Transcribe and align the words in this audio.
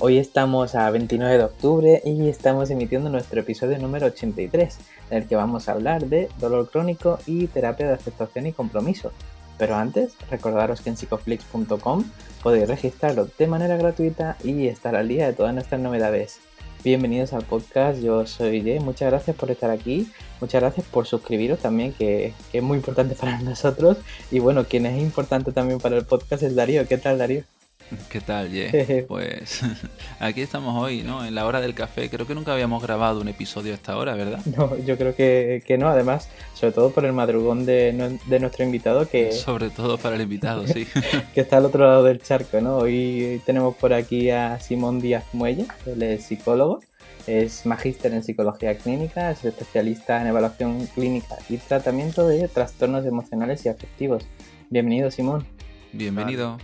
Hoy 0.00 0.18
estamos 0.18 0.76
a 0.76 0.88
29 0.90 1.38
de 1.38 1.42
octubre 1.42 2.02
y 2.04 2.28
estamos 2.28 2.70
emitiendo 2.70 3.10
nuestro 3.10 3.40
episodio 3.40 3.80
número 3.80 4.06
83, 4.06 4.78
en 5.10 5.18
el 5.18 5.26
que 5.26 5.34
vamos 5.34 5.68
a 5.68 5.72
hablar 5.72 6.06
de 6.06 6.28
dolor 6.38 6.70
crónico 6.70 7.18
y 7.26 7.48
terapia 7.48 7.88
de 7.88 7.94
aceptación 7.94 8.46
y 8.46 8.52
compromiso. 8.52 9.10
Pero 9.58 9.74
antes, 9.74 10.12
recordaros 10.30 10.82
que 10.82 10.90
en 10.90 10.96
psicoflix.com 10.96 12.04
podéis 12.44 12.68
registraros 12.68 13.36
de 13.36 13.48
manera 13.48 13.76
gratuita 13.76 14.36
y 14.44 14.68
estar 14.68 14.94
al 14.94 15.08
día 15.08 15.26
de 15.26 15.32
todas 15.32 15.52
nuestras 15.52 15.80
novedades. 15.80 16.38
Bienvenidos 16.84 17.32
al 17.32 17.42
podcast, 17.42 18.00
yo 18.00 18.24
soy 18.24 18.62
Jay, 18.62 18.78
muchas 18.78 19.10
gracias 19.10 19.34
por 19.34 19.50
estar 19.50 19.72
aquí, 19.72 20.12
muchas 20.40 20.60
gracias 20.60 20.86
por 20.86 21.08
suscribiros 21.08 21.58
también, 21.58 21.92
que, 21.92 22.34
que, 22.52 22.58
es 22.58 22.64
muy 22.64 22.76
importante 22.76 23.14
para 23.20 23.40
nosotros. 23.40 23.96
Y 24.30 24.38
bueno, 24.38 24.62
quien 24.62 24.86
es 24.86 25.02
importante 25.02 25.50
también 25.50 25.80
para 25.80 25.96
el 25.96 26.04
podcast 26.04 26.44
es 26.44 26.54
Darío. 26.54 26.86
¿Qué 26.86 26.98
tal, 26.98 27.18
Darío? 27.18 27.42
¿Qué 28.10 28.20
tal, 28.20 28.50
Ye? 28.50 29.04
Pues 29.08 29.62
aquí 30.20 30.42
estamos 30.42 30.80
hoy, 30.80 31.02
¿no? 31.02 31.24
En 31.24 31.34
la 31.34 31.46
hora 31.46 31.60
del 31.60 31.74
café. 31.74 32.10
Creo 32.10 32.26
que 32.26 32.34
nunca 32.34 32.52
habíamos 32.52 32.82
grabado 32.82 33.20
un 33.20 33.28
episodio 33.28 33.72
a 33.72 33.74
esta 33.76 33.96
hora, 33.96 34.14
¿verdad? 34.14 34.40
No, 34.56 34.76
yo 34.78 34.96
creo 34.96 35.14
que, 35.14 35.62
que 35.66 35.78
no. 35.78 35.88
Además, 35.88 36.28
sobre 36.54 36.72
todo 36.72 36.90
por 36.90 37.04
el 37.04 37.12
madrugón 37.12 37.64
de, 37.64 38.18
de, 38.26 38.40
nuestro 38.40 38.64
invitado 38.64 39.08
que... 39.08 39.32
Sobre 39.32 39.70
todo 39.70 39.98
para 39.98 40.16
el 40.16 40.22
invitado, 40.22 40.66
sí. 40.66 40.86
que 41.34 41.40
está 41.40 41.58
al 41.58 41.66
otro 41.66 41.86
lado 41.86 42.04
del 42.04 42.22
charco, 42.22 42.60
¿no? 42.60 42.78
Hoy 42.78 43.40
tenemos 43.46 43.76
por 43.76 43.92
aquí 43.92 44.30
a 44.30 44.60
Simón 44.60 45.00
Díaz 45.00 45.24
Muelle, 45.32 45.66
él 45.86 46.02
es 46.02 46.24
psicólogo. 46.24 46.80
Es 47.26 47.66
magíster 47.66 48.14
en 48.14 48.22
psicología 48.22 48.78
clínica, 48.78 49.30
es 49.30 49.44
especialista 49.44 50.18
en 50.22 50.28
evaluación 50.28 50.86
clínica 50.94 51.36
y 51.50 51.58
tratamiento 51.58 52.26
de 52.26 52.48
trastornos 52.48 53.04
emocionales 53.04 53.66
y 53.66 53.68
afectivos. 53.68 54.24
Bienvenido, 54.70 55.10
Simón. 55.10 55.46
Bienvenido. 55.92 56.56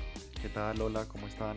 ¿Qué 0.44 0.50
tal? 0.50 0.78
Hola, 0.82 1.06
¿cómo 1.08 1.26
están? 1.26 1.56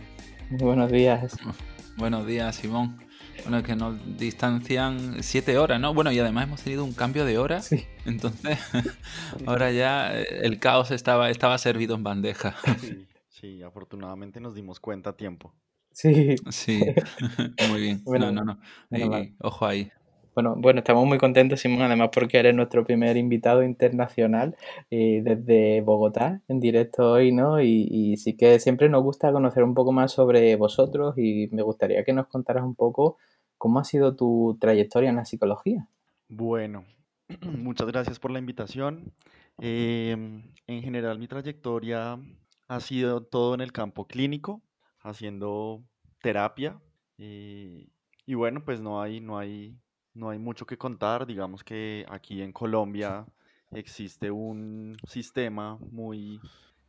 Muy 0.49 0.61
buenos 0.61 0.89
días. 0.89 1.35
Buenos 1.97 2.25
días, 2.25 2.55
Simón. 2.55 2.97
Bueno, 3.43 3.61
que 3.61 3.75
nos 3.75 3.97
distancian 4.17 5.21
siete 5.21 5.57
horas, 5.57 5.77
¿no? 5.81 5.93
Bueno, 5.93 6.09
y 6.13 6.19
además 6.19 6.45
hemos 6.45 6.61
tenido 6.61 6.85
un 6.85 6.93
cambio 6.93 7.25
de 7.25 7.37
hora. 7.37 7.61
Sí. 7.61 7.83
Entonces, 8.05 8.57
ahora 9.45 9.73
ya 9.73 10.17
el 10.17 10.59
caos 10.59 10.91
estaba, 10.91 11.29
estaba 11.29 11.57
servido 11.57 11.95
en 11.95 12.03
bandeja. 12.03 12.55
Sí, 12.79 13.07
sí, 13.27 13.61
afortunadamente 13.61 14.39
nos 14.39 14.55
dimos 14.55 14.79
cuenta 14.79 15.09
a 15.09 15.17
tiempo. 15.17 15.53
Sí. 15.91 16.35
Sí, 16.49 16.85
muy 17.69 17.81
bien. 17.81 18.01
Bueno, 18.05 18.31
no, 18.31 18.45
no, 18.45 18.57
no. 18.89 19.19
Y- 19.19 19.35
ojo 19.41 19.65
ahí. 19.65 19.91
Bueno, 20.37 20.53
bueno, 20.55 20.81
estamos 20.81 21.03
muy 21.07 21.17
contentos, 21.17 21.61
Simón, 21.61 21.81
además 21.81 22.11
porque 22.13 22.37
eres 22.37 22.53
nuestro 22.53 22.85
primer 22.85 23.17
invitado 23.17 23.63
internacional 23.63 24.55
eh, 24.91 25.21
desde 25.23 25.81
Bogotá, 25.81 26.43
en 26.47 26.59
directo 26.59 27.13
hoy, 27.13 27.31
¿no? 27.31 27.59
Y, 27.59 27.87
y 27.89 28.17
sí 28.17 28.37
que 28.37 28.59
siempre 28.59 28.87
nos 28.87 29.01
gusta 29.01 29.31
conocer 29.31 29.63
un 29.63 29.73
poco 29.73 29.91
más 29.91 30.11
sobre 30.11 30.55
vosotros 30.55 31.17
y 31.17 31.47
me 31.51 31.63
gustaría 31.63 32.03
que 32.03 32.13
nos 32.13 32.27
contaras 32.27 32.63
un 32.63 32.75
poco 32.75 33.17
cómo 33.57 33.79
ha 33.79 33.83
sido 33.83 34.15
tu 34.15 34.55
trayectoria 34.61 35.09
en 35.09 35.15
la 35.15 35.25
psicología. 35.25 35.87
Bueno, 36.29 36.85
muchas 37.41 37.87
gracias 37.87 38.19
por 38.19 38.29
la 38.29 38.37
invitación. 38.37 39.11
Em, 39.57 40.43
en 40.67 40.83
general, 40.83 41.17
mi 41.17 41.27
trayectoria 41.27 42.19
ha 42.67 42.79
sido 42.79 43.23
todo 43.23 43.55
en 43.55 43.61
el 43.61 43.71
campo 43.71 44.05
clínico, 44.05 44.61
haciendo 45.01 45.81
terapia. 46.21 46.79
eh, 47.17 47.87
y 48.27 48.33
bueno, 48.35 48.63
pues 48.63 48.81
no 48.81 49.01
hay, 49.01 49.19
no 49.21 49.39
hay, 49.39 49.79
no 50.17 50.29
hay 50.29 50.39
mucho 50.39 50.65
que 50.65 50.77
contar. 50.77 51.25
Digamos 51.25 51.63
que 51.63 52.05
aquí 52.09 52.41
en 52.41 52.51
Colombia 52.51 53.25
existe 53.71 54.31
un 54.31 54.97
sistema 55.07 55.77
muy 55.91 56.39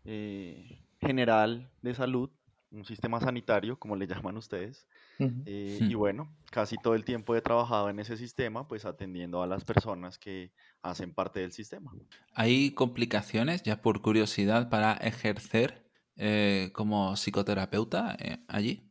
eh, 0.04 0.80
general 1.00 1.70
de 1.82 1.94
salud, 1.94 2.30
un 2.70 2.84
sistema 2.84 3.20
sanitario, 3.20 3.78
como 3.78 3.96
le 3.96 4.06
llaman 4.26 4.36
ustedes. 4.36 4.86
Eh, 5.46 5.78
Hmm. 5.80 5.90
y 5.90 5.94
bueno, 5.94 6.28
casi 6.50 6.76
todo 6.76 6.94
el 6.94 7.04
tiempo 7.04 7.34
he 7.34 7.40
trabajado 7.40 7.88
en 7.90 7.98
ese 7.98 8.16
sistema, 8.16 8.68
pues 8.68 8.84
atendiendo 8.84 9.42
a 9.42 9.46
las 9.46 9.64
personas 9.64 10.18
que 10.18 10.52
hacen 10.82 11.12
parte 11.12 11.40
del 11.40 11.52
sistema. 11.52 11.92
¿Hay 12.34 12.72
complicaciones, 12.72 13.62
ya 13.62 13.82
por 13.82 14.00
curiosidad, 14.00 14.68
para 14.68 14.92
ejercer 14.94 15.84
eh, 16.16 16.70
como 16.72 17.16
psicoterapeuta 17.16 18.16
eh, 18.20 18.38
allí? 18.48 18.82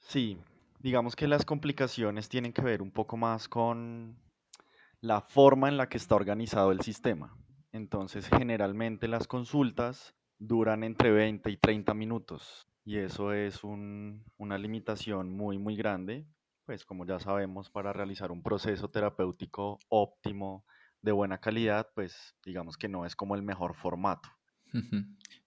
Sí, 0.00 0.38
digamos 0.84 1.16
que 1.16 1.26
las 1.26 1.46
complicaciones 1.46 2.28
tienen 2.28 2.52
que 2.52 2.60
ver 2.60 2.82
un 2.82 2.90
poco 2.90 3.16
más 3.16 3.48
con 3.48 4.18
la 5.00 5.22
forma 5.22 5.70
en 5.70 5.78
la 5.78 5.88
que 5.88 5.96
está 5.96 6.14
organizado 6.14 6.72
el 6.72 6.82
sistema. 6.82 7.38
Entonces, 7.72 8.28
generalmente 8.28 9.08
las 9.08 9.26
consultas 9.26 10.14
duran 10.38 10.84
entre 10.84 11.10
20 11.10 11.50
y 11.50 11.56
30 11.56 11.94
minutos 11.94 12.68
y 12.84 12.98
eso 12.98 13.32
es 13.32 13.64
un- 13.64 14.24
una 14.36 14.58
limitación 14.58 15.34
muy, 15.34 15.56
muy 15.56 15.74
grande, 15.74 16.26
pues 16.66 16.84
como 16.84 17.06
ya 17.06 17.18
sabemos, 17.18 17.70
para 17.70 17.94
realizar 17.94 18.30
un 18.30 18.42
proceso 18.42 18.90
terapéutico 18.90 19.78
óptimo, 19.88 20.66
de 21.00 21.12
buena 21.12 21.38
calidad, 21.38 21.88
pues 21.94 22.36
digamos 22.44 22.76
que 22.76 22.88
no 22.90 23.06
es 23.06 23.16
como 23.16 23.36
el 23.36 23.42
mejor 23.42 23.74
formato. 23.74 24.28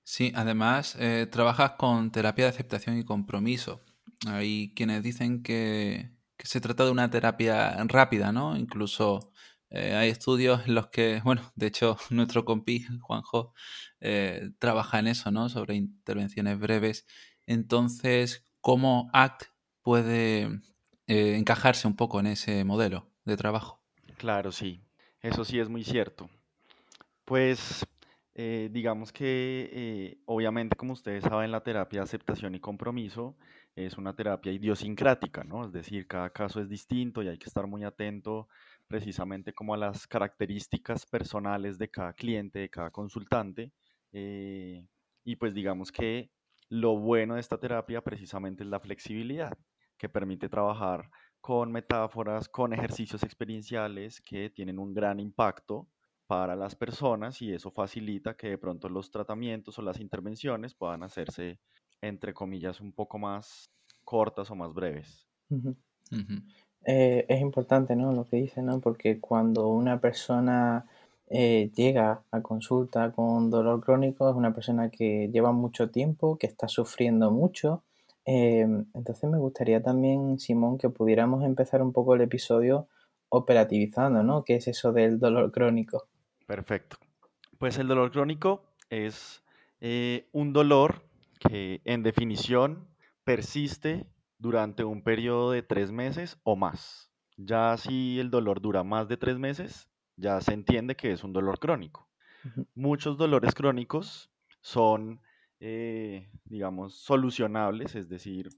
Sí, 0.04 0.31
además 0.36 0.96
eh, 1.00 1.28
trabajas 1.31 1.74
con 1.74 2.12
terapia 2.12 2.46
de 2.46 2.50
aceptación 2.50 2.98
y 2.98 3.04
compromiso. 3.04 3.84
Hay 4.26 4.74
quienes 4.76 5.04
dicen 5.04 5.44
que, 5.44 6.12
se 6.40 6.62
trata 6.62 6.86
de 6.86 6.92
una 6.92 7.10
terapia 7.10 7.76
rápida, 7.86 8.32
¿no? 8.32 8.58
Incluso 8.58 9.32
eh, 9.70 9.96
hay 9.96 10.10
estudios 10.10 10.66
en 10.66 10.76
los 10.76 10.88
que, 10.88 11.22
bueno, 11.24 11.52
de 11.56 11.68
hecho 11.68 11.98
nuestro 12.10 12.46
compi, 12.46 12.86
Juanjo, 13.02 13.54
eh, 14.00 14.52
trabaja 14.60 15.00
en 15.00 15.08
eso, 15.08 15.32
¿no? 15.32 15.50
Sobre 15.50 15.76
intervenciones 15.76 16.60
breves. 16.60 17.06
Entonces, 17.46 18.46
¿cómo 18.62 19.10
ACT 19.14 19.46
puede 19.82 20.62
eh, 21.08 21.36
encajarse 21.38 21.88
un 21.88 21.96
poco 21.96 22.20
en 22.20 22.28
ese 22.28 22.64
modelo 22.64 23.10
de 23.26 23.38
trabajo? 23.38 23.82
Claro, 24.18 24.52
sí, 24.52 24.82
eso 25.22 25.46
sí 25.46 25.60
es 25.60 25.70
muy 25.70 25.84
cierto. 25.84 26.30
Pues 27.26 27.86
digamos 28.36 29.12
que 29.12 30.20
obviamente 30.26 30.76
como 30.76 30.94
ustedes 30.94 31.24
saben 31.24 31.50
la 31.50 31.64
terapia 31.64 32.02
de 32.02 32.04
aceptación 32.04 32.54
y 32.54 32.60
compromiso 32.60 33.36
es 33.86 33.98
una 33.98 34.16
terapia 34.16 34.52
idiosincrática, 34.52 35.44
¿no? 35.44 35.66
Es 35.66 35.72
decir, 35.72 36.08
cada 36.08 36.30
caso 36.32 36.60
es 36.62 36.70
distinto 36.70 37.22
y 37.24 37.28
hay 37.30 37.38
que 37.38 37.46
estar 37.48 37.68
muy 37.68 37.84
atento 37.84 38.48
precisamente 38.88 39.54
como 39.54 39.74
a 39.74 39.78
las 39.78 40.08
características 40.08 41.06
personales 41.06 41.78
de 41.78 41.90
cada 41.90 42.14
cliente, 42.14 42.60
de 42.60 42.70
cada 42.70 42.92
consultante. 42.92 43.72
eh, 44.14 44.86
y 45.24 45.36
pues 45.36 45.54
digamos 45.54 45.92
que 45.92 46.32
lo 46.70 46.98
bueno 46.98 47.36
de 47.36 47.42
esta 47.42 47.60
terapia 47.60 48.02
precisamente 48.02 48.64
es 48.64 48.70
la 48.70 48.80
flexibilidad, 48.80 49.58
que 49.98 50.10
permite 50.10 50.50
trabajar 50.50 51.10
con 51.42 51.72
metáforas, 51.72 52.50
con 52.50 52.74
ejercicios 52.74 53.24
experienciales 53.24 54.22
que 54.22 54.50
tienen 54.50 54.80
un 54.80 54.94
gran 54.94 55.20
impacto 55.20 55.90
para 56.28 56.56
las 56.56 56.76
personas 56.76 57.42
y 57.42 57.54
eso 57.54 57.72
facilita 57.72 58.36
que 58.36 58.50
de 58.50 58.58
pronto 58.58 58.90
los 58.90 59.12
tratamientos 59.12 59.78
o 59.80 59.82
las 59.82 60.00
intervenciones 60.00 60.76
puedan 60.76 61.04
hacerse, 61.04 61.60
entre 62.02 62.34
comillas, 62.34 62.81
un 62.81 62.91
poco 62.91 63.18
más 63.18 63.69
cortas 64.03 64.50
o 64.52 64.56
más 64.56 64.74
breves. 64.74 65.28
Eh, 66.85 67.25
es 67.28 67.42
importante, 67.42 67.95
¿no? 67.95 68.13
Lo 68.13 68.25
que 68.25 68.38
dice, 68.38 68.62
¿no? 68.62 68.80
Porque 68.80 69.19
cuando 69.19 69.68
una 69.68 70.00
persona 70.00 70.86
eh, 71.30 71.72
llega 71.75 72.24
a 72.31 72.42
consulta 72.42 73.12
con 73.12 73.50
dolor 73.50 73.83
crónico, 73.83 74.30
es 74.30 74.36
una 74.36 74.54
persona 74.54 74.89
que 74.89 75.30
lleva 75.31 75.51
mucho 75.51 75.89
tiempo, 75.89 76.38
que 76.38 76.48
está 76.48 76.68
sufriendo 76.68 77.31
mucho. 77.31 77.83
Eh, 78.25 78.62
entonces 78.94 79.30
me 79.30 79.38
gustaría 79.38 79.81
también, 79.81 80.39
Simón, 80.39 80.77
que 80.77 80.89
pudiéramos 80.89 81.44
empezar 81.44 81.81
un 81.81 81.92
poco 81.92 82.16
el 82.16 82.22
episodio 82.22 82.88
operativizando, 83.30 84.24
¿no? 84.24 84.44
¿Qué 84.44 84.56
es 84.56 84.68
eso 84.68 84.94
del 84.94 85.19
dolor 85.19 85.51
crónico? 85.51 86.07
Perfecto. 86.45 86.98
Pues 87.57 87.77
el 87.77 87.88
dolor 87.88 88.12
crónico 88.12 88.63
es 88.89 89.44
eh, 89.81 90.27
un 90.31 90.54
dolor 90.54 91.06
que 91.39 91.81
en 91.86 92.04
definición 92.04 92.88
persiste 93.24 94.07
durante 94.38 94.84
un 94.84 95.04
periodo 95.04 95.51
de 95.51 95.63
tres 95.63 95.92
meses 95.92 96.39
o 96.44 96.56
más. 96.56 97.12
Ya 97.38 97.78
si 97.78 98.19
el 98.19 98.30
dolor 98.30 98.62
dura 98.62 98.84
más 98.84 99.07
de 99.07 99.18
tres 99.18 99.38
meses, 99.38 99.89
ya 100.16 100.42
se 100.42 100.54
entiende 100.54 100.95
que 100.95 101.12
es 101.12 101.24
un 101.24 101.34
dolor 101.34 101.60
crónico. 101.60 102.10
Muchos 102.75 103.18
dolores 103.18 103.54
crónicos 103.54 104.31
son, 104.62 105.22
eh, 105.60 106.30
digamos, 106.45 106.95
solucionables, 106.95 107.95
es 107.95 108.10
decir, 108.10 108.50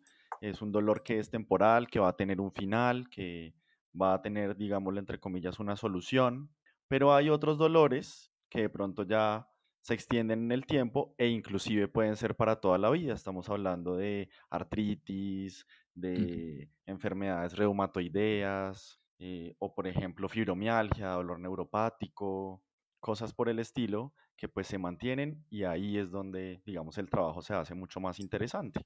es 0.42 0.62
un 0.62 0.72
dolor 0.72 1.04
que 1.04 1.20
es 1.20 1.30
temporal, 1.30 1.88
que 1.88 2.00
va 2.00 2.10
a 2.10 2.16
tener 2.16 2.40
un 2.40 2.52
final, 2.52 3.10
que 3.10 3.54
va 4.00 4.14
a 4.14 4.22
tener, 4.22 4.56
digámoslo 4.56 5.00
entre 5.00 5.20
comillas, 5.20 5.60
una 5.60 5.76
solución, 5.76 6.50
pero 6.88 7.14
hay 7.14 7.30
otros 7.30 7.58
dolores 7.58 8.32
que 8.50 8.62
de 8.62 8.70
pronto 8.70 9.04
ya 9.04 9.48
se 9.82 9.94
extienden 9.94 10.44
en 10.46 10.52
el 10.52 10.66
tiempo 10.66 11.16
e 11.18 11.28
inclusive 11.28 11.88
pueden 11.88 12.16
ser 12.16 12.36
para 12.36 12.60
toda 12.60 12.78
la 12.78 12.90
vida. 12.90 13.14
Estamos 13.14 13.50
hablando 13.50 13.96
de 13.96 14.30
artritis, 14.50 15.66
de 15.94 16.70
enfermedades 16.86 17.56
reumatoideas, 17.58 19.00
eh, 19.20 19.56
o 19.60 19.74
por 19.74 19.88
ejemplo 19.88 20.30
fibromialgia, 20.30 21.10
dolor 21.10 21.40
neuropático, 21.40 22.64
cosas 23.00 23.34
por 23.34 23.50
el 23.50 23.60
estilo 23.60 24.14
que 24.38 24.48
pues 24.48 24.68
se 24.68 24.78
mantienen 24.78 25.46
y 25.50 25.64
ahí 25.64 25.98
es 25.98 26.12
donde 26.12 26.62
digamos 26.66 26.98
el 26.98 27.10
trabajo 27.10 27.42
se 27.42 27.54
hace 27.54 27.76
mucho 27.76 28.00
más 28.00 28.20
interesante. 28.20 28.82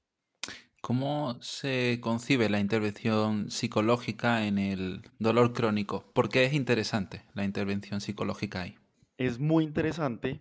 ¿Cómo 0.80 1.38
se 1.40 1.98
concibe 2.02 2.50
la 2.50 2.60
intervención 2.60 3.50
psicológica 3.50 4.46
en 4.46 4.58
el 4.58 5.02
dolor 5.18 5.52
crónico? 5.52 6.04
¿Por 6.12 6.28
qué 6.28 6.44
es 6.44 6.52
interesante 6.52 7.22
la 7.32 7.44
intervención 7.44 8.00
psicológica 8.00 8.62
ahí? 8.62 8.76
Es 9.16 9.38
muy 9.38 9.64
interesante 9.64 10.40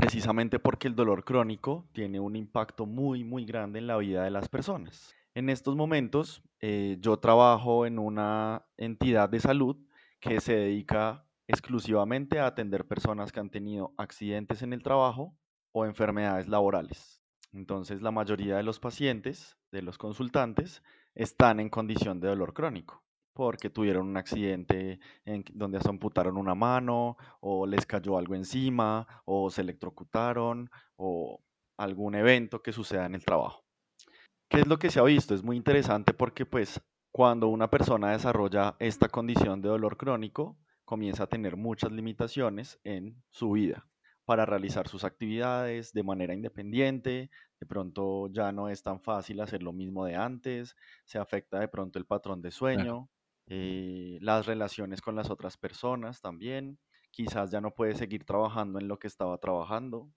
precisamente 0.00 0.58
porque 0.58 0.88
el 0.88 0.94
dolor 0.94 1.24
crónico 1.24 1.86
tiene 1.92 2.20
un 2.20 2.34
impacto 2.34 2.86
muy, 2.86 3.22
muy 3.22 3.44
grande 3.44 3.80
en 3.80 3.86
la 3.86 3.98
vida 3.98 4.24
de 4.24 4.30
las 4.30 4.48
personas. 4.48 5.14
En 5.34 5.50
estos 5.50 5.76
momentos, 5.76 6.42
eh, 6.60 6.96
yo 7.00 7.18
trabajo 7.18 7.84
en 7.84 7.98
una 7.98 8.64
entidad 8.78 9.28
de 9.28 9.40
salud 9.40 9.76
que 10.18 10.40
se 10.40 10.54
dedica 10.54 11.26
exclusivamente 11.46 12.38
a 12.38 12.46
atender 12.46 12.86
personas 12.86 13.30
que 13.30 13.40
han 13.40 13.50
tenido 13.50 13.92
accidentes 13.98 14.62
en 14.62 14.72
el 14.72 14.82
trabajo 14.82 15.36
o 15.72 15.84
enfermedades 15.84 16.48
laborales. 16.48 17.20
Entonces, 17.52 18.00
la 18.00 18.10
mayoría 18.10 18.56
de 18.56 18.62
los 18.62 18.80
pacientes, 18.80 19.58
de 19.70 19.82
los 19.82 19.98
consultantes, 19.98 20.82
están 21.14 21.60
en 21.60 21.68
condición 21.68 22.20
de 22.20 22.28
dolor 22.28 22.54
crónico 22.54 23.02
porque 23.32 23.70
tuvieron 23.70 24.08
un 24.08 24.16
accidente 24.16 25.00
en 25.24 25.44
donde 25.52 25.80
se 25.80 25.88
amputaron 25.88 26.36
una 26.36 26.54
mano 26.54 27.16
o 27.40 27.66
les 27.66 27.86
cayó 27.86 28.18
algo 28.18 28.34
encima 28.34 29.06
o 29.24 29.50
se 29.50 29.62
electrocutaron 29.62 30.70
o 30.96 31.40
algún 31.76 32.14
evento 32.14 32.62
que 32.62 32.72
suceda 32.72 33.06
en 33.06 33.14
el 33.14 33.24
trabajo. 33.24 33.64
¿Qué 34.48 34.60
es 34.60 34.66
lo 34.66 34.78
que 34.78 34.90
se 34.90 34.98
ha 34.98 35.04
visto? 35.04 35.34
Es 35.34 35.42
muy 35.42 35.56
interesante 35.56 36.12
porque 36.12 36.44
pues 36.44 36.80
cuando 37.12 37.48
una 37.48 37.70
persona 37.70 38.12
desarrolla 38.12 38.76
esta 38.78 39.08
condición 39.08 39.60
de 39.60 39.68
dolor 39.68 39.96
crónico, 39.96 40.58
comienza 40.84 41.24
a 41.24 41.28
tener 41.28 41.56
muchas 41.56 41.92
limitaciones 41.92 42.80
en 42.84 43.22
su 43.30 43.52
vida 43.52 43.86
para 44.24 44.46
realizar 44.46 44.86
sus 44.86 45.02
actividades 45.02 45.92
de 45.92 46.04
manera 46.04 46.34
independiente, 46.34 47.30
de 47.58 47.66
pronto 47.66 48.28
ya 48.28 48.52
no 48.52 48.68
es 48.68 48.82
tan 48.82 49.00
fácil 49.00 49.40
hacer 49.40 49.62
lo 49.62 49.72
mismo 49.72 50.04
de 50.04 50.14
antes, 50.14 50.76
se 51.04 51.18
afecta 51.18 51.58
de 51.58 51.66
pronto 51.66 51.98
el 51.98 52.06
patrón 52.06 52.40
de 52.40 52.52
sueño, 52.52 53.08
eh, 53.50 54.18
las 54.22 54.46
relaciones 54.46 55.02
con 55.02 55.16
las 55.16 55.28
otras 55.28 55.58
personas 55.58 56.22
también, 56.22 56.78
quizás 57.10 57.50
ya 57.50 57.60
no 57.60 57.72
puede 57.72 57.94
seguir 57.94 58.24
trabajando 58.24 58.78
en 58.78 58.88
lo 58.88 58.98
que 58.98 59.08
estaba 59.08 59.36
trabajando, 59.38 60.10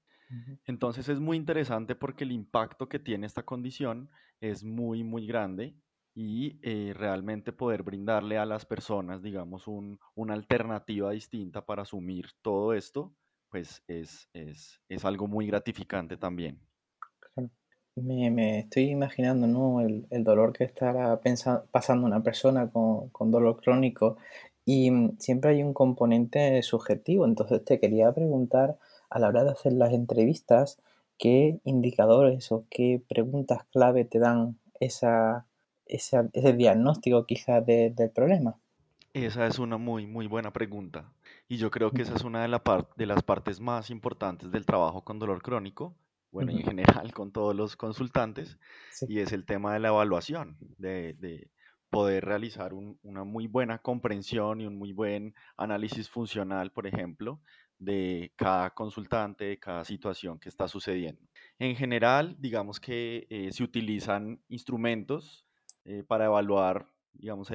entonces 0.66 1.10
es 1.10 1.20
muy 1.20 1.38
interesante 1.38 1.96
porque 1.96 2.24
el 2.24 2.32
impacto 2.32 2.88
que 2.88 3.00
tiene 3.00 3.28
esta 3.28 3.44
condición 3.44 4.10
es 4.40 4.64
muy, 4.64 5.04
muy 5.04 5.28
grande 5.28 5.76
y 6.16 6.60
eh, 6.62 6.94
realmente 6.96 7.52
poder 7.54 7.84
brindarle 7.84 8.38
a 8.38 8.46
las 8.46 8.66
personas, 8.66 9.22
digamos, 9.22 9.66
una 9.68 10.34
alternativa 10.34 11.12
distinta 11.12 11.66
para 11.66 11.84
asumir 11.84 12.30
todo 12.42 12.74
esto, 12.74 13.16
pues 13.50 13.84
es, 13.88 14.30
algo 15.04 15.28
muy 15.28 15.48
gratificante 15.48 16.18
también. 16.18 16.60
Me, 17.96 18.60
estoy 18.60 18.90
imaginando 18.90 19.46
¿no? 19.46 19.82
el, 19.82 20.24
dolor 20.24 20.52
que 20.54 20.64
estará 20.64 21.22
pasando 21.72 22.08
una 22.08 22.24
persona 22.24 22.70
con, 22.70 23.10
con 23.10 23.30
dolor 23.30 23.62
crónico 23.62 24.18
y 24.66 24.90
mm, 24.90 25.18
siempre 25.20 25.52
hay 25.52 25.64
un 25.64 25.74
componente 25.74 26.62
subjetivo, 26.64 27.26
entonces 27.26 27.64
te 27.64 27.80
quería 27.80 28.12
preguntar 28.12 28.78
a 29.10 29.20
la 29.20 29.28
hora 29.28 29.44
de 29.44 29.52
hacer 29.52 29.74
las 29.74 29.94
entrevistas, 29.94 30.80
¿qué 31.18 31.60
indicadores 31.66 32.52
o 32.52 32.66
qué 32.70 33.02
preguntas 33.08 33.64
clave 33.72 34.06
te 34.06 34.20
dan 34.20 34.58
esa, 34.80 35.46
ese 35.86 36.54
diagnóstico 36.54 37.26
quizás 37.26 37.66
del 37.66 38.12
problema? 38.14 38.58
Esa 39.14 39.46
es 39.46 39.60
una 39.60 39.78
muy, 39.78 40.08
muy 40.08 40.26
buena 40.26 40.52
pregunta. 40.52 41.12
Y 41.48 41.58
yo 41.58 41.70
creo 41.70 41.92
que 41.92 42.02
esa 42.02 42.16
es 42.16 42.24
una 42.24 42.42
de, 42.42 42.48
la 42.48 42.64
de 42.96 43.06
las 43.06 43.22
partes 43.22 43.60
más 43.60 43.92
importantes 43.92 44.52
del 44.52 44.66
trabajo 44.66 45.04
con 45.04 45.20
dolor 45.20 45.44
crónico, 45.44 45.94
bueno, 46.34 46.52
en 46.52 46.64
general 46.64 47.14
con 47.14 47.32
todos 47.32 47.56
los 47.56 47.78
consultantes, 47.78 48.58
y 49.08 49.20
es 49.20 49.32
el 49.32 49.46
tema 49.46 49.74
de 49.74 49.80
la 49.80 49.90
evaluación, 49.90 50.58
de, 50.78 51.50
poder 51.90 52.26
realizar 52.26 52.74
una 52.74 53.24
muy 53.24 53.46
buena 53.46 53.78
comprensión 53.78 54.60
y 54.60 54.66
un 54.66 54.76
muy 54.80 54.94
buen 54.94 55.36
análisis 55.58 56.10
funcional, 56.10 56.72
por 56.72 56.88
ejemplo, 56.88 57.40
de 57.78 58.34
cada 58.36 58.72
consultante, 58.72 59.46
de 59.46 59.60
cada 59.60 59.86
situación 59.86 60.40
que 60.40 60.50
está 60.50 60.68
sucediendo. 60.68 61.22
En 61.60 61.76
general, 61.76 62.36
digamos 62.40 62.80
que 62.80 63.28
eh, 63.30 63.52
se 63.52 63.64
utilizan 63.64 64.42
instrumentos 64.48 65.46
eh, 65.86 66.04
para 66.04 66.26
evaluar, 66.26 66.90
digamos, 67.12 67.50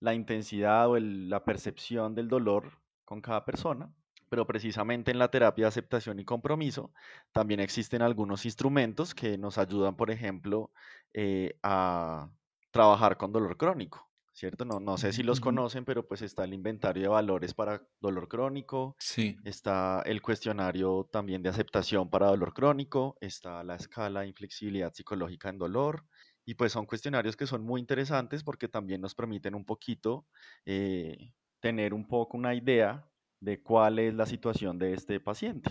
la 0.00 0.14
intensidad 0.14 0.88
o 0.88 0.98
la 0.98 1.44
percepción 1.44 2.14
del 2.14 2.28
dolor 2.28 2.78
con 3.04 3.20
cada 3.20 3.44
persona, 3.44 3.92
pero 4.28 4.46
precisamente 4.46 5.10
en 5.10 5.18
la 5.18 5.30
terapia 5.30 5.64
de 5.64 5.68
aceptación 5.68 6.18
y 6.20 6.24
compromiso 6.24 6.92
también 7.32 7.60
existen 7.60 8.02
algunos 8.02 8.44
instrumentos 8.44 9.14
que 9.14 9.38
nos 9.38 9.58
ayudan, 9.58 9.96
por 9.96 10.10
ejemplo, 10.10 10.72
eh, 11.12 11.58
a 11.62 12.30
trabajar 12.70 13.16
con 13.16 13.32
dolor 13.32 13.56
crónico. 13.56 14.10
¿cierto? 14.34 14.64
No, 14.64 14.80
no 14.80 14.98
sé 14.98 15.12
si 15.12 15.22
los 15.22 15.40
conocen, 15.40 15.84
pero 15.84 16.06
pues 16.08 16.20
está 16.20 16.44
el 16.44 16.54
inventario 16.54 17.02
de 17.04 17.08
valores 17.08 17.54
para 17.54 17.86
dolor 18.00 18.26
crónico, 18.28 18.96
sí. 18.98 19.36
está 19.44 20.02
el 20.04 20.20
cuestionario 20.22 21.08
también 21.10 21.40
de 21.42 21.50
aceptación 21.50 22.10
para 22.10 22.26
dolor 22.26 22.52
crónico, 22.52 23.16
está 23.20 23.62
la 23.62 23.76
escala 23.76 24.22
de 24.22 24.28
inflexibilidad 24.28 24.92
psicológica 24.92 25.50
en 25.50 25.58
dolor, 25.58 26.04
y 26.44 26.54
pues 26.54 26.72
son 26.72 26.84
cuestionarios 26.86 27.36
que 27.36 27.46
son 27.46 27.62
muy 27.62 27.80
interesantes 27.80 28.42
porque 28.42 28.68
también 28.68 29.00
nos 29.00 29.14
permiten 29.14 29.54
un 29.54 29.64
poquito 29.64 30.26
eh, 30.66 31.32
tener 31.60 31.94
un 31.94 32.06
poco 32.06 32.36
una 32.36 32.54
idea 32.54 33.08
de 33.44 33.62
cuál 33.62 33.98
es 33.98 34.14
la 34.14 34.26
situación 34.26 34.78
de 34.78 34.94
este 34.94 35.20
paciente. 35.20 35.70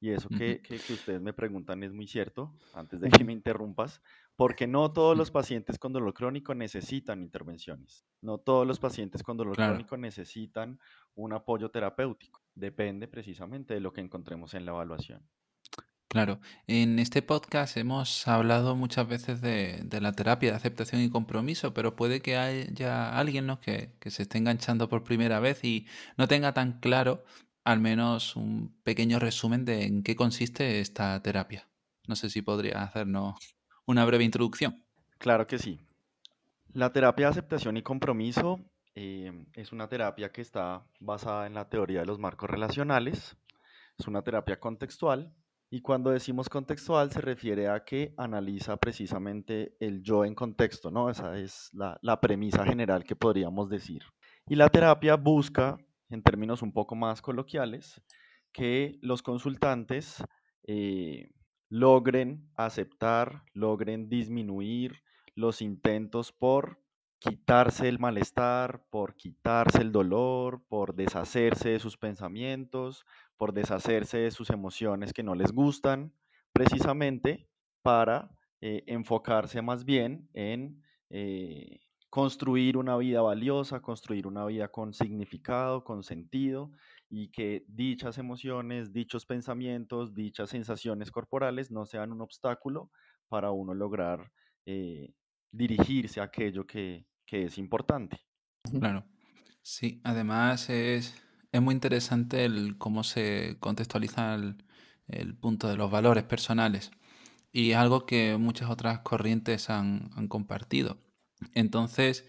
Y 0.00 0.10
eso 0.10 0.28
que, 0.28 0.60
que, 0.60 0.74
ustedes 0.92 1.20
me 1.20 1.32
preguntan 1.32 1.84
es 1.84 1.92
muy 1.92 2.08
cierto, 2.08 2.52
antes 2.74 3.00
de 3.00 3.08
que 3.08 3.22
me 3.22 3.32
interrumpas, 3.32 4.02
porque 4.34 4.66
no 4.66 4.92
todos 4.92 5.16
los 5.16 5.30
pacientes 5.30 5.78
con 5.78 5.92
dolor 5.92 6.12
crónico 6.12 6.56
necesitan 6.56 7.22
intervenciones. 7.22 8.04
No 8.20 8.38
todos 8.38 8.66
los 8.66 8.80
pacientes 8.80 9.22
con 9.22 9.36
dolor 9.36 9.54
crónico 9.54 9.96
necesitan 9.96 10.80
un 11.14 11.32
apoyo 11.32 11.70
terapéutico. 11.70 12.42
Depende 12.56 13.06
precisamente 13.06 13.74
de 13.74 13.80
lo 13.80 13.92
que 13.92 14.00
encontremos 14.00 14.54
en 14.54 14.64
la 14.64 14.72
evaluación. 14.72 15.22
Claro, 16.12 16.40
en 16.66 16.98
este 16.98 17.22
podcast 17.22 17.78
hemos 17.78 18.28
hablado 18.28 18.76
muchas 18.76 19.08
veces 19.08 19.40
de, 19.40 19.82
la 19.98 20.12
terapia 20.12 20.50
de 20.50 20.56
aceptación 20.56 21.00
y 21.00 21.08
compromiso, 21.08 21.72
pero 21.72 21.96
puede 21.96 22.20
que 22.20 22.36
haya 22.36 23.18
alguien 23.18 23.48
que 23.64 24.10
se 24.10 24.24
esté 24.24 24.36
enganchando 24.36 24.90
por 24.90 25.04
primera 25.04 25.40
vez 25.40 25.64
y 25.64 25.86
no 26.18 26.28
tenga 26.28 26.52
tan 26.52 26.80
claro 26.80 27.24
al 27.64 27.80
menos 27.80 28.36
un 28.36 28.78
pequeño 28.82 29.20
resumen 29.20 29.64
de 29.64 29.84
en 29.84 30.02
qué 30.02 30.14
consiste 30.14 30.80
esta 30.80 31.22
terapia. 31.22 31.66
No 32.06 32.14
sé 32.14 32.28
si 32.28 32.42
podría 32.42 32.82
hacernos 32.82 33.36
una 33.86 34.04
breve 34.04 34.24
introducción. 34.24 34.84
Claro 35.16 35.46
que 35.46 35.58
sí. 35.58 35.80
La 36.74 36.92
terapia 36.92 37.24
de 37.24 37.30
aceptación 37.30 37.78
y 37.78 37.82
compromiso 37.82 38.60
eh, 38.94 39.46
es 39.54 39.72
una 39.72 39.88
terapia 39.88 40.30
que 40.30 40.42
está 40.42 40.84
basada 41.00 41.46
en 41.46 41.54
la 41.54 41.70
teoría 41.70 42.00
de 42.00 42.06
los 42.06 42.18
marcos 42.18 42.50
relacionales. 42.50 43.34
Es 43.98 44.06
una 44.06 44.20
terapia 44.20 44.60
contextual 44.60 45.32
y 45.72 45.80
cuando 45.80 46.10
decimos 46.10 46.50
contextual 46.50 47.10
se 47.10 47.22
refiere 47.22 47.66
a 47.66 47.82
que 47.82 48.12
analiza 48.18 48.76
precisamente 48.76 49.74
el 49.80 50.02
yo 50.02 50.26
en 50.26 50.34
contexto, 50.34 50.90
¿no? 50.90 51.08
Esa 51.08 51.38
es 51.38 51.70
la, 51.72 52.20
premisa 52.20 52.66
general 52.66 53.04
que 53.04 53.16
podríamos 53.16 53.70
decir. 53.70 54.02
Y 54.46 54.56
la 54.56 54.68
terapia 54.68 55.16
busca, 55.16 55.78
en 56.10 56.22
términos 56.22 56.60
un 56.60 56.74
poco 56.74 56.94
más 56.94 57.22
coloquiales, 57.22 58.02
que 58.52 58.98
los 59.00 59.22
consultantes 59.22 60.22
eh, 60.64 61.30
logren 61.70 62.50
aceptar, 62.54 63.42
logren 63.54 64.10
disminuir 64.10 65.02
los 65.34 65.62
intentos 65.62 66.32
por 66.32 66.82
quitarse 67.22 67.88
el 67.88 68.00
malestar, 68.00 68.84
por 68.90 69.14
quitarse 69.14 69.78
el 69.78 69.92
dolor, 69.92 70.64
por 70.68 70.94
deshacerse 70.94 71.70
de 71.70 71.78
sus 71.78 71.96
pensamientos, 71.96 73.04
por 73.36 73.52
deshacerse 73.52 74.18
de 74.18 74.30
sus 74.32 74.50
emociones 74.50 75.12
que 75.12 75.22
no 75.22 75.36
les 75.36 75.52
gustan, 75.52 76.12
precisamente 76.52 77.48
para 77.82 78.36
eh, 78.60 78.82
enfocarse 78.86 79.62
más 79.62 79.84
bien 79.84 80.28
en 80.34 80.82
eh, 81.10 81.80
construir 82.10 82.76
una 82.76 82.96
vida 82.96 83.22
valiosa, 83.22 83.80
construir 83.80 84.26
una 84.26 84.44
vida 84.46 84.68
con 84.68 84.92
significado, 84.92 85.84
con 85.84 86.02
sentido, 86.02 86.72
y 87.08 87.28
que 87.30 87.64
dichas 87.68 88.18
emociones, 88.18 88.92
dichos 88.92 89.26
pensamientos, 89.26 90.12
dichas 90.12 90.50
sensaciones 90.50 91.12
corporales 91.12 91.70
no 91.70 91.86
sean 91.86 92.10
un 92.10 92.20
obstáculo 92.20 92.90
para 93.28 93.52
uno 93.52 93.74
lograr 93.74 94.32
eh, 94.66 95.14
dirigirse 95.52 96.20
a 96.20 96.24
aquello 96.24 96.66
que, 96.66 97.06
que 97.32 97.44
es 97.46 97.56
importante. 97.56 98.20
Claro. 98.78 99.04
Sí, 99.62 100.00
además 100.04 100.68
es, 100.70 101.14
es 101.52 101.62
muy 101.62 101.74
interesante 101.74 102.44
el 102.44 102.78
cómo 102.78 103.04
se 103.04 103.56
contextualiza 103.60 104.34
el, 104.34 104.64
el 105.08 105.36
punto 105.36 105.68
de 105.68 105.76
los 105.76 105.90
valores 105.90 106.24
personales 106.24 106.90
y 107.52 107.72
es 107.72 107.76
algo 107.78 108.06
que 108.06 108.36
muchas 108.38 108.70
otras 108.70 109.00
corrientes 109.00 109.70
han, 109.70 110.10
han 110.16 110.28
compartido. 110.28 110.98
Entonces, 111.54 112.26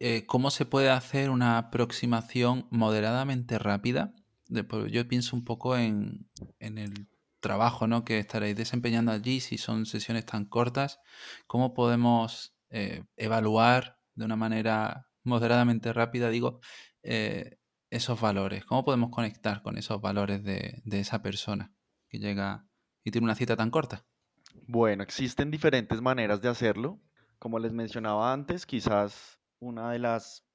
eh, 0.00 0.26
¿cómo 0.26 0.50
se 0.50 0.66
puede 0.66 0.90
hacer 0.90 1.30
una 1.30 1.58
aproximación 1.58 2.68
moderadamente 2.70 3.58
rápida? 3.58 4.14
De- 4.48 4.64
pues 4.64 4.92
yo 4.92 5.08
pienso 5.08 5.36
un 5.36 5.44
poco 5.44 5.76
en, 5.76 6.30
en 6.60 6.78
el 6.78 7.08
trabajo, 7.40 7.86
¿no? 7.86 8.04
que 8.04 8.18
estaréis 8.18 8.56
desempeñando 8.56 9.12
allí, 9.12 9.40
si 9.40 9.58
son 9.58 9.86
sesiones 9.86 10.26
tan 10.26 10.46
cortas, 10.46 11.00
¿cómo 11.46 11.74
podemos 11.74 12.54
eh, 12.70 13.04
evaluar 13.16 13.99
de 14.20 14.26
una 14.26 14.36
manera 14.36 15.08
moderadamente 15.24 15.92
rápida, 15.92 16.28
digo, 16.28 16.60
eh, 17.02 17.58
esos 17.90 18.20
valores? 18.20 18.64
¿Cómo 18.64 18.84
podemos 18.84 19.10
conectar 19.10 19.62
con 19.62 19.76
esos 19.78 20.00
valores 20.00 20.44
de, 20.44 20.80
de 20.84 21.00
esa 21.00 21.22
persona 21.22 21.72
que 22.08 22.18
llega 22.18 22.66
y 23.02 23.10
tiene 23.10 23.24
una 23.24 23.34
cita 23.34 23.56
tan 23.56 23.70
corta? 23.70 24.04
Bueno, 24.66 25.02
existen 25.02 25.50
diferentes 25.50 26.00
maneras 26.00 26.40
de 26.40 26.48
hacerlo. 26.48 27.00
Como 27.38 27.58
les 27.58 27.72
mencionaba 27.72 28.32
antes, 28.32 28.66
quizás 28.66 29.40
una 29.58 29.90
de 29.90 29.98
las 29.98 30.46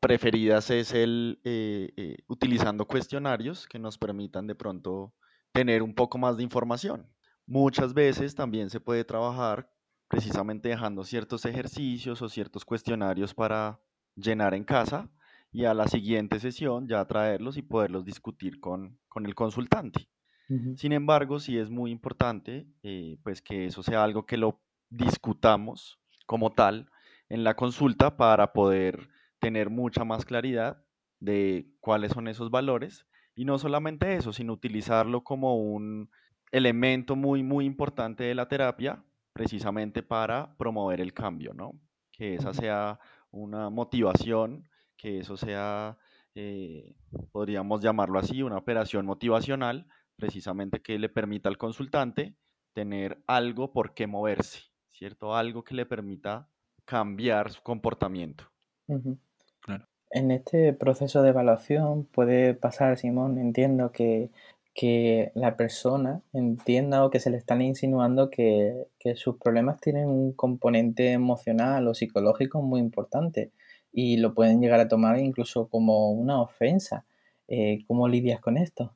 preferidas 0.00 0.70
es 0.70 0.92
el 0.92 1.40
eh, 1.44 1.92
eh, 1.96 2.16
utilizando 2.26 2.86
cuestionarios 2.86 3.66
que 3.66 3.78
nos 3.78 3.98
permitan 3.98 4.46
de 4.46 4.54
pronto 4.54 5.14
tener 5.52 5.82
un 5.82 5.94
poco 5.94 6.18
más 6.18 6.36
de 6.36 6.42
información. 6.42 7.10
Muchas 7.46 7.92
veces 7.92 8.34
también 8.34 8.70
se 8.70 8.80
puede 8.80 9.04
trabajar 9.04 9.70
precisamente 10.14 10.68
dejando 10.68 11.02
ciertos 11.02 11.44
ejercicios 11.44 12.22
o 12.22 12.28
ciertos 12.28 12.64
cuestionarios 12.64 13.34
para 13.34 13.80
llenar 14.14 14.54
en 14.54 14.62
casa 14.62 15.10
y 15.50 15.64
a 15.64 15.74
la 15.74 15.88
siguiente 15.88 16.38
sesión 16.38 16.86
ya 16.86 17.04
traerlos 17.04 17.56
y 17.56 17.62
poderlos 17.62 18.04
discutir 18.04 18.60
con, 18.60 19.00
con 19.08 19.26
el 19.26 19.34
consultante. 19.34 20.08
Sin 20.76 20.92
embargo, 20.92 21.40
sí 21.40 21.58
es 21.58 21.68
muy 21.68 21.90
importante 21.90 22.68
eh, 22.84 23.18
pues 23.24 23.42
que 23.42 23.66
eso 23.66 23.82
sea 23.82 24.04
algo 24.04 24.24
que 24.24 24.36
lo 24.36 24.60
discutamos 24.88 25.98
como 26.26 26.52
tal 26.52 26.88
en 27.28 27.42
la 27.42 27.56
consulta 27.56 28.16
para 28.16 28.52
poder 28.52 29.08
tener 29.40 29.68
mucha 29.68 30.04
más 30.04 30.24
claridad 30.24 30.84
de 31.18 31.66
cuáles 31.80 32.12
son 32.12 32.28
esos 32.28 32.52
valores 32.52 33.04
y 33.34 33.46
no 33.46 33.58
solamente 33.58 34.14
eso, 34.14 34.32
sino 34.32 34.52
utilizarlo 34.52 35.24
como 35.24 35.56
un 35.56 36.08
elemento 36.52 37.16
muy, 37.16 37.42
muy 37.42 37.64
importante 37.64 38.22
de 38.22 38.36
la 38.36 38.46
terapia 38.46 39.02
precisamente 39.34 40.02
para 40.02 40.56
promover 40.56 41.00
el 41.02 41.12
cambio, 41.12 41.52
¿no? 41.52 41.72
Que 42.10 42.36
esa 42.36 42.54
sea 42.54 42.98
una 43.30 43.68
motivación, 43.68 44.66
que 44.96 45.18
eso 45.18 45.36
sea, 45.36 45.98
eh, 46.34 46.94
podríamos 47.32 47.82
llamarlo 47.82 48.18
así, 48.18 48.42
una 48.42 48.56
operación 48.56 49.04
motivacional 49.04 49.86
precisamente 50.16 50.80
que 50.80 50.98
le 50.98 51.08
permita 51.08 51.48
al 51.48 51.58
consultante 51.58 52.36
tener 52.72 53.22
algo 53.26 53.72
por 53.72 53.92
qué 53.94 54.06
moverse, 54.06 54.60
¿cierto? 54.92 55.34
Algo 55.34 55.64
que 55.64 55.74
le 55.74 55.84
permita 55.84 56.48
cambiar 56.84 57.50
su 57.50 57.60
comportamiento. 57.62 58.44
Claro. 59.60 59.88
En 60.10 60.30
este 60.30 60.72
proceso 60.72 61.22
de 61.22 61.30
evaluación 61.30 62.04
puede 62.04 62.54
pasar, 62.54 62.98
Simón, 62.98 63.38
entiendo 63.38 63.90
que, 63.90 64.30
que 64.74 65.30
la 65.34 65.56
persona 65.56 66.20
entienda 66.32 67.04
o 67.04 67.10
que 67.10 67.20
se 67.20 67.30
le 67.30 67.36
están 67.36 67.62
insinuando 67.62 68.28
que, 68.28 68.88
que 68.98 69.14
sus 69.16 69.36
problemas 69.36 69.80
tienen 69.80 70.08
un 70.08 70.32
componente 70.32 71.12
emocional 71.12 71.86
o 71.86 71.94
psicológico 71.94 72.60
muy 72.60 72.80
importante 72.80 73.52
y 73.92 74.16
lo 74.16 74.34
pueden 74.34 74.60
llegar 74.60 74.80
a 74.80 74.88
tomar 74.88 75.18
incluso 75.20 75.68
como 75.68 76.10
una 76.10 76.40
ofensa. 76.40 77.06
Eh, 77.46 77.84
¿cómo 77.86 78.08
lidias 78.08 78.40
con 78.40 78.56
esto? 78.56 78.94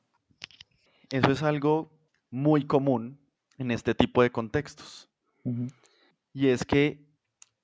Eso 1.11 1.31
es 1.31 1.43
algo 1.43 1.91
muy 2.31 2.65
común 2.65 3.19
en 3.57 3.71
este 3.71 3.95
tipo 3.95 4.21
de 4.21 4.31
contextos. 4.31 5.09
Y 6.33 6.47
es 6.47 6.65
que 6.65 7.05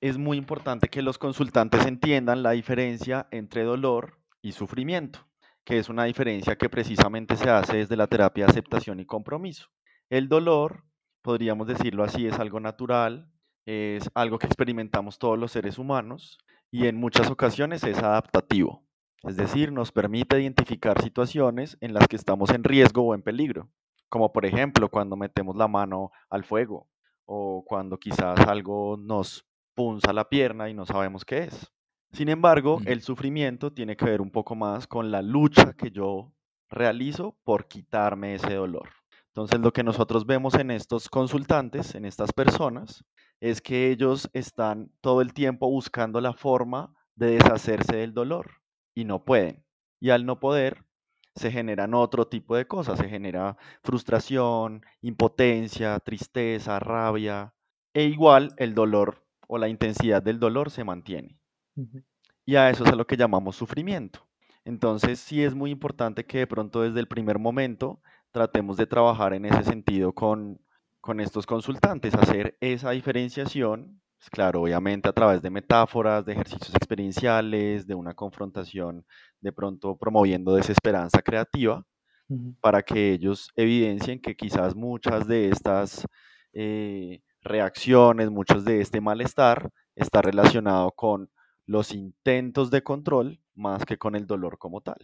es 0.00 0.18
muy 0.18 0.38
importante 0.38 0.88
que 0.88 1.02
los 1.02 1.18
consultantes 1.18 1.86
entiendan 1.86 2.42
la 2.42 2.52
diferencia 2.52 3.28
entre 3.30 3.62
dolor 3.62 4.18
y 4.42 4.52
sufrimiento, 4.52 5.25
que 5.66 5.78
es 5.78 5.88
una 5.88 6.04
diferencia 6.04 6.56
que 6.56 6.70
precisamente 6.70 7.36
se 7.36 7.50
hace 7.50 7.78
desde 7.78 7.96
la 7.96 8.06
terapia 8.06 8.46
de 8.46 8.52
aceptación 8.52 9.00
y 9.00 9.04
compromiso. 9.04 9.66
El 10.08 10.28
dolor, 10.28 10.84
podríamos 11.22 11.66
decirlo 11.66 12.04
así, 12.04 12.24
es 12.24 12.38
algo 12.38 12.60
natural, 12.60 13.28
es 13.66 14.08
algo 14.14 14.38
que 14.38 14.46
experimentamos 14.46 15.18
todos 15.18 15.36
los 15.36 15.50
seres 15.50 15.76
humanos 15.76 16.38
y 16.70 16.86
en 16.86 16.96
muchas 16.96 17.28
ocasiones 17.30 17.82
es 17.82 17.98
adaptativo. 17.98 18.86
Es 19.24 19.36
decir, 19.36 19.72
nos 19.72 19.90
permite 19.90 20.40
identificar 20.40 21.02
situaciones 21.02 21.76
en 21.80 21.94
las 21.94 22.06
que 22.06 22.14
estamos 22.14 22.50
en 22.50 22.62
riesgo 22.62 23.02
o 23.02 23.14
en 23.16 23.22
peligro, 23.22 23.68
como 24.08 24.32
por 24.32 24.46
ejemplo 24.46 24.88
cuando 24.88 25.16
metemos 25.16 25.56
la 25.56 25.66
mano 25.66 26.12
al 26.30 26.44
fuego 26.44 26.88
o 27.24 27.64
cuando 27.66 27.98
quizás 27.98 28.38
algo 28.46 28.96
nos 28.96 29.44
punza 29.74 30.12
la 30.12 30.28
pierna 30.28 30.70
y 30.70 30.74
no 30.74 30.86
sabemos 30.86 31.24
qué 31.24 31.38
es. 31.38 31.72
Sin 32.16 32.30
embargo, 32.30 32.80
el 32.86 33.02
sufrimiento 33.02 33.74
tiene 33.74 33.94
que 33.94 34.06
ver 34.06 34.22
un 34.22 34.30
poco 34.30 34.54
más 34.54 34.86
con 34.86 35.10
la 35.10 35.20
lucha 35.20 35.74
que 35.74 35.90
yo 35.90 36.32
realizo 36.70 37.36
por 37.44 37.68
quitarme 37.68 38.34
ese 38.34 38.54
dolor. 38.54 38.88
Entonces, 39.26 39.60
lo 39.60 39.70
que 39.70 39.82
nosotros 39.82 40.24
vemos 40.24 40.54
en 40.54 40.70
estos 40.70 41.10
consultantes, 41.10 41.94
en 41.94 42.06
estas 42.06 42.32
personas, 42.32 43.04
es 43.38 43.60
que 43.60 43.90
ellos 43.90 44.30
están 44.32 44.90
todo 45.02 45.20
el 45.20 45.34
tiempo 45.34 45.68
buscando 45.68 46.22
la 46.22 46.32
forma 46.32 46.94
de 47.16 47.32
deshacerse 47.32 47.96
del 47.96 48.14
dolor 48.14 48.62
y 48.94 49.04
no 49.04 49.26
pueden. 49.26 49.62
Y 50.00 50.08
al 50.08 50.24
no 50.24 50.40
poder, 50.40 50.86
se 51.34 51.50
generan 51.50 51.92
otro 51.92 52.28
tipo 52.28 52.56
de 52.56 52.66
cosas, 52.66 52.98
se 52.98 53.10
genera 53.10 53.58
frustración, 53.82 54.80
impotencia, 55.02 56.00
tristeza, 56.00 56.78
rabia, 56.78 57.52
e 57.92 58.04
igual 58.04 58.54
el 58.56 58.74
dolor 58.74 59.22
o 59.48 59.58
la 59.58 59.68
intensidad 59.68 60.22
del 60.22 60.40
dolor 60.40 60.70
se 60.70 60.82
mantiene. 60.82 61.38
Ujú, 61.76 62.02
Y 62.44 62.56
a 62.56 62.70
eso 62.70 62.84
es 62.84 62.92
a 62.92 62.96
lo 62.96 63.06
que 63.06 63.16
llamamos 63.16 63.56
sufrimiento. 63.56 64.26
Entonces 64.64 65.20
sí 65.20 65.42
es 65.44 65.54
muy 65.54 65.70
importante 65.70 66.24
que 66.26 66.38
de 66.38 66.46
pronto 66.46 66.82
desde 66.82 67.00
el 67.00 67.08
primer 67.08 67.38
momento 67.38 68.00
tratemos 68.32 68.76
de 68.76 68.86
trabajar 68.86 69.32
en 69.34 69.44
ese 69.46 69.62
sentido 69.64 70.12
con, 70.12 70.60
con 71.00 71.20
estos 71.20 71.46
consultantes, 71.46 72.14
hacer 72.14 72.56
esa 72.60 72.90
diferenciación, 72.90 74.00
pues 74.18 74.30
claro, 74.30 74.62
obviamente 74.62 75.08
a 75.08 75.12
través 75.12 75.42
de 75.42 75.50
metáforas, 75.50 76.24
de 76.24 76.32
ejercicios 76.32 76.74
experienciales, 76.74 77.86
de 77.86 77.94
una 77.94 78.14
confrontación 78.14 79.06
de 79.40 79.52
pronto 79.52 79.96
promoviendo 79.96 80.54
desesperanza 80.54 81.22
creativa, 81.22 81.84
ujú. 82.28 82.54
para 82.60 82.82
que 82.82 83.12
ellos 83.12 83.50
evidencien 83.56 84.20
que 84.20 84.36
quizás 84.36 84.74
muchas 84.74 85.28
de 85.28 85.48
estas 85.48 86.06
eh, 86.52 87.20
reacciones, 87.42 88.30
muchos 88.30 88.64
de 88.64 88.80
este 88.80 89.00
malestar 89.00 89.70
está 89.94 90.22
relacionado 90.22 90.90
con 90.92 91.30
los 91.66 91.92
intentos 91.92 92.70
de 92.70 92.82
control 92.82 93.40
más 93.54 93.84
que 93.84 93.98
con 93.98 94.14
el 94.16 94.26
dolor 94.26 94.58
como 94.58 94.80
tal. 94.80 94.98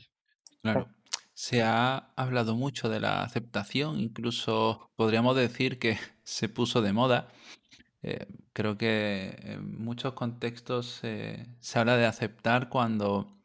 claro. 0.62 0.88
Se 1.34 1.62
ha 1.62 2.12
hablado 2.14 2.54
mucho 2.56 2.90
de 2.90 3.00
la 3.00 3.22
aceptación, 3.22 3.98
incluso 3.98 4.92
podríamos 4.96 5.34
decir 5.34 5.78
que 5.78 5.98
se 6.24 6.48
puso 6.48 6.82
de 6.82 6.92
moda. 6.92 7.28
Eh, 8.02 8.26
creo 8.52 8.76
que 8.76 9.36
en 9.40 9.82
muchos 9.82 10.12
contextos 10.12 11.00
se 11.00 11.78
habla 11.78 11.96
de 11.96 12.04
aceptar 12.04 12.68
cuando 12.68 13.42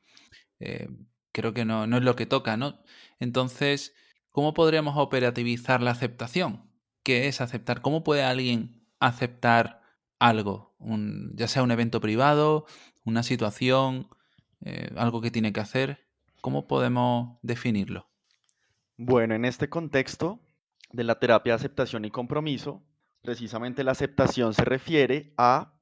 eh, 0.60 0.90
creo 1.32 1.54
que 1.54 1.66
no, 1.66 1.88
no 1.88 1.98
es 1.98 2.04
lo 2.04 2.16
que 2.16 2.26
toca, 2.26 2.58
¿no? 2.58 2.80
Entonces, 3.20 3.94
¿cómo 4.32 4.54
podríamos 4.54 4.98
operativizar 4.98 5.82
la 5.82 5.92
aceptación? 5.92 6.70
¿Qué 7.04 7.28
es 7.28 7.42
aceptar? 7.42 7.82
¿Cómo 7.82 8.04
puede 8.04 8.24
alguien 8.24 8.88
aceptar 9.00 9.82
algo? 10.20 10.76
Ya 11.36 11.48
sea 11.48 11.64
un 11.64 11.72
evento 11.72 12.02
privado, 12.02 12.66
una 13.08 13.24
situación, 13.24 14.10
eh, 14.62 14.92
algo 14.98 15.22
que 15.22 15.32
tiene 15.32 15.54
que 15.54 15.62
hacer. 15.62 16.06
¿Cómo 16.42 16.68
podemos 16.68 17.40
definirlo? 17.42 18.06
Bueno, 18.98 19.34
en 19.34 19.46
este 19.46 19.70
contexto 19.70 20.40
de 20.92 21.06
la 21.06 21.18
terapia 21.18 21.54
de 21.54 21.56
aceptación 21.56 22.04
y 22.04 22.12
compromiso, 22.12 22.84
precisamente 23.22 23.86
la 23.86 23.94
aceptación 23.94 24.54
se 24.54 24.66
refiere 24.66 25.34
a 25.38 25.74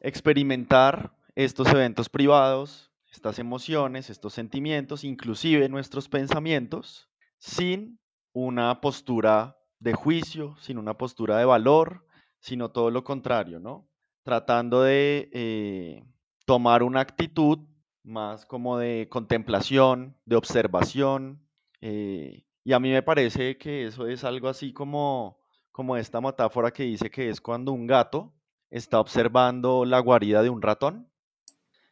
experimentar 0.00 1.14
estos 1.34 1.68
eventos 1.68 2.08
privados, 2.08 2.90
estas 3.12 3.38
emociones, 3.38 4.08
estos 4.08 4.32
sentimientos, 4.32 5.04
inclusive 5.04 5.68
nuestros 5.68 6.08
pensamientos, 6.08 7.10
sin 7.38 8.00
una 8.32 8.80
postura 8.80 9.58
de 9.78 9.92
juicio, 9.92 10.56
sin 10.60 10.78
una 10.78 10.96
postura 10.96 11.36
de 11.36 11.44
valor, 11.44 12.06
sino 12.38 12.70
todo 12.70 12.90
lo 12.90 13.04
contrario, 13.04 13.60
¿no? 13.60 13.88
Tratando 14.22 14.82
de 14.82 15.28
eh, 15.32 16.04
tomar 16.50 16.82
una 16.82 16.98
actitud 16.98 17.60
más 18.02 18.44
como 18.44 18.76
de 18.76 19.06
contemplación, 19.08 20.16
de 20.24 20.34
observación, 20.34 21.46
eh, 21.80 22.44
y 22.64 22.72
a 22.72 22.80
mí 22.80 22.90
me 22.90 23.04
parece 23.04 23.56
que 23.56 23.86
eso 23.86 24.08
es 24.08 24.24
algo 24.24 24.48
así 24.48 24.72
como, 24.72 25.38
como 25.70 25.96
esta 25.96 26.20
metáfora 26.20 26.72
que 26.72 26.82
dice 26.82 27.08
que 27.08 27.30
es 27.30 27.40
cuando 27.40 27.70
un 27.70 27.86
gato 27.86 28.34
está 28.68 28.98
observando 28.98 29.84
la 29.84 30.00
guarida 30.00 30.42
de 30.42 30.50
un 30.50 30.60
ratón 30.60 31.08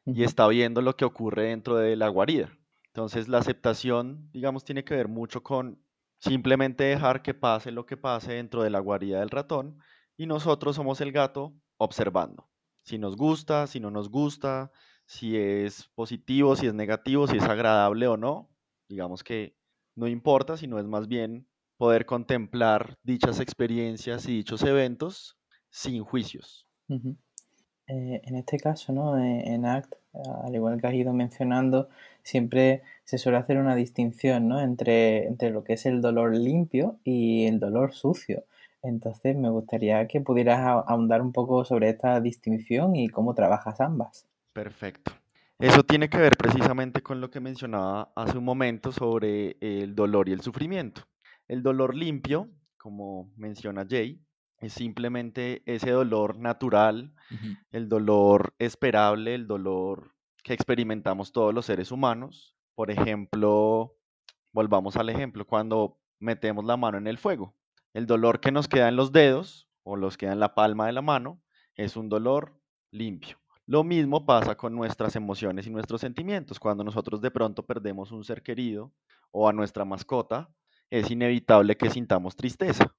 y 0.05 0.25
está 0.25 0.49
viendo 0.49 0.83
lo 0.83 0.97
que 0.97 1.05
ocurre 1.05 1.51
dentro 1.51 1.77
de 1.77 1.95
la 1.95 2.09
guarida. 2.09 2.51
Entonces 2.89 3.29
la 3.29 3.39
aceptación, 3.39 4.29
digamos, 4.33 4.65
tiene 4.65 4.83
que 4.83 4.97
ver 4.97 5.07
mucho 5.07 5.45
con 5.45 5.81
simplemente 6.19 6.83
dejar 6.83 7.23
que 7.23 7.33
pase 7.33 7.71
lo 7.71 7.87
que 7.87 7.97
pase 7.97 8.33
dentro 8.33 8.65
de 8.65 8.71
la 8.71 8.81
guarida 8.81 9.21
del 9.21 9.31
ratón 9.31 9.79
y 10.17 10.27
nosotros 10.27 10.75
somos 10.75 11.01
el 11.01 11.13
gato 11.13 11.55
observando. 11.77 12.48
Si 12.89 12.97
nos 12.97 13.19
gusta, 13.19 13.67
si 13.67 13.81
no 13.81 13.91
nos 13.91 14.11
gusta, 14.11 14.73
si 15.05 15.37
es 15.37 15.91
positivo, 15.95 16.57
si 16.57 16.69
es 16.69 16.73
negativo, 16.73 17.27
si 17.27 17.37
es 17.37 17.43
agradable 17.43 18.07
o 18.07 18.17
no, 18.17 18.49
digamos 18.89 19.23
que 19.23 19.55
no 19.95 20.09
importa, 20.09 20.57
sino 20.57 20.79
es 20.79 20.87
más 20.87 21.07
bien 21.07 21.47
poder 21.77 22.07
contemplar 22.07 22.97
dichas 23.03 23.41
experiencias 23.41 24.27
y 24.27 24.37
dichos 24.37 24.63
eventos 24.63 25.37
sin 25.69 26.03
juicios. 26.03 26.67
Eh, 26.89 28.23
en 28.25 28.37
este 28.37 28.59
caso, 28.59 28.95
¿no? 28.95 29.19
Eh, 29.19 29.43
en 29.45 29.67
ACT, 29.67 29.95
al 30.45 30.55
igual 30.55 30.81
que 30.81 30.87
has 30.87 30.95
ido 30.95 31.13
mencionando, 31.13 31.91
siempre 32.23 32.85
se 33.05 33.19
suele 33.19 33.37
hacer 33.37 33.59
una 33.59 33.75
distinción 33.75 34.49
¿no? 34.49 34.63
entre, 34.63 35.27
entre 35.27 35.51
lo 35.51 35.63
que 35.63 35.75
es 35.75 35.85
el 35.85 36.01
dolor 36.01 36.35
limpio 36.35 36.97
y 37.05 37.45
el 37.45 37.61
dolor 37.61 37.93
sucio. 37.93 38.45
Entonces, 38.83 39.37
me 39.37 39.51
gustaría 39.51 40.07
que 40.07 40.21
pudieras 40.21 40.61
ahondar 40.87 41.21
un 41.23 41.33
poco 41.33 41.65
sobre 41.65 41.91
esta 41.91 42.21
distinción 42.21 42.97
y 42.97 43.09
cómo 43.09 43.35
trabajas 43.35 43.81
ambas. 43.81 44.27
Perfecto. 44.53 45.13
Eso 45.59 45.83
tiene 45.83 46.09
que 46.09 46.19
ver 46.19 46.37
precisamente 46.37 47.03
con 47.03 47.21
lo 47.21 47.31
que 47.31 47.41
mencionaba 47.41 48.13
hace 48.15 48.39
un 48.39 48.45
momento 48.45 48.93
sobre 48.93 49.57
el 49.61 49.97
dolor 49.97 50.29
y 50.29 50.33
el 50.33 50.41
sufrimiento. 50.41 51.03
El 51.49 51.65
dolor 51.65 51.97
limpio, 51.97 52.49
como 52.77 53.33
menciona 53.37 53.85
Jay, 53.89 54.21
es 54.61 54.73
simplemente 54.73 55.63
ese 55.67 55.91
dolor 55.91 56.37
natural, 56.39 57.13
el 57.73 57.89
dolor 57.89 58.55
esperable, 58.59 59.35
el 59.35 59.47
dolor 59.47 60.13
que 60.43 60.55
experimentamos 60.55 61.33
todos 61.33 61.53
los 61.53 61.67
seres 61.67 61.91
humanos. 61.91 62.55
Por 62.75 62.91
ejemplo, 62.91 63.97
volvamos 64.53 64.97
al 64.97 65.09
ejemplo, 65.09 65.45
cuando 65.47 65.99
metemos 66.21 66.65
la 66.65 66.77
mano 66.77 66.99
en 66.99 67.07
el 67.07 67.19
fuego. 67.19 67.55
El 67.95 68.07
dolor 68.07 68.41
que 68.41 68.53
nos 68.53 68.69
queda 68.69 68.89
en 68.89 68.97
los 68.97 69.13
dedos 69.13 69.69
o 69.83 69.97
los 69.97 70.17
queda 70.17 70.33
en 70.33 70.41
la 70.41 70.55
palma 70.55 70.87
de 70.87 70.93
la 70.93 71.03
mano 71.03 71.43
es 71.75 71.97
un 71.97 72.09
dolor 72.09 72.61
limpio. 72.91 73.39
Lo 73.67 73.85
mismo 73.85 74.25
pasa 74.25 74.57
con 74.57 74.75
nuestras 74.75 75.15
emociones 75.17 75.67
y 75.67 75.71
nuestros 75.71 76.01
sentimientos. 76.01 76.59
Cuando 76.59 76.85
nosotros 76.85 77.21
de 77.21 77.31
pronto 77.31 77.67
perdemos 77.67 78.13
un 78.13 78.25
ser 78.25 78.43
querido 78.43 78.93
o 79.31 79.49
a 79.49 79.53
nuestra 79.53 79.85
mascota, 79.85 80.51
es 80.91 81.11
inevitable 81.11 81.77
que 81.77 81.91
sintamos 81.91 82.35
tristeza. 82.35 82.95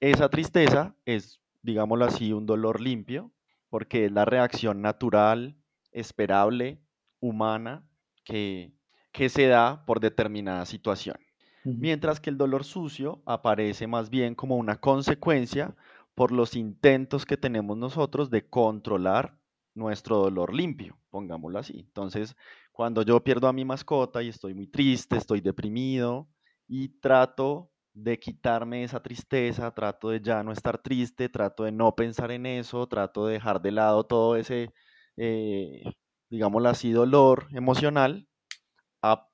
Esa 0.00 0.28
tristeza 0.28 0.96
es, 1.04 1.40
digámoslo 1.62 2.04
así, 2.04 2.32
un 2.32 2.46
dolor 2.46 2.80
limpio, 2.80 3.32
porque 3.70 4.06
es 4.06 4.12
la 4.12 4.24
reacción 4.24 4.82
natural, 4.82 5.56
esperable, 5.92 6.82
humana, 7.20 7.88
que, 8.24 8.74
que 9.12 9.28
se 9.28 9.46
da 9.46 9.84
por 9.86 10.00
determinada 10.00 10.66
situación. 10.66 11.16
Mientras 11.64 12.20
que 12.20 12.30
el 12.30 12.38
dolor 12.38 12.64
sucio 12.64 13.22
aparece 13.26 13.86
más 13.86 14.10
bien 14.10 14.34
como 14.34 14.56
una 14.56 14.80
consecuencia 14.80 15.74
por 16.14 16.32
los 16.32 16.56
intentos 16.56 17.24
que 17.24 17.36
tenemos 17.36 17.76
nosotros 17.76 18.30
de 18.30 18.48
controlar 18.48 19.38
nuestro 19.74 20.18
dolor 20.18 20.54
limpio, 20.54 20.98
pongámoslo 21.10 21.58
así. 21.58 21.80
Entonces, 21.80 22.36
cuando 22.72 23.02
yo 23.02 23.22
pierdo 23.24 23.48
a 23.48 23.52
mi 23.52 23.64
mascota 23.64 24.22
y 24.22 24.28
estoy 24.28 24.54
muy 24.54 24.66
triste, 24.66 25.16
estoy 25.16 25.40
deprimido 25.40 26.28
y 26.68 26.88
trato 27.00 27.70
de 27.94 28.18
quitarme 28.18 28.84
esa 28.84 29.02
tristeza, 29.02 29.70
trato 29.72 30.10
de 30.10 30.20
ya 30.20 30.42
no 30.42 30.52
estar 30.52 30.78
triste, 30.82 31.28
trato 31.28 31.64
de 31.64 31.72
no 31.72 31.94
pensar 31.94 32.30
en 32.32 32.46
eso, 32.46 32.86
trato 32.86 33.26
de 33.26 33.34
dejar 33.34 33.60
de 33.60 33.72
lado 33.72 34.04
todo 34.04 34.36
ese, 34.36 34.72
eh, 35.16 35.82
digámoslo 36.30 36.68
así, 36.68 36.92
dolor 36.92 37.48
emocional 37.52 38.28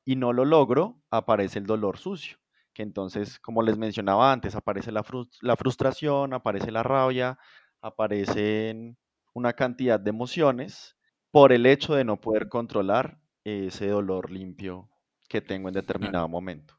y 0.05 0.17
no 0.17 0.33
lo 0.33 0.45
logro, 0.45 0.98
aparece 1.11 1.59
el 1.59 1.67
dolor 1.67 1.99
sucio, 1.99 2.39
que 2.73 2.83
entonces, 2.83 3.39
como 3.39 3.63
les 3.63 3.77
mencionaba 3.77 4.33
antes, 4.33 4.55
aparece 4.55 4.93
la, 4.93 5.05
la 5.41 5.57
frustración, 5.57 6.35
aparece 6.35 6.71
la 6.71 6.83
rabia, 6.83 7.39
aparecen 7.81 8.99
una 9.35 9.53
cantidad 9.53 10.01
de 10.01 10.11
emociones 10.11 10.97
por 11.31 11.53
el 11.53 11.67
hecho 11.67 11.95
de 11.95 12.05
no 12.05 12.21
poder 12.21 12.49
controlar 12.49 13.21
ese 13.45 13.89
dolor 13.89 14.31
limpio 14.31 14.89
que 15.29 15.41
tengo 15.41 15.69
en 15.69 15.75
determinado 15.75 16.29
momento. 16.29 16.79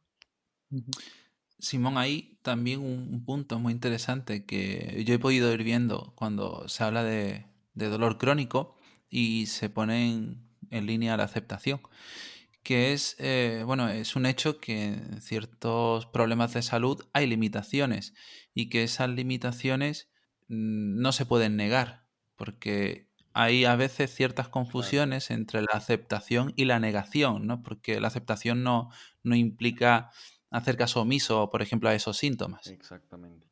Simón, 1.59 1.97
ahí 1.97 2.37
también 2.41 2.79
un, 2.79 3.23
punto 3.25 3.59
muy 3.59 3.73
interesante 3.73 4.45
que 4.45 5.03
yo 5.05 5.13
he 5.13 5.19
podido 5.19 5.53
ir 5.53 5.63
viendo 5.63 6.13
cuando 6.15 6.67
se 6.67 6.83
habla 6.83 7.03
de, 7.03 7.45
dolor 7.73 8.17
crónico 8.17 8.75
y 9.09 9.45
se 9.47 9.69
pone 9.69 10.11
en, 10.71 10.85
línea 10.85 11.17
la 11.17 11.23
aceptación, 11.23 11.81
que 12.69 12.93
es, 12.93 13.15
eh, 13.17 13.63
bueno, 13.65 13.89
es 13.89 14.15
un 14.15 14.27
hecho 14.27 14.59
que 14.59 14.89
en 14.89 15.21
ciertos 15.23 16.05
problemas 16.05 16.53
de 16.53 16.61
salud 16.61 17.03
hay 17.13 17.25
limitaciones 17.25 18.13
y 18.53 18.69
que 18.69 18.83
esas 18.83 19.09
limitaciones 19.09 20.11
mm, 20.49 21.01
no 21.01 21.11
se 21.11 21.25
pueden 21.25 21.55
negar, 21.55 22.05
porque 22.35 23.09
hay 23.33 23.65
a 23.65 23.75
veces 23.75 24.13
ciertas 24.13 24.49
confusiones 24.49 25.31
entre 25.31 25.61
la 25.63 25.71
aceptación 25.73 26.53
y 26.57 26.65
la 26.65 26.79
negación, 26.79 27.47
¿no? 27.47 27.63
Porque 27.63 27.99
la 27.99 28.09
aceptación 28.09 28.61
no, 28.61 28.91
no 29.23 29.33
implica 29.33 30.11
hacer 30.51 30.77
caso 30.77 31.01
omiso, 31.01 31.49
por 31.49 31.63
ejemplo, 31.63 31.89
a 31.89 31.95
esos 31.95 32.17
síntomas. 32.17 32.67
Exactamente. 32.67 33.47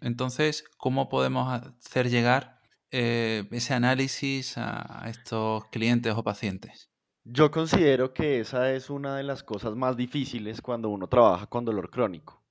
Entonces, 0.00 0.62
¿cómo 0.76 1.08
podemos 1.08 1.52
hacer 1.52 2.10
llegar 2.10 2.60
eh, 2.92 3.42
ese 3.50 3.74
análisis 3.74 4.56
a 4.56 5.06
estos 5.08 5.64
clientes 5.72 6.14
o 6.14 6.22
pacientes? 6.22 6.91
Yo 7.24 7.50
considero 7.50 8.12
que 8.12 8.40
esa 8.40 8.72
es 8.72 8.90
una 8.90 9.16
de 9.16 9.22
las 9.22 9.42
cosas 9.42 9.76
más 9.76 9.96
difíciles 9.96 10.60
cuando 10.60 10.88
uno 10.88 11.08
trabaja 11.08 11.46
con 11.46 11.64
dolor 11.64 11.90
crónico. 11.90 12.42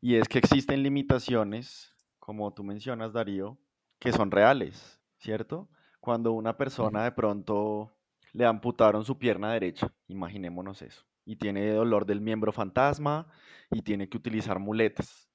Y 0.00 0.16
es 0.16 0.28
que 0.28 0.38
existen 0.38 0.82
limitaciones, 0.82 1.94
como 2.18 2.52
tú 2.52 2.62
mencionas, 2.62 3.12
Darío, 3.12 3.58
que 3.98 4.12
son 4.12 4.30
reales, 4.30 5.00
¿cierto? 5.18 5.70
Cuando 6.00 6.32
una 6.32 6.56
persona 6.56 7.04
de 7.04 7.12
pronto 7.12 7.96
le 8.32 8.44
amputaron 8.44 9.04
su 9.04 9.18
pierna 9.18 9.52
derecha, 9.52 9.92
imaginémonos 10.08 10.82
eso 10.82 11.06
y 11.24 11.36
tiene 11.36 11.72
dolor 11.72 12.06
del 12.06 12.20
miembro 12.20 12.52
fantasma 12.52 13.28
y 13.70 13.82
tiene 13.82 14.08
que 14.08 14.16
utilizar 14.16 14.58
muletas. 14.58 15.30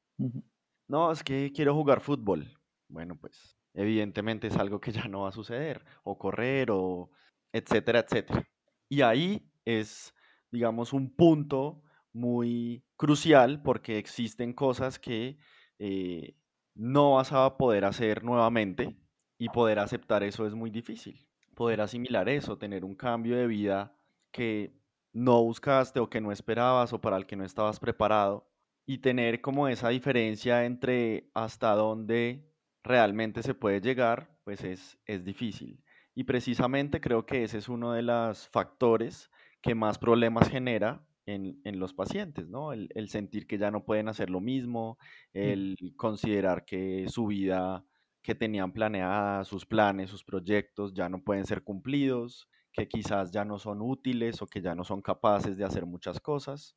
No, 0.88 1.12
es 1.12 1.24
que 1.24 1.52
quiero 1.54 1.74
jugar 1.74 2.02
fútbol. 2.02 2.60
Bueno, 2.90 3.18
pues 3.20 3.58
evidentemente 3.74 4.48
es 4.48 4.58
algo 4.58 4.80
que 4.80 4.92
ya 4.92 5.08
no 5.08 5.22
va 5.22 5.30
a 5.30 5.34
suceder, 5.34 5.84
o 6.04 6.18
correr, 6.18 6.70
o 6.72 7.10
etcétera, 7.52 8.00
etcétera. 8.00 8.48
Y 8.90 9.02
ahí 9.02 9.52
es, 9.66 10.14
digamos, 10.52 10.94
un 10.94 11.16
punto 11.16 11.84
muy 12.14 12.86
crucial 12.96 13.62
porque 13.62 13.98
existen 13.98 14.54
cosas 14.54 15.00
que 15.00 15.38
eh, 15.80 16.36
no 16.74 17.16
vas 17.16 17.32
a 17.32 17.58
poder 17.58 17.86
hacer 17.86 18.24
nuevamente 18.24 18.98
y 19.38 19.50
poder 19.50 19.80
aceptar 19.80 20.24
eso 20.24 20.46
es 20.48 20.54
muy 20.56 20.70
difícil. 20.72 21.28
Poder 21.56 21.82
asimilar 21.82 22.30
eso, 22.30 22.58
tener 22.58 22.86
un 22.86 22.96
cambio 22.96 23.36
de 23.38 23.48
vida 23.48 23.98
que 24.32 24.80
no 25.14 25.44
buscaste 25.44 26.00
o 26.00 26.10
que 26.10 26.22
no 26.22 26.32
esperabas 26.32 26.94
o 26.94 27.02
para 27.02 27.18
el 27.18 27.26
que 27.26 27.36
no 27.36 27.44
estabas 27.46 27.80
preparado 27.80 28.52
y 28.86 29.00
tener 29.00 29.42
como 29.42 29.68
esa 29.68 29.90
diferencia 29.90 30.66
entre 30.66 31.30
hasta 31.34 31.74
dónde 31.74 32.54
realmente 32.84 33.44
se 33.44 33.54
puede 33.54 33.82
llegar, 33.82 34.40
pues 34.44 34.64
es, 34.64 34.98
es 35.06 35.26
difícil. 35.26 35.84
Y 36.18 36.24
precisamente 36.24 37.00
creo 37.00 37.28
que 37.28 37.44
ese 37.44 37.60
es 37.60 37.70
uno 37.70 37.94
de 37.94 38.02
los 38.02 38.50
factores 38.50 39.30
que 39.62 39.76
más 39.76 40.00
problemas 40.00 40.50
genera 40.50 41.06
en, 41.28 41.62
los 41.80 41.94
pacientes, 41.94 42.50
¿no? 42.50 42.74
El, 42.74 42.90
el, 42.96 43.10
sentir 43.10 43.46
que 43.46 43.60
ya 43.60 43.70
no 43.70 43.86
pueden 43.86 44.10
hacer 44.10 44.32
lo 44.32 44.40
mismo, 44.40 44.98
mm. 45.36 45.38
el 45.38 45.94
considerar 45.96 46.66
que 46.66 47.06
su 47.08 47.28
vida 47.28 47.86
que 48.24 48.34
tenían 48.34 48.72
planeada, 48.72 49.44
sus 49.44 49.68
planes, 49.68 50.10
sus 50.10 50.24
proyectos 50.24 50.96
ya 50.96 51.08
no 51.08 51.24
pueden 51.24 51.46
ser 51.46 51.64
cumplidos, 51.64 52.50
que 52.74 52.88
quizás 52.88 53.30
ya 53.30 53.46
no 53.46 53.60
son 53.60 53.84
útiles 53.84 54.42
o 54.42 54.48
que 54.48 54.60
ya 54.60 54.74
no 54.74 54.84
son 54.84 55.04
capaces 55.04 55.56
de 55.56 55.66
hacer 55.66 55.86
muchas 55.86 56.20
cosas. 56.20 56.76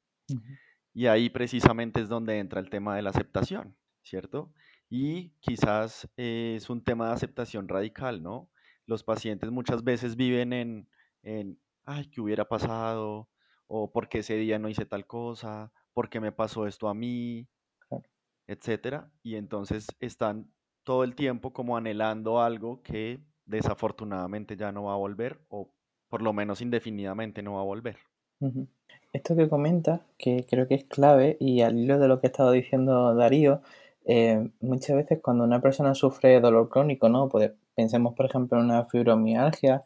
Y 0.93 1.07
ahí 1.07 1.31
precisamente 1.31 2.03
es 2.03 2.11
donde 2.11 2.39
entra 2.41 2.61
el 2.61 2.69
tema 2.69 2.95
de 2.95 3.01
la 3.01 3.09
aceptación, 3.09 3.75
¿cierto? 4.03 4.53
Y 4.91 5.31
quizás 5.41 6.11
es 6.19 6.69
un 6.69 6.85
tema 6.85 7.07
de 7.07 7.15
aceptación 7.15 7.69
radical, 7.69 8.23
¿no? 8.23 8.51
Los 8.91 9.05
pacientes 9.05 9.53
muchas 9.53 9.85
veces 9.85 10.17
viven 10.17 10.53
en, 10.53 10.89
en 11.23 11.61
ay, 11.85 12.11
¿qué 12.11 12.21
hubiera 12.21 12.49
pasado? 12.49 13.29
O 13.69 13.93
¿por 13.93 14.09
qué 14.09 14.19
ese 14.19 14.35
día 14.35 14.59
no 14.59 14.69
hice 14.69 14.85
tal 14.85 15.07
cosa? 15.07 15.73
¿Por 15.93 16.11
qué 16.11 16.19
me 16.19 16.33
pasó 16.33 16.67
esto 16.67 16.89
a 16.89 16.95
mí? 16.95 17.47
Etcétera. 18.49 19.09
Y 19.23 19.37
entonces 19.37 19.87
están 20.01 20.53
todo 20.83 21.05
el 21.05 21.15
tiempo 21.15 21.53
como 21.53 21.77
anhelando 21.77 22.41
algo 22.41 22.83
que 22.83 23.21
desafortunadamente 23.45 24.57
ya 24.57 24.73
no 24.73 24.83
va 24.83 24.95
a 24.95 24.97
volver 24.97 25.41
o 25.51 25.73
por 26.09 26.21
lo 26.21 26.33
menos 26.33 26.61
indefinidamente 26.61 27.45
no 27.45 27.55
va 27.55 27.61
a 27.61 27.65
volver. 27.65 27.97
Esto 29.13 29.37
que 29.37 29.49
comenta, 29.49 30.05
que 30.19 30.45
creo 30.51 30.67
que 30.67 30.75
es 30.75 30.85
clave, 30.85 31.37
y 31.39 31.61
al 31.61 31.79
hilo 31.79 32.01
de 32.01 32.09
lo 32.09 32.21
que 32.21 32.27
ha 32.27 32.31
estado 32.31 32.51
diciendo 32.51 33.15
Darío, 33.15 33.63
eh, 34.05 34.49
muchas 34.61 34.97
veces 34.97 35.21
cuando 35.23 35.45
una 35.45 35.61
persona 35.61 35.95
sufre 35.95 36.41
dolor 36.41 36.69
crónico, 36.69 37.09
¿no? 37.09 37.29
Pues, 37.29 37.53
pensemos, 37.75 38.15
por 38.15 38.27
ejemplo, 38.27 38.59
en 38.59 38.65
una 38.67 38.85
fibromialgia, 38.87 39.83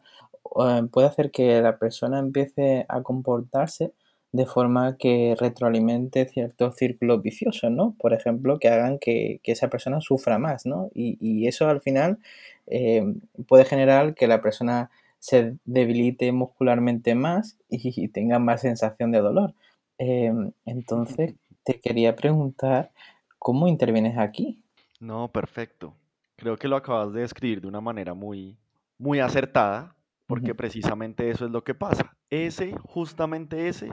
eh, 0.59 0.83
puede 0.91 1.07
hacer 1.07 1.31
que 1.31 1.61
la 1.61 1.77
persona 1.77 2.19
empiece 2.19 2.85
a 2.89 3.01
comportarse 3.03 3.93
de 4.31 4.45
forma 4.45 4.97
que 4.97 5.35
retroalimente 5.39 6.25
ciertos 6.27 6.75
círculos 6.75 7.21
viciosos, 7.21 7.71
¿no? 7.71 7.95
Por 7.99 8.13
ejemplo, 8.13 8.59
que 8.59 8.69
hagan 8.69 8.99
que, 8.99 9.39
esa 9.43 9.69
persona 9.69 10.01
sufra 10.01 10.39
más, 10.39 10.65
¿no? 10.65 10.89
Y, 10.93 11.47
eso 11.47 11.69
al 11.69 11.81
final 11.81 12.19
eh, 12.67 13.03
puede 13.47 13.65
generar 13.65 14.15
que 14.15 14.27
la 14.27 14.41
persona 14.41 14.91
se 15.19 15.55
debilite 15.65 16.31
muscularmente 16.31 17.15
más 17.15 17.57
y, 17.69 18.07
tenga 18.09 18.39
más 18.39 18.61
sensación 18.61 19.11
de 19.11 19.19
dolor. 19.19 19.53
entonces, 20.65 21.35
te 21.63 21.79
quería 21.79 22.15
preguntar 22.15 22.91
¿Cómo 23.45 23.67
intervienes 23.67 24.17
aquí? 24.17 24.63
No, 24.99 25.31
perfecto. 25.31 25.95
Creo 26.35 26.57
que 26.57 26.67
lo 26.67 26.77
acabas 26.77 27.13
de 27.13 27.21
describir 27.21 27.61
de 27.61 27.67
una 27.67 27.79
manera 27.79 28.15
muy, 28.15 28.57
muy 28.97 29.19
acertada, 29.19 29.95
porque 30.25 30.55
precisamente 30.55 31.29
eso 31.29 31.45
es 31.45 31.51
lo 31.51 31.63
que 31.63 31.75
pasa. 31.75 32.17
Ese, 32.31 32.75
justamente 32.85 33.67
ese, 33.67 33.91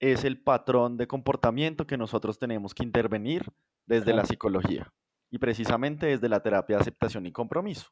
es 0.00 0.24
el 0.24 0.40
patrón 0.40 0.96
de 0.96 1.06
comportamiento 1.06 1.86
que 1.86 1.98
nosotros 1.98 2.38
tenemos 2.38 2.72
que 2.72 2.82
intervenir 2.82 3.44
desde 3.84 4.14
la 4.14 4.24
psicología 4.24 4.90
y 5.30 5.36
precisamente 5.36 6.06
desde 6.06 6.30
la 6.30 6.40
terapia 6.40 6.76
de 6.76 6.80
aceptación 6.80 7.26
y 7.26 7.32
compromiso. 7.32 7.90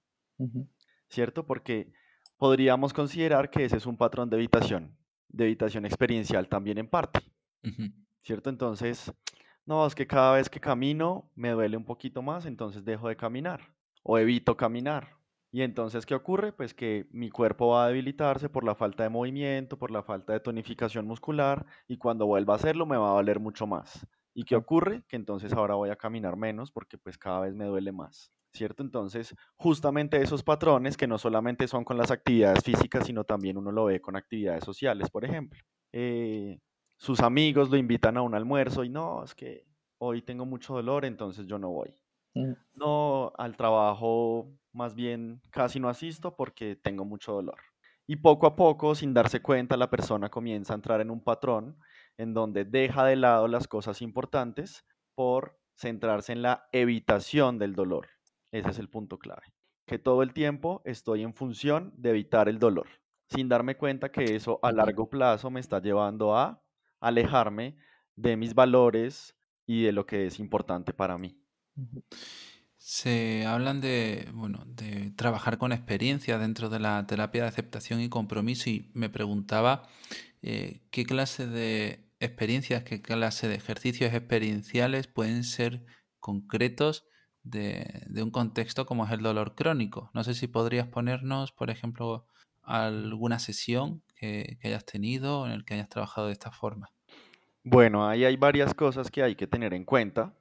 ¿Cierto? 1.10 1.44
Porque 1.44 1.92
podríamos 2.38 2.94
considerar 2.94 3.50
que 3.50 3.66
ese 3.66 3.76
es 3.76 3.84
un 3.84 3.98
patrón 3.98 4.30
de 4.30 4.38
evitación, 4.38 4.96
de 5.28 5.44
evitación 5.44 5.84
experiencial 5.84 6.48
también 6.48 6.78
en 6.78 6.88
parte. 6.88 7.20
¿Cierto? 8.22 8.48
Entonces, 8.48 9.12
no, 9.66 9.86
es 9.86 9.94
que 9.94 10.06
cada 10.06 10.34
vez 10.34 10.48
que 10.50 10.60
camino 10.60 11.30
me 11.34 11.50
duele 11.50 11.76
un 11.76 11.84
poquito 11.84 12.22
más, 12.22 12.46
entonces 12.46 12.84
dejo 12.84 13.08
de 13.08 13.16
caminar 13.16 13.74
o 14.02 14.18
evito 14.18 14.56
caminar. 14.56 15.18
Y 15.52 15.62
entonces, 15.62 16.06
¿qué 16.06 16.14
ocurre? 16.14 16.52
Pues 16.52 16.72
que 16.74 17.06
mi 17.12 17.30
cuerpo 17.30 17.68
va 17.68 17.84
a 17.84 17.88
debilitarse 17.88 18.48
por 18.48 18.64
la 18.64 18.74
falta 18.74 19.02
de 19.02 19.10
movimiento, 19.10 19.78
por 19.78 19.90
la 19.90 20.02
falta 20.02 20.32
de 20.32 20.40
tonificación 20.40 21.06
muscular 21.06 21.66
y 21.86 21.98
cuando 21.98 22.26
vuelva 22.26 22.54
a 22.54 22.56
hacerlo 22.56 22.86
me 22.86 22.96
va 22.96 23.10
a 23.10 23.14
doler 23.14 23.38
mucho 23.38 23.66
más. 23.66 24.06
¿Y 24.34 24.44
qué 24.44 24.56
ocurre? 24.56 25.02
Que 25.08 25.16
entonces 25.16 25.52
ahora 25.52 25.74
voy 25.74 25.90
a 25.90 25.96
caminar 25.96 26.36
menos 26.36 26.72
porque 26.72 26.96
pues 26.96 27.18
cada 27.18 27.40
vez 27.40 27.54
me 27.54 27.66
duele 27.66 27.92
más. 27.92 28.32
¿Cierto? 28.54 28.82
Entonces, 28.82 29.34
justamente 29.56 30.20
esos 30.22 30.42
patrones 30.42 30.96
que 30.96 31.06
no 31.06 31.18
solamente 31.18 31.68
son 31.68 31.84
con 31.84 31.96
las 31.98 32.10
actividades 32.10 32.62
físicas, 32.64 33.06
sino 33.06 33.24
también 33.24 33.56
uno 33.56 33.72
lo 33.72 33.86
ve 33.86 34.00
con 34.00 34.16
actividades 34.16 34.64
sociales, 34.64 35.10
por 35.10 35.24
ejemplo. 35.24 35.58
Eh, 35.92 36.58
sus 37.02 37.18
amigos 37.18 37.68
lo 37.68 37.76
invitan 37.76 38.16
a 38.16 38.22
un 38.22 38.32
almuerzo 38.32 38.84
y 38.84 38.88
no, 38.88 39.24
es 39.24 39.34
que 39.34 39.66
hoy 39.98 40.22
tengo 40.22 40.46
mucho 40.46 40.74
dolor, 40.74 41.04
entonces 41.04 41.48
yo 41.48 41.58
no 41.58 41.68
voy. 41.68 41.92
Mm. 42.32 42.52
No, 42.76 43.32
al 43.38 43.56
trabajo 43.56 44.52
más 44.72 44.94
bien 44.94 45.42
casi 45.50 45.80
no 45.80 45.88
asisto 45.88 46.36
porque 46.36 46.76
tengo 46.76 47.04
mucho 47.04 47.32
dolor. 47.32 47.58
Y 48.06 48.16
poco 48.16 48.46
a 48.46 48.54
poco, 48.54 48.94
sin 48.94 49.14
darse 49.14 49.42
cuenta, 49.42 49.76
la 49.76 49.90
persona 49.90 50.28
comienza 50.28 50.74
a 50.74 50.76
entrar 50.76 51.00
en 51.00 51.10
un 51.10 51.24
patrón 51.24 51.76
en 52.18 52.34
donde 52.34 52.64
deja 52.64 53.04
de 53.04 53.16
lado 53.16 53.48
las 53.48 53.66
cosas 53.66 54.00
importantes 54.00 54.84
por 55.16 55.58
centrarse 55.74 56.32
en 56.32 56.42
la 56.42 56.68
evitación 56.70 57.58
del 57.58 57.74
dolor. 57.74 58.06
Ese 58.52 58.70
es 58.70 58.78
el 58.78 58.88
punto 58.88 59.18
clave. 59.18 59.42
Que 59.88 59.98
todo 59.98 60.22
el 60.22 60.32
tiempo 60.32 60.82
estoy 60.84 61.24
en 61.24 61.34
función 61.34 61.92
de 61.96 62.10
evitar 62.10 62.48
el 62.48 62.60
dolor, 62.60 62.86
sin 63.28 63.48
darme 63.48 63.76
cuenta 63.76 64.12
que 64.12 64.36
eso 64.36 64.60
a 64.62 64.70
largo 64.70 65.10
plazo 65.10 65.50
me 65.50 65.58
está 65.58 65.80
llevando 65.80 66.36
a 66.36 66.61
alejarme 67.02 67.76
de 68.16 68.36
mis 68.36 68.54
valores 68.54 69.36
y 69.66 69.82
de 69.82 69.92
lo 69.92 70.06
que 70.06 70.26
es 70.26 70.38
importante 70.38 70.92
para 70.92 71.18
mí. 71.18 71.38
Se 72.76 73.46
hablan 73.46 73.80
de, 73.80 74.28
bueno, 74.32 74.64
de 74.66 75.12
trabajar 75.16 75.58
con 75.58 75.72
experiencia 75.72 76.38
dentro 76.38 76.68
de 76.68 76.80
la 76.80 77.06
terapia 77.06 77.42
de 77.42 77.48
aceptación 77.48 78.00
y 78.00 78.08
compromiso 78.08 78.70
y 78.70 78.90
me 78.94 79.08
preguntaba 79.08 79.88
eh, 80.42 80.80
qué 80.90 81.04
clase 81.04 81.46
de 81.46 82.10
experiencias, 82.18 82.84
qué 82.84 83.02
clase 83.02 83.48
de 83.48 83.54
ejercicios 83.54 84.12
experienciales 84.14 85.06
pueden 85.06 85.44
ser 85.44 85.84
concretos 86.18 87.04
de, 87.42 88.06
un 88.22 88.30
contexto 88.30 88.86
como 88.86 89.04
es 89.04 89.12
el 89.12 89.22
dolor 89.22 89.54
crónico. 89.54 90.10
No 90.14 90.24
sé 90.24 90.34
si 90.34 90.46
podrías 90.46 90.86
ponernos, 90.86 91.52
por 91.52 91.70
ejemplo, 91.70 92.26
alguna 92.62 93.38
sesión 93.38 94.02
que, 94.22 94.58
hayas 94.62 94.84
tenido 94.84 95.46
en 95.46 95.52
el 95.52 95.64
que 95.64 95.74
hayas 95.74 95.88
trabajado 95.88 96.28
de 96.28 96.32
esta 96.32 96.52
forma. 96.52 96.90
Bueno, 97.64 98.08
ahí 98.08 98.24
hay 98.24 98.36
varias 98.36 98.74
cosas 98.74 99.10
que 99.10 99.22
hay 99.22 99.34
que 99.34 99.46
tener 99.46 99.74
en 99.74 99.84
cuenta. 99.84 100.32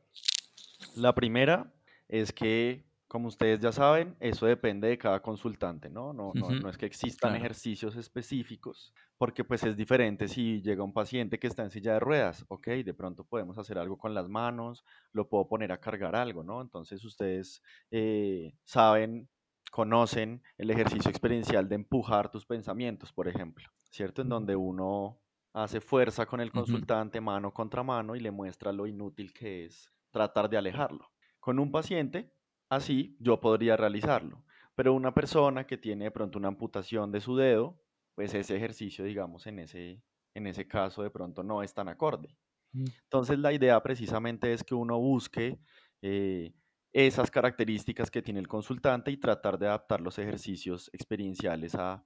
La 0.95 1.13
primera 1.13 1.71
es 2.07 2.31
que, 2.31 2.83
como 3.07 3.27
ustedes 3.27 3.59
ya 3.59 3.71
saben, 3.71 4.15
eso 4.19 4.45
depende 4.45 4.87
de 4.87 4.97
cada 4.97 5.21
consultante, 5.21 5.89
¿no? 5.89 6.13
No, 6.13 6.31
no, 6.33 6.69
es 6.69 6.77
que 6.77 6.85
existan 6.85 7.35
ejercicios 7.35 7.95
específicos, 7.95 8.93
porque 9.17 9.43
pues 9.43 9.63
es 9.63 9.75
diferente 9.75 10.27
si 10.27 10.61
llega 10.61 10.83
un 10.83 10.93
paciente 10.93 11.39
que 11.39 11.47
está 11.47 11.63
en 11.63 11.71
silla 11.71 11.93
de 11.93 11.99
ruedas, 11.99 12.45
ok, 12.47 12.67
de 12.67 12.93
pronto 12.93 13.23
podemos 13.23 13.57
hacer 13.57 13.77
algo 13.77 13.97
con 13.97 14.13
las 14.13 14.29
manos, 14.29 14.83
lo 15.11 15.27
puedo 15.27 15.47
poner 15.47 15.71
a 15.71 15.79
cargar 15.79 16.15
algo, 16.15 16.43
¿no? 16.43 16.61
Entonces 16.61 17.03
ustedes 17.03 17.61
eh, 17.91 18.53
saben 18.63 19.27
conocen 19.71 20.43
el 20.57 20.69
ejercicio 20.69 21.10
experiencial 21.10 21.67
de 21.67 21.75
empujar 21.75 22.29
tus 22.29 22.45
pensamientos, 22.45 23.12
por 23.13 23.27
ejemplo, 23.27 23.67
¿cierto? 23.89 24.21
En 24.21 24.29
donde 24.29 24.55
uno 24.55 25.19
hace 25.53 25.81
fuerza 25.81 26.25
con 26.25 26.41
el 26.41 26.51
consultante 26.51 27.19
mano 27.19 27.53
contra 27.53 27.81
mano 27.81 28.15
y 28.15 28.19
le 28.19 28.31
muestra 28.31 28.71
lo 28.71 28.86
inútil 28.86 29.34
que 29.34 29.65
es 29.65 29.89
tratar 30.12 30.49
de 30.49 30.57
alejarlo. 30.57 31.10
Con 31.39 31.57
un 31.57 31.71
paciente, 31.71 32.34
así 32.69 33.17
yo 33.19 33.39
podría 33.39 33.77
realizarlo, 33.77 34.43
pero 34.75 34.93
una 34.93 35.13
persona 35.13 35.65
que 35.65 35.77
tiene 35.77 36.05
de 36.05 36.12
pronto 36.12 36.38
una 36.38 36.49
amputación 36.49 37.12
de 37.12 37.21
su 37.21 37.36
dedo, 37.38 37.81
pues 38.13 38.34
ese 38.34 38.55
ejercicio, 38.57 39.05
digamos, 39.05 39.47
en 39.47 39.60
ese, 39.60 40.03
en 40.34 40.47
ese 40.47 40.67
caso 40.67 41.01
de 41.01 41.10
pronto 41.10 41.43
no 41.43 41.63
es 41.63 41.73
tan 41.73 41.88
acorde. 41.88 42.38
Mm. 42.73 42.86
Entonces 43.03 43.39
la 43.39 43.53
idea 43.53 43.81
precisamente 43.81 44.51
es 44.51 44.63
que 44.65 44.75
uno 44.75 44.99
busque 44.99 45.60
eh, 46.01 46.53
esas 46.93 47.32
características 47.32 48.12
que 48.12 48.21
tiene 48.21 48.39
el 48.39 48.47
consultante 48.47 49.12
y 49.12 49.17
tratar 49.17 49.58
de 49.58 49.67
adaptar 49.67 50.01
los 50.01 50.19
ejercicios 50.19 50.89
experienciales 50.93 51.75
a, 51.75 52.04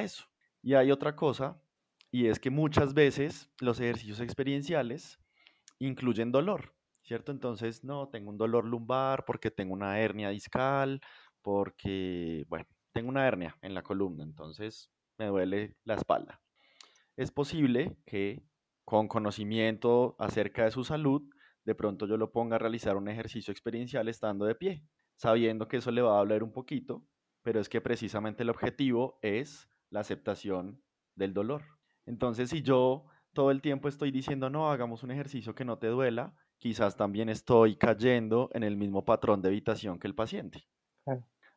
eso. 0.00 0.24
Y 0.62 0.74
hay 0.74 0.90
otra 0.90 1.14
cosa, 1.14 1.60
y 2.10 2.26
es 2.26 2.40
que 2.40 2.50
muchas 2.50 2.94
veces 2.94 3.50
los 3.60 3.78
ejercicios 3.80 4.20
experienciales 4.20 5.20
incluyen 5.78 6.32
dolor, 6.32 6.74
¿cierto? 7.02 7.32
Entonces, 7.32 7.84
no, 7.84 8.08
tengo 8.08 8.30
un 8.30 8.38
dolor 8.38 8.64
lumbar 8.64 9.24
porque 9.24 9.50
tengo 9.50 9.74
una 9.74 10.00
hernia 10.00 10.30
discal, 10.30 11.00
porque, 11.42 12.44
bueno, 12.48 12.66
tengo 12.92 13.10
una 13.10 13.26
hernia 13.26 13.56
en 13.60 13.74
la 13.74 13.82
columna, 13.82 14.24
entonces 14.24 14.90
me 15.18 15.26
duele 15.26 15.76
la 15.84 15.94
espalda. 15.94 16.40
Es 17.16 17.30
posible 17.30 17.96
que 18.06 18.42
con 18.84 19.06
conocimiento 19.06 20.16
acerca 20.18 20.64
de 20.64 20.70
su 20.70 20.84
salud 20.84 21.22
de 21.64 21.74
pronto 21.74 22.06
yo 22.06 22.16
lo 22.16 22.32
ponga 22.32 22.56
a 22.56 22.58
realizar 22.58 22.96
un 22.96 23.08
ejercicio 23.08 23.52
experiencial 23.52 24.08
estando 24.08 24.44
de 24.44 24.54
pie, 24.54 24.84
sabiendo 25.16 25.68
que 25.68 25.78
eso 25.78 25.90
le 25.90 26.02
va 26.02 26.14
a 26.14 26.18
doler 26.18 26.42
un 26.42 26.52
poquito, 26.52 27.04
pero 27.42 27.60
es 27.60 27.68
que 27.68 27.80
precisamente 27.80 28.42
el 28.42 28.50
objetivo 28.50 29.18
es 29.22 29.68
la 29.90 30.00
aceptación 30.00 30.82
del 31.14 31.32
dolor. 31.32 31.62
Entonces, 32.06 32.50
si 32.50 32.62
yo 32.62 33.06
todo 33.32 33.50
el 33.50 33.62
tiempo 33.62 33.88
estoy 33.88 34.10
diciendo, 34.10 34.50
no, 34.50 34.70
hagamos 34.70 35.02
un 35.02 35.10
ejercicio 35.10 35.54
que 35.54 35.64
no 35.64 35.78
te 35.78 35.88
duela, 35.88 36.34
quizás 36.58 36.96
también 36.96 37.28
estoy 37.28 37.76
cayendo 37.76 38.50
en 38.52 38.62
el 38.62 38.76
mismo 38.76 39.04
patrón 39.04 39.42
de 39.42 39.48
evitación 39.48 39.98
que 39.98 40.06
el 40.06 40.14
paciente. 40.14 40.66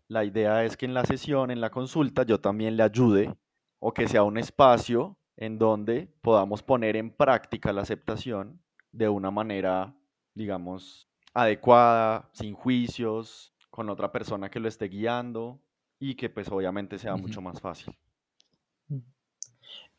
La 0.08 0.24
idea 0.24 0.64
es 0.64 0.78
que 0.78 0.86
en 0.86 0.94
la 0.94 1.06
sesión, 1.06 1.52
en 1.52 1.60
la 1.60 1.70
consulta, 1.70 2.24
yo 2.24 2.40
también 2.40 2.78
le 2.78 2.84
ayude 2.84 3.36
o 3.80 3.94
que 3.94 4.08
sea 4.08 4.24
un 4.24 4.38
espacio 4.38 5.18
en 5.36 5.60
donde 5.60 6.14
podamos 6.22 6.64
poner 6.64 6.96
en 6.96 7.12
práctica 7.12 7.74
la 7.74 7.82
aceptación 7.82 8.62
de 8.92 9.10
una 9.10 9.32
manera, 9.32 9.94
digamos, 10.34 11.08
adecuada, 11.34 12.30
sin 12.34 12.54
juicios, 12.54 13.54
con 13.70 13.90
otra 13.90 14.12
persona 14.12 14.50
que 14.50 14.60
lo 14.60 14.68
esté 14.68 14.88
guiando 14.88 15.60
y 16.00 16.16
que 16.16 16.30
pues 16.30 16.50
obviamente 16.50 16.98
sea 16.98 17.16
mucho 17.16 17.42
más 17.42 17.62
fácil. 17.62 17.96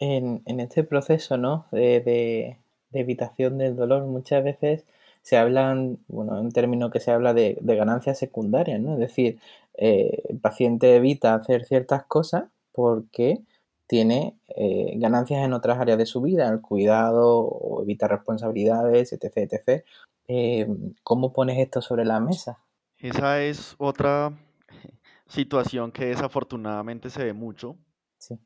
En, 0.01 0.43
este 0.61 0.85
proceso, 0.85 1.37
¿no? 1.37 1.67
De, 1.71 2.57
evitación 2.93 3.59
del 3.59 3.77
dolor, 3.77 4.05
muchas 4.07 4.43
veces 4.43 4.85
se 5.23 5.37
hablan, 5.37 5.99
bueno, 6.09 6.41
un 6.41 6.51
término 6.53 6.91
que 6.91 7.01
se 7.01 7.11
habla 7.11 7.35
de, 7.35 7.59
ganancias 7.61 8.19
secundarias, 8.19 8.81
¿no? 8.81 8.95
Es 8.95 9.01
decir, 9.01 9.39
eh, 9.75 10.23
el 10.29 10.39
paciente 10.39 10.97
evita 10.97 11.35
hacer 11.35 11.65
ciertas 11.65 12.05
cosas 12.05 12.45
porque 12.73 13.43
tiene 13.89 14.39
eh, 14.49 14.93
ganancias 14.99 15.45
en 15.45 15.55
otras 15.55 15.81
áreas 15.81 15.99
de 15.99 16.07
su 16.07 16.21
vida, 16.21 16.49
el 16.49 16.61
cuidado 16.61 17.41
o 17.41 17.83
evitar 17.83 18.11
responsabilidades, 18.11 19.13
etc. 19.13 19.39
etc. 19.39 19.85
Eh, 20.29 20.69
¿Cómo 21.03 21.33
pones 21.33 21.59
esto 21.59 21.81
sobre 21.81 22.05
la 22.05 22.21
mesa? 22.21 22.59
Esa 22.99 23.43
es 23.43 23.75
otra 23.79 24.39
situación 25.27 25.91
que 25.91 26.05
desafortunadamente 26.05 27.09
se 27.09 27.25
ve 27.25 27.33
mucho. 27.33 27.77
Sí. 28.19 28.39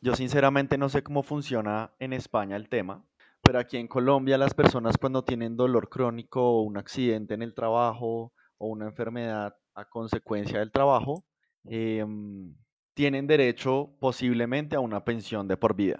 Yo 0.00 0.16
sinceramente 0.16 0.76
no 0.76 0.88
sé 0.88 1.04
cómo 1.04 1.22
funciona 1.22 1.92
en 2.00 2.12
España 2.12 2.56
el 2.56 2.68
tema, 2.68 3.04
pero 3.40 3.60
aquí 3.60 3.76
en 3.76 3.86
Colombia 3.86 4.36
las 4.36 4.52
personas 4.52 4.98
cuando 4.98 5.22
tienen 5.22 5.56
dolor 5.56 5.88
crónico 5.90 6.42
o 6.42 6.62
un 6.62 6.76
accidente 6.76 7.34
en 7.34 7.42
el 7.42 7.54
trabajo 7.54 8.32
o 8.58 8.66
una 8.66 8.86
enfermedad 8.86 9.54
a 9.74 9.84
consecuencia 9.84 10.58
del 10.58 10.72
trabajo, 10.72 11.24
em, 11.64 12.54
tienen 12.94 13.26
derecho 13.26 13.94
posiblemente 14.00 14.76
a 14.76 14.80
una 14.80 15.04
pensión 15.04 15.48
de 15.48 15.56
por 15.56 15.74
vida. 15.74 15.98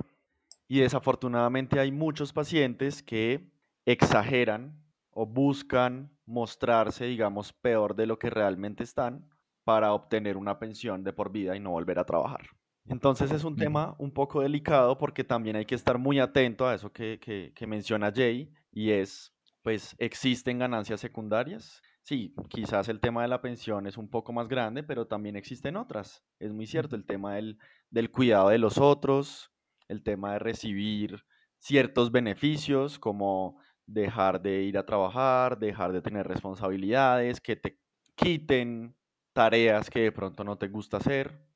Y 0.69 0.81
desafortunadamente 0.81 1.81
hay 1.81 1.93
muchos 1.93 2.33
pacientes 2.33 3.03
que 3.03 3.51
exageran 3.85 4.83
o 5.11 5.27
buscan 5.27 6.11
mostrarse, 6.25 7.07
digamos, 7.07 7.53
peor 7.53 7.95
de 7.95 8.07
lo 8.07 8.19
que 8.19 8.31
realmente 8.31 8.83
están 8.83 9.29
para 9.65 9.93
obtener 9.93 10.37
una 10.37 10.59
pensión 10.59 11.05
de 11.05 11.13
por 11.13 11.31
vida 11.31 11.55
y 11.57 11.61
no 11.61 11.71
volver 11.71 11.99
a 11.99 12.05
trabajar. 12.05 12.49
Entonces 12.89 13.31
es 13.31 13.45
un 13.45 13.57
tema 13.57 13.95
un 13.99 14.11
poco 14.11 14.41
delicado 14.41 14.99
porque 14.99 15.23
también 15.23 15.57
hay 15.57 15.67
que 15.67 15.77
estar 15.77 15.99
muy 15.99 16.19
atento 16.19 16.67
a 16.67 16.75
eso 16.75 16.93
que, 16.93 17.21
que, 17.55 17.67
menciona 17.67 18.13
Jay 18.13 18.53
y 18.73 18.91
es, 18.91 19.33
pues, 19.63 19.95
existen 19.99 20.59
ganancias 20.59 21.01
secundarias. 21.01 21.81
Sí, 22.05 22.35
quizás 22.49 22.89
el 22.89 23.01
tema 23.01 23.23
de 23.23 23.29
la 23.29 23.41
pensión 23.41 23.87
es 23.87 23.97
un 23.97 24.09
poco 24.11 24.33
más 24.33 24.49
grande, 24.49 24.83
pero 24.83 25.07
también 25.07 25.37
existen 25.37 25.77
otras. 25.77 26.25
Es 26.41 26.53
muy 26.53 26.67
cierto, 26.67 26.97
el 26.97 27.07
tema 27.07 27.37
del, 27.37 27.59
del 27.91 28.11
cuidado 28.11 28.49
de 28.49 28.59
los 28.59 28.79
otros, 28.79 29.53
el 29.89 30.03
tema 30.03 30.33
de 30.33 30.41
recibir 30.41 31.25
ciertos 31.59 32.11
beneficios 32.11 32.99
como 32.99 33.61
dejar 33.87 34.43
de 34.43 34.63
ir 34.63 34.79
a 34.79 34.87
trabajar, 34.87 35.59
dejar 35.59 35.93
de 35.93 36.03
tener 36.03 36.27
responsabilidades, 36.27 37.41
que 37.41 37.55
te 37.57 37.79
quiten 38.17 38.97
tareas 39.33 39.89
que 39.89 40.01
de 40.01 40.13
pronto 40.13 40.43
no 40.43 40.59
te 40.59 40.69
gusta 40.69 40.97
hacer. 40.97 41.47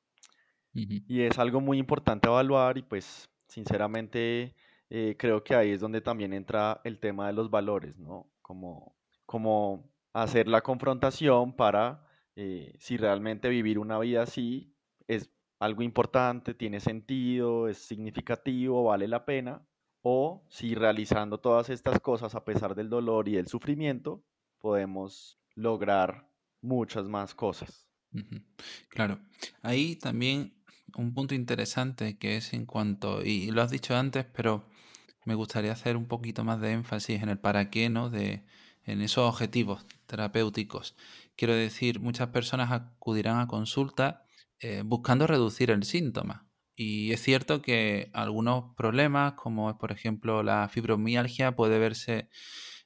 Y 0.73 1.21
es 1.21 1.39
algo 1.39 1.59
muy 1.59 1.79
importante 1.79 2.27
evaluar 2.27 2.77
y 2.77 2.83
pues 2.83 3.29
sinceramente 3.47 4.55
eh, 4.89 5.15
creo 5.17 5.43
que 5.43 5.55
ahí 5.55 5.71
es 5.71 5.79
donde 5.79 6.01
también 6.01 6.33
entra 6.33 6.81
el 6.83 6.99
tema 6.99 7.27
de 7.27 7.33
los 7.33 7.49
valores, 7.49 7.97
¿no? 7.97 8.31
Como, 8.41 8.95
como 9.25 9.91
hacer 10.23 10.47
la 10.47 10.61
confrontación 10.61 11.53
para 11.55 12.05
eh, 12.35 12.73
si 12.79 12.97
realmente 12.97 13.49
vivir 13.49 13.77
una 13.77 13.99
vida 13.99 14.23
así 14.23 14.75
es 15.07 15.29
algo 15.59 15.83
importante, 15.83 16.53
tiene 16.53 16.79
sentido, 16.79 17.67
es 17.67 17.77
significativo, 17.77 18.83
vale 18.83 19.07
la 19.07 19.25
pena, 19.25 19.65
o 20.01 20.45
si 20.49 20.75
realizando 20.75 21.39
todas 21.39 21.69
estas 21.69 21.99
cosas 21.99 22.35
a 22.35 22.45
pesar 22.45 22.75
del 22.75 22.89
dolor 22.89 23.27
y 23.27 23.33
del 23.33 23.47
sufrimiento, 23.47 24.23
podemos 24.59 25.39
lograr 25.55 26.29
muchas 26.61 27.07
más 27.07 27.33
cosas. 27.33 27.87
Claro, 28.89 29.19
ahí 29.61 29.95
también 29.95 30.53
un 30.95 31.13
punto 31.13 31.35
interesante 31.35 32.17
que 32.17 32.37
es 32.37 32.53
en 32.53 32.65
cuanto, 32.65 33.23
y 33.23 33.51
lo 33.51 33.61
has 33.61 33.71
dicho 33.71 33.95
antes, 33.95 34.25
pero 34.25 34.63
me 35.25 35.35
gustaría 35.35 35.71
hacer 35.73 35.97
un 35.97 36.07
poquito 36.07 36.43
más 36.43 36.61
de 36.61 36.71
énfasis 36.71 37.21
en 37.21 37.29
el 37.29 37.37
para 37.39 37.69
qué, 37.69 37.89
¿no? 37.89 38.09
De, 38.09 38.43
en 38.87 39.01
esos 39.01 39.29
objetivos 39.29 39.85
terapéuticos. 40.07 40.95
Quiero 41.35 41.53
decir, 41.53 41.99
muchas 41.99 42.29
personas 42.29 42.71
acudirán 42.71 43.39
a 43.39 43.47
consulta 43.47 44.25
eh, 44.59 44.81
buscando 44.83 45.27
reducir 45.27 45.69
el 45.69 45.83
síntoma. 45.83 46.49
Y 46.75 47.11
es 47.11 47.21
cierto 47.21 47.61
que 47.61 48.09
algunos 48.13 48.75
problemas, 48.75 49.33
como 49.33 49.69
es 49.69 49.75
por 49.75 49.91
ejemplo 49.91 50.41
la 50.41 50.69
fibromialgia, 50.69 51.55
puede 51.55 51.79
verse 51.79 52.29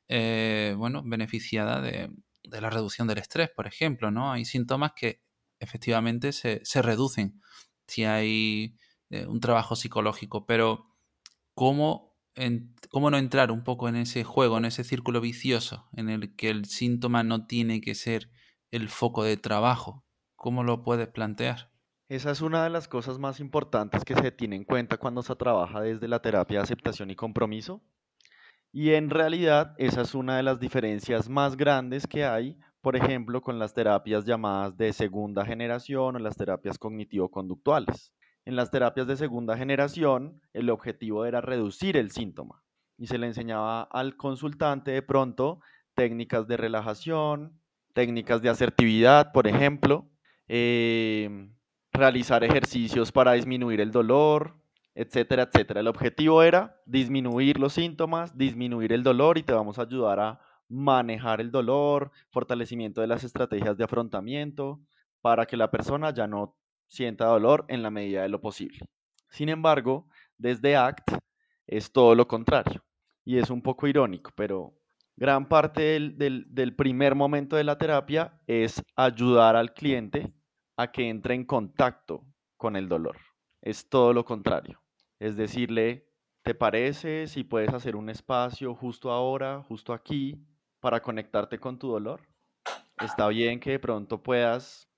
eh, 0.08 0.76
bueno, 0.78 1.04
beneficiada 1.06 1.82
de, 1.82 2.10
de, 2.44 2.62
la 2.62 2.70
reducción 2.70 3.08
del 3.08 3.20
estrés, 3.20 3.50
por 3.50 3.68
ejemplo. 3.68 4.12
¿no? 4.12 4.32
Hay 4.32 4.46
síntomas 4.46 4.94
que 4.94 5.22
efectivamente 5.60 6.34
se, 6.34 6.62
se 6.64 6.82
reducen 6.82 7.42
si 7.88 8.06
hay 8.06 8.78
eh, 9.10 9.26
un 9.28 9.40
trabajo 9.40 9.76
psicológico, 9.76 10.46
pero 10.46 10.88
¿cómo, 11.54 12.18
¿cómo 12.92 13.10
no 13.10 13.18
entrar 13.18 13.52
un 13.52 13.64
poco 13.64 13.90
en 13.90 13.96
ese 13.96 14.24
juego, 14.24 14.60
en 14.60 14.66
ese 14.66 14.84
círculo 14.84 15.20
vicioso 15.20 15.88
en 15.94 16.10
el 16.10 16.36
que 16.36 16.50
el 16.50 16.66
síntoma 16.66 17.24
no 17.24 17.48
tiene 17.48 17.82
que 17.82 17.96
ser 17.96 18.30
el 18.70 18.90
foco 18.90 19.24
de 19.24 19.38
trabajo? 19.38 20.06
¿Cómo 20.36 20.64
lo 20.64 20.84
puedes 20.84 21.08
plantear? 21.08 21.72
Esa 22.08 22.30
es 22.30 22.42
una 22.42 22.64
de 22.64 22.70
las 22.70 22.88
cosas 22.88 23.18
más 23.18 23.40
importantes 23.40 24.04
que 24.04 24.16
se 24.16 24.32
tiene 24.32 24.58
en 24.58 24.66
cuenta 24.66 24.98
cuando 24.98 25.24
se 25.24 25.36
trabaja 25.36 25.82
desde 25.82 26.08
la 26.08 26.22
terapia 26.22 26.60
de 26.60 26.64
aceptación 26.64 27.10
y 27.10 27.16
compromiso. 27.16 27.82
Y 28.72 28.92
en 28.92 29.10
realidad 29.10 29.74
esa 29.78 30.02
es 30.02 30.14
una 30.14 30.38
de 30.38 30.44
las 30.44 30.60
diferencias 30.60 31.30
más 31.30 31.58
grandes 31.58 32.06
que 32.06 32.26
hay 32.26 32.60
por 32.82 32.96
ejemplo, 32.96 33.42
con 33.42 33.60
las 33.60 33.76
terapias 33.76 34.26
llamadas 34.26 34.76
de 34.76 34.92
segunda 34.92 35.46
generación 35.46 36.16
o 36.16 36.20
las 36.20 36.36
terapias 36.36 36.80
cognitivo-conductuales. 36.80 38.12
En 38.44 38.56
las 38.56 38.72
terapias 38.72 39.06
de 39.06 39.18
segunda 39.18 39.56
generación, 39.56 40.42
el 40.52 40.72
objetivo 40.72 41.26
era 41.26 41.42
reducir 41.42 41.96
el 41.96 42.10
síntoma 42.10 42.64
y 42.98 43.08
se 43.08 43.18
le 43.18 43.28
enseñaba 43.28 43.84
al 43.84 44.16
consultante 44.18 44.92
de 44.92 45.02
pronto 45.02 45.60
técnicas 45.96 46.48
de 46.48 46.58
relajación, 46.58 47.60
técnicas 47.94 48.42
de 48.42 48.50
asertividad, 48.50 49.32
por 49.32 49.48
ejemplo, 49.48 50.10
em, 50.48 51.54
realizar 51.92 52.44
ejercicios 52.44 53.12
para 53.12 53.34
disminuir 53.34 53.82
el 53.82 53.92
dolor, 53.92 54.58
etcétera, 54.96 55.44
etcétera. 55.44 55.80
El 55.80 55.88
objetivo 55.88 56.44
era 56.44 56.82
disminuir 56.86 57.60
los 57.60 57.74
síntomas, 57.74 58.38
disminuir 58.38 58.94
el 58.94 59.04
dolor 59.04 59.38
y 59.38 59.44
te 59.44 59.54
vamos 59.54 59.80
a 59.80 59.84
ayudar 59.84 60.20
a 60.20 60.42
manejar 60.70 61.42
el 61.42 61.52
dolor, 61.52 62.12
fortalecimiento 62.30 63.02
de 63.02 63.08
las 63.08 63.24
estrategias 63.24 63.78
de 63.78 63.84
afrontamiento, 63.84 64.80
para 65.22 65.46
que 65.46 65.58
la 65.58 65.70
persona 65.70 66.14
ya 66.14 66.28
no 66.28 66.56
sienta 66.88 67.26
dolor 67.26 67.66
en 67.68 67.84
la 67.84 67.92
medida 67.92 68.24
de 68.24 68.30
lo 68.30 68.42
posible. 68.42 68.80
Sin 69.30 69.50
embargo, 69.50 70.08
desde 70.38 70.76
ACT 70.76 71.20
es 71.72 71.92
todo 71.92 72.14
lo 72.14 72.28
contrario. 72.28 72.84
Y 73.26 73.40
es 73.40 73.50
un 73.50 73.64
poco 73.64 73.88
irónico, 73.88 74.32
pero 74.36 74.74
gran 75.16 75.48
parte 75.48 75.82
del, 75.82 76.46
del, 76.54 76.76
primer 76.76 77.16
momento 77.16 77.56
de 77.56 77.64
la 77.64 77.80
terapia 77.80 78.40
es 78.46 78.84
ayudar 78.96 79.56
al 79.56 79.74
cliente 79.74 80.32
a 80.78 80.92
que 80.92 81.10
entre 81.10 81.34
en 81.34 81.46
contacto 81.46 82.24
con 82.58 82.76
el 82.76 82.88
dolor. 82.88 83.18
Es 83.62 83.90
todo 83.90 84.14
lo 84.14 84.26
contrario. 84.26 84.82
Es 85.20 85.36
decirle, 85.36 86.08
¿te 86.44 86.54
parece 86.54 87.28
si 87.28 87.44
puedes 87.44 87.74
hacer 87.74 87.96
un 87.96 88.10
espacio 88.10 88.76
justo 88.76 89.12
ahora, 89.12 89.64
justo 89.64 89.94
aquí, 89.94 90.48
para 90.82 91.02
conectarte 91.02 91.60
con 91.60 91.80
tu 91.80 91.90
dolor. 91.90 92.28
Está 93.00 93.30
bien 93.30 93.60
que 93.60 93.72
de 93.72 93.80
pronto 93.80 94.22
puedas 94.22 94.90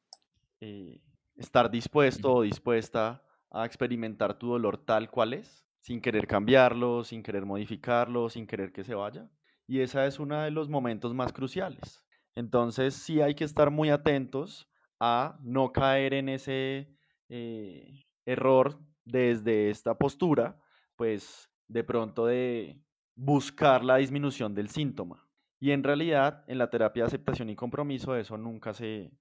eh, 0.61 0.99
estar 1.35 1.69
dispuesto 1.69 2.33
o 2.33 2.41
dispuesta 2.41 3.21
a 3.51 3.65
experimentar 3.65 4.39
tu 4.39 4.47
dolor 4.47 4.77
tal 4.77 5.11
cual 5.11 5.33
es, 5.33 5.62
sin 5.83 5.99
querer 5.99 6.27
cambiarlo, 6.27 7.03
sin 7.03 7.21
querer 7.21 7.45
modificarlo, 7.45 8.29
sin 8.29 8.47
querer 8.47 8.71
que 8.71 8.85
se 8.85 8.95
vaya. 8.95 9.29
Y 9.67 9.81
ese 9.81 10.05
es 10.07 10.17
uno 10.17 10.41
de 10.41 10.49
los 10.49 10.69
momentos 10.69 11.13
más 11.13 11.33
cruciales. 11.33 12.05
Entonces 12.35 12.93
sí 12.93 13.19
hay 13.19 13.35
que 13.35 13.43
estar 13.43 13.69
muy 13.69 13.89
atentos 13.89 14.71
a 15.01 15.37
no 15.41 15.73
caer 15.73 16.13
en 16.13 16.29
ese 16.29 16.89
eh, 17.27 18.05
error 18.25 18.79
desde 19.03 19.69
esta 19.69 19.97
postura, 19.97 20.57
pues 20.95 21.51
de 21.67 21.83
pronto 21.83 22.27
de 22.27 22.81
buscar 23.13 23.83
la 23.83 23.97
disminución 23.97 24.55
del 24.55 24.69
síntoma. 24.69 25.27
Y 25.59 25.71
en 25.71 25.83
realidad, 25.83 26.45
en 26.47 26.59
la 26.59 26.69
terapia 26.69 27.03
de 27.03 27.07
aceptación 27.07 27.49
y 27.49 27.57
compromiso, 27.57 28.15
eso 28.15 28.37
nunca 28.37 28.73
se, 28.73 29.11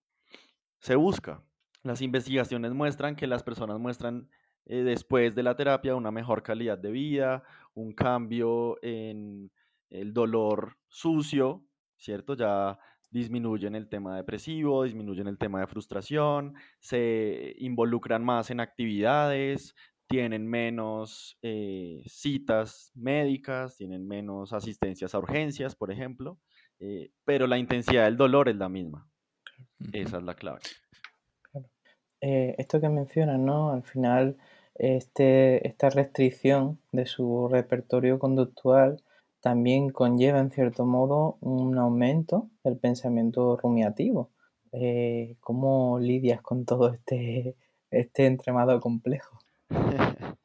se 0.79 0.95
busca. 0.95 1.43
Las 1.83 2.03
investigaciones 2.03 2.73
muestran 2.73 3.17
que 3.17 3.27
las 3.27 3.43
personas 3.43 3.81
muestran 3.81 4.29
eh, 4.67 4.83
después 4.83 5.35
de 5.35 5.43
la 5.43 5.57
terapia 5.57 5.95
una 5.95 6.11
mejor 6.11 6.43
calidad 6.43 6.79
de 6.79 6.91
vida, 6.91 7.43
un 7.75 7.93
cambio 7.93 8.79
en 8.83 9.51
el 9.91 10.13
dolor 10.13 10.77
sucio, 10.89 11.65
¿cierto? 11.97 12.35
Ya 12.35 12.79
disminuyen 13.11 13.75
el 13.75 13.89
tema 13.89 14.17
depresivo, 14.17 14.85
disminuyen 14.85 15.29
el 15.29 15.39
tema 15.39 15.61
de 15.61 15.67
frustración, 15.67 16.55
se 16.81 17.55
involucran 17.59 18.25
más 18.25 18.51
en 18.51 18.61
actividades, 18.61 19.75
tienen 20.09 20.47
menos 20.47 21.39
eh, 21.43 22.03
citas 22.07 22.91
médicas, 22.95 23.77
tienen 23.77 24.07
menos 24.07 24.53
asistencias 24.53 25.15
a 25.15 25.19
urgencias, 25.19 25.75
por 25.75 25.91
ejemplo, 25.91 26.39
eh, 26.81 27.13
pero 27.25 27.47
la 27.47 27.59
intensidad 27.59 28.05
del 28.05 28.17
dolor 28.17 28.49
es 28.49 28.57
la 28.57 28.69
misma. 28.69 29.09
Esa 29.93 30.19
es 30.19 30.23
la 30.23 30.35
clave. 30.35 30.61
Eh, 32.23 32.55
esto 32.57 32.81
que 32.81 32.89
mencionas, 32.89 33.39
¿no? 33.39 33.73
Al 33.73 33.83
final, 33.83 34.39
este, 34.77 35.69
esta 35.69 35.91
restricción 35.91 36.79
de 36.93 37.05
su 37.05 37.49
repertorio 37.49 38.19
conductual 38.19 39.03
también 39.41 39.91
conlleva, 39.91 40.39
en 40.39 40.51
cierto 40.51 40.87
modo, 40.87 41.37
un 41.43 41.77
aumento 41.77 42.49
del 42.65 42.79
pensamiento 42.79 43.59
rumiativo. 43.59 44.31
¿Cómo 45.41 45.99
lidias 46.01 46.41
con 46.41 46.65
todo 46.65 46.95
este, 46.95 47.57
este 47.91 48.25
entremado 48.27 48.81
complejo? 48.81 49.39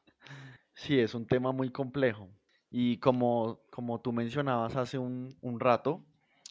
Sí, 0.78 1.00
es 1.00 1.14
un 1.14 1.26
tema 1.26 1.50
muy 1.50 1.70
complejo. 1.70 2.28
Y 2.70 2.98
como, 2.98 3.58
como 3.70 4.00
tú 4.00 4.12
mencionabas 4.12 4.76
hace 4.76 4.96
un, 4.96 5.36
rato, 5.58 6.04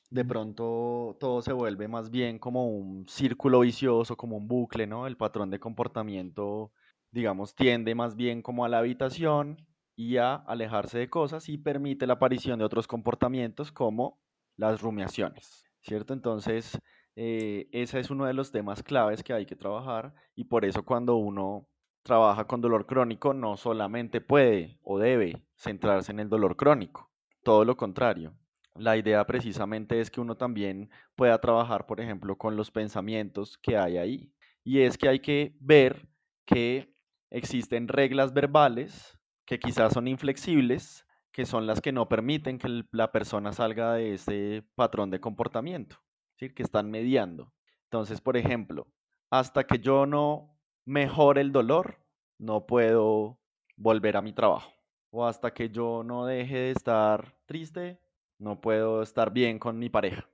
de 0.10 0.26
pronto 0.26 1.18
todo 1.20 1.42
se 1.42 1.54
vuelve 1.54 1.88
más 1.88 2.10
bien 2.12 2.40
como 2.40 2.68
un 2.68 3.08
círculo 3.08 3.62
vicioso, 3.62 4.18
como 4.18 4.38
un 4.38 4.48
bucle, 4.48 4.88
¿no? 4.88 5.08
El 5.08 5.18
patrón 5.18 5.50
de 5.50 5.60
comportamiento, 5.60 6.72
digamos, 7.12 7.56
tiende 7.56 7.96
más 7.96 8.16
bien 8.16 8.42
como 8.42 8.66
a 8.66 8.70
la 8.70 8.80
habitación, 8.80 9.68
y 9.98 10.18
a 10.18 10.36
alejarse 10.36 11.00
de 11.00 11.10
cosas 11.10 11.50
y 11.50 11.58
permite 11.58 12.06
la 12.06 12.14
aparición 12.14 12.60
de 12.60 12.66
otros 12.66 12.88
comportamientos 12.88 13.72
como 13.72 14.22
las 14.56 14.80
rumiaciones, 14.82 15.66
¿cierto? 15.82 16.14
Entonces, 16.14 16.80
eh, 17.16 17.68
ese 17.72 18.00
es 18.00 18.12
uno 18.12 18.26
de 18.26 18.36
los 18.36 18.52
temas 18.52 18.84
claves 18.84 19.24
que 19.24 19.34
hay 19.34 19.48
que 19.48 19.56
trabajar 19.56 20.14
y 20.36 20.46
por 20.46 20.66
eso 20.66 20.86
cuando 20.86 21.16
uno 21.16 21.68
trabaja 22.04 22.46
con 22.46 22.62
dolor 22.62 22.86
crónico 22.86 23.34
no 23.34 23.58
solamente 23.58 24.22
puede 24.22 24.80
o 24.84 25.00
debe 25.00 25.44
centrarse 25.56 26.12
en 26.12 26.20
el 26.20 26.30
dolor 26.30 26.56
crónico, 26.56 27.12
todo 27.44 27.66
lo 27.66 27.76
contrario. 27.76 28.38
La 28.80 28.98
idea 28.98 29.26
precisamente 29.26 30.00
es 30.00 30.12
que 30.12 30.22
uno 30.22 30.38
también 30.38 30.90
pueda 31.16 31.40
trabajar, 31.40 31.86
por 31.86 32.00
ejemplo, 32.00 32.38
con 32.38 32.56
los 32.56 32.72
pensamientos 32.72 33.58
que 33.58 33.78
hay 33.78 33.98
ahí. 33.98 34.34
Y 34.64 34.82
es 34.82 34.98
que 34.98 35.10
hay 35.10 35.20
que 35.20 35.56
ver 35.60 36.08
que 36.46 36.94
existen 37.30 37.88
reglas 37.88 38.34
verbales 38.34 39.18
que 39.46 39.60
quizás 39.60 39.94
son 39.94 40.08
inflexibles, 40.08 41.06
que 41.32 41.46
son 41.46 41.68
las 41.68 41.82
que 41.82 41.92
no 41.92 42.10
permiten 42.10 42.58
que 42.58 42.84
la 42.92 43.12
persona 43.12 43.54
salga 43.54 43.94
de 43.94 44.14
ese 44.14 44.64
patrón 44.76 45.10
de 45.10 45.20
comportamiento, 45.22 45.98
¿sí? 46.38 46.50
que 46.50 46.64
están 46.64 46.92
mediando. 46.92 47.54
Entonces, 47.84 48.22
por 48.22 48.38
ejemplo, 48.38 48.88
hasta 49.30 49.66
que 49.66 49.80
yo 49.80 50.06
no 50.06 50.60
mejore 50.86 51.42
el 51.42 51.52
dolor, 51.52 52.00
no 52.38 52.66
puedo 52.66 53.40
volver 53.76 54.18
a 54.18 54.22
mi 54.22 54.34
trabajo. 54.34 54.72
O 55.10 55.26
hasta 55.26 55.54
que 55.54 55.70
yo 55.70 56.04
no 56.04 56.26
deje 56.26 56.58
de 56.58 56.72
estar 56.72 57.38
triste, 57.46 58.02
no 58.40 58.62
puedo 58.62 59.02
estar 59.02 59.32
bien 59.32 59.60
con 59.60 59.80
mi 59.80 59.90
pareja. 59.90 60.30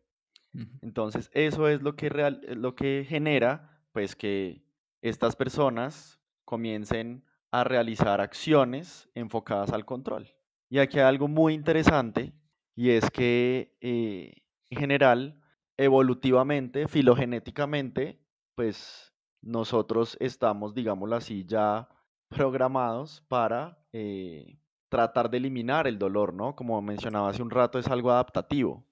Entonces, 0.81 1.31
eso 1.33 1.67
es 1.67 1.81
lo 1.81 1.95
que, 1.95 2.09
real, 2.09 2.41
lo 2.47 2.75
que 2.75 3.05
genera, 3.09 3.81
pues, 3.91 4.15
que 4.15 4.63
estas 5.01 5.35
personas 5.35 6.19
comiencen 6.45 7.25
a 7.51 7.63
realizar 7.63 8.21
acciones 8.21 9.09
enfocadas 9.15 9.71
al 9.71 9.85
control. 9.85 10.29
Y 10.69 10.79
aquí 10.79 10.99
hay 10.99 11.05
algo 11.05 11.27
muy 11.27 11.53
interesante, 11.53 12.33
y 12.75 12.91
es 12.91 13.09
que 13.09 13.75
eh, 13.81 14.43
en 14.69 14.79
general, 14.79 15.41
evolutivamente, 15.77 16.87
filogenéticamente, 16.87 18.19
pues 18.55 19.13
nosotros 19.41 20.17
estamos, 20.19 20.73
digámoslo 20.73 21.15
así, 21.15 21.45
ya 21.45 21.89
programados 22.29 23.21
para 23.27 23.77
eh, 23.91 24.59
tratar 24.93 25.31
de 25.31 25.37
eliminar 25.37 25.87
el 25.87 25.97
dolor, 25.97 26.35
¿no? 26.35 26.55
Como 26.55 26.79
mencionaba 26.79 27.29
hace 27.29 27.41
un 27.41 27.49
rato, 27.49 27.79
es 27.79 27.87
algo 27.87 28.11
adaptativo. 28.11 28.85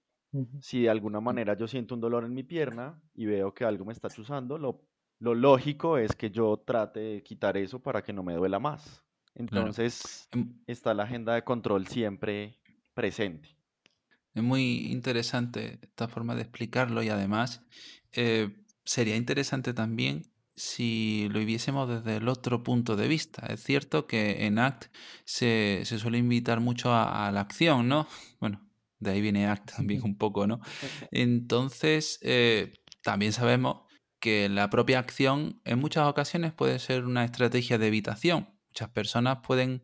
Si 0.60 0.82
de 0.82 0.90
alguna 0.90 1.20
manera 1.20 1.56
yo 1.56 1.68
siento 1.68 1.94
un 1.94 2.02
dolor 2.02 2.24
en 2.24 2.34
mi 2.34 2.42
pierna 2.42 3.00
y 3.14 3.26
veo 3.26 3.54
que 3.54 3.66
algo 3.66 3.86
me 3.86 3.94
está 3.94 4.10
chuzando, 4.10 4.58
lo, 4.58 4.82
lo 5.20 5.36
lógico 5.36 6.00
es 6.00 6.16
que 6.16 6.32
yo 6.32 6.58
trate 6.66 7.00
de 7.02 7.22
quitar 7.22 7.56
eso 7.56 7.80
para 7.80 8.02
que 8.02 8.14
no 8.14 8.24
me 8.24 8.34
duela 8.34 8.58
más. 8.58 9.04
Entonces 9.36 10.28
em 10.32 10.56
está 10.66 10.96
la 10.96 11.04
agenda 11.04 11.36
de 11.36 11.44
control 11.44 11.86
siempre 11.86 12.58
presente. 12.96 13.56
Es 14.34 14.42
muy 14.42 14.92
interesante 14.92 15.80
esta 15.84 16.08
forma 16.08 16.34
de 16.34 16.42
explicarlo 16.42 17.04
y 17.04 17.10
además 17.10 17.64
eh, 18.14 18.50
sería 18.86 19.18
interesante 19.18 19.74
también 19.74 20.24
si 20.56 21.28
lo 21.30 21.40
viésemos 21.40 21.90
desde 21.90 22.18
el 22.18 22.28
otro 22.28 22.64
punto 22.64 22.96
de 22.96 23.08
vista. 23.08 23.46
Es 23.48 23.64
cierto 23.64 24.08
que 24.08 24.46
en 24.46 24.60
ACT 24.60 24.94
se, 25.26 25.84
suele 25.86 26.18
invitar 26.18 26.60
mucho 26.60 26.94
a, 26.94 27.32
la 27.32 27.42
acción, 27.42 27.88
¿no? 27.88 28.08
Bueno, 28.40 28.68
de 29.00 29.12
ahí 29.12 29.22
viene 29.22 29.48
ACT 29.48 29.76
también 29.78 30.02
un 30.04 30.18
poco, 30.18 30.48
¿no? 30.48 30.62
Entonces, 31.12 32.20
eh, 32.22 32.74
también 33.02 33.34
sabemos 33.34 33.84
que 34.20 34.50
la 34.50 34.70
propia 34.70 35.00
acción 35.00 35.60
en 35.66 35.80
muchas 35.80 36.08
ocasiones 36.08 36.54
puede 36.54 36.80
ser 36.80 37.06
una 37.06 37.26
estrategia 37.26 37.78
de 37.78 37.88
evitación. 37.88 38.50
Muchas 38.70 38.90
personas 38.90 39.40
pueden 39.44 39.84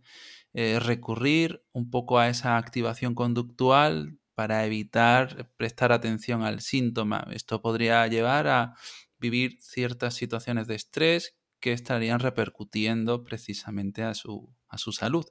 eh, 0.53 0.80
recurrir 0.80 1.63
un 1.73 1.89
poco 1.89 2.19
a 2.19 2.30
esa 2.30 2.58
activación 2.58 3.15
conductual 3.15 4.17
para 4.36 4.65
evitar 4.65 5.51
prestar 5.58 5.91
atención 5.91 6.43
al 6.43 6.62
síntoma. 6.62 7.27
Esto 7.32 7.62
podría 7.62 8.06
llevar 8.08 8.47
a 8.47 8.75
vivir 9.19 9.58
ciertas 9.60 10.13
situaciones 10.13 10.67
de 10.67 10.75
estrés 10.75 11.38
que 11.60 11.73
estarían 11.73 12.19
repercutiendo 12.19 13.23
precisamente 13.23 14.03
a 14.03 14.13
su, 14.13 14.56
a 14.67 14.77
su 14.77 14.91
salud. 14.91 15.25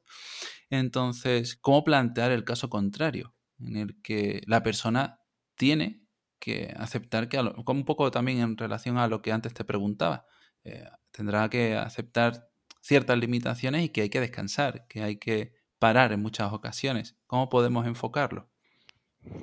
Entonces, 0.71 1.57
¿cómo 1.57 1.85
plantear 1.85 2.33
el 2.33 2.45
caso 2.45 2.69
contrario? 2.69 3.35
En 3.59 3.77
el 3.77 4.01
que 4.03 4.43
la 4.47 4.63
persona 4.63 5.21
tiene 5.55 6.03
que 6.39 6.75
aceptar 6.77 7.29
que, 7.29 7.39
un 7.39 7.85
poco 7.85 8.11
también 8.11 8.39
en 8.41 8.57
relación 8.57 8.99
a 8.99 9.09
lo 9.09 9.23
que 9.23 9.33
antes 9.33 9.55
te 9.55 9.65
preguntaba, 9.65 10.27
eh, 10.65 10.85
tendrá 11.11 11.49
que 11.49 11.77
aceptar 11.77 12.51
ciertas 12.81 13.19
limitaciones 13.19 13.85
y 13.85 13.89
que 13.89 14.03
hay 14.03 14.11
que 14.11 14.21
descansar, 14.21 14.87
que 14.89 15.03
hay 15.03 15.17
que 15.17 15.55
parar 15.79 16.13
en 16.13 16.21
muchas 16.21 16.53
ocasiones. 16.53 17.17
¿Cómo 17.27 17.49
podemos 17.49 17.87
enfocarlo? 17.87 18.51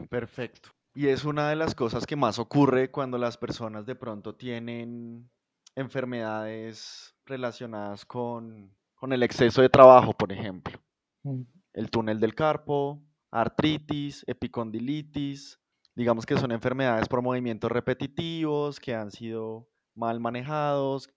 Perfecto. 0.09 0.69
Y 0.95 1.07
es 1.07 1.25
una 1.25 1.49
de 1.49 1.55
las 1.55 1.73
cosas 1.73 2.05
que 2.05 2.15
más 2.15 2.37
ocurre 2.37 2.91
cuando 2.91 3.17
las 3.17 3.37
personas 3.37 3.85
de 3.85 3.95
pronto 3.95 4.35
tienen 4.35 5.29
enfermedades 5.75 7.15
relacionadas 7.25 8.05
con, 8.05 8.75
el 9.01 9.23
exceso 9.23 9.61
de 9.61 9.69
trabajo, 9.69 10.13
por 10.13 10.31
ejemplo. 10.31 10.79
Mm. 11.23 11.41
El 11.73 11.89
túnel 11.89 12.19
del 12.19 12.35
carpo, 12.35 13.01
artritis, 13.31 14.23
epicondilitis, 14.27 15.59
digamos 15.95 16.25
que 16.25 16.37
son 16.37 16.51
enfermedades 16.51 17.07
por 17.07 17.21
movimientos 17.21 17.71
repetitivos 17.71 18.79
que 18.79 18.93
han 18.93 19.11
sido 19.11 19.67
mal 19.95 20.19
manejados 20.19 21.09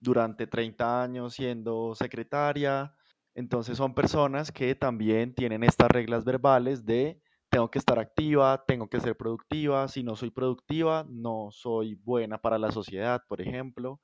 durante 0.00 0.46
30 0.46 1.02
años 1.02 1.34
siendo 1.34 1.94
secretaria. 1.94 2.94
Entonces 3.34 3.76
son 3.76 3.94
personas 3.94 4.50
que 4.50 4.74
también 4.74 5.34
tienen 5.34 5.62
estas 5.62 5.90
reglas 5.90 6.24
verbales 6.24 6.86
de 6.86 7.20
tengo 7.50 7.70
que 7.70 7.78
estar 7.78 7.98
activa, 7.98 8.64
tengo 8.66 8.88
que 8.88 9.00
ser 9.00 9.16
productiva, 9.16 9.88
si 9.88 10.02
no 10.02 10.16
soy 10.16 10.30
productiva, 10.30 11.06
no 11.08 11.48
soy 11.50 11.94
buena 11.96 12.38
para 12.38 12.58
la 12.58 12.70
sociedad, 12.72 13.22
por 13.28 13.40
ejemplo. 13.40 14.00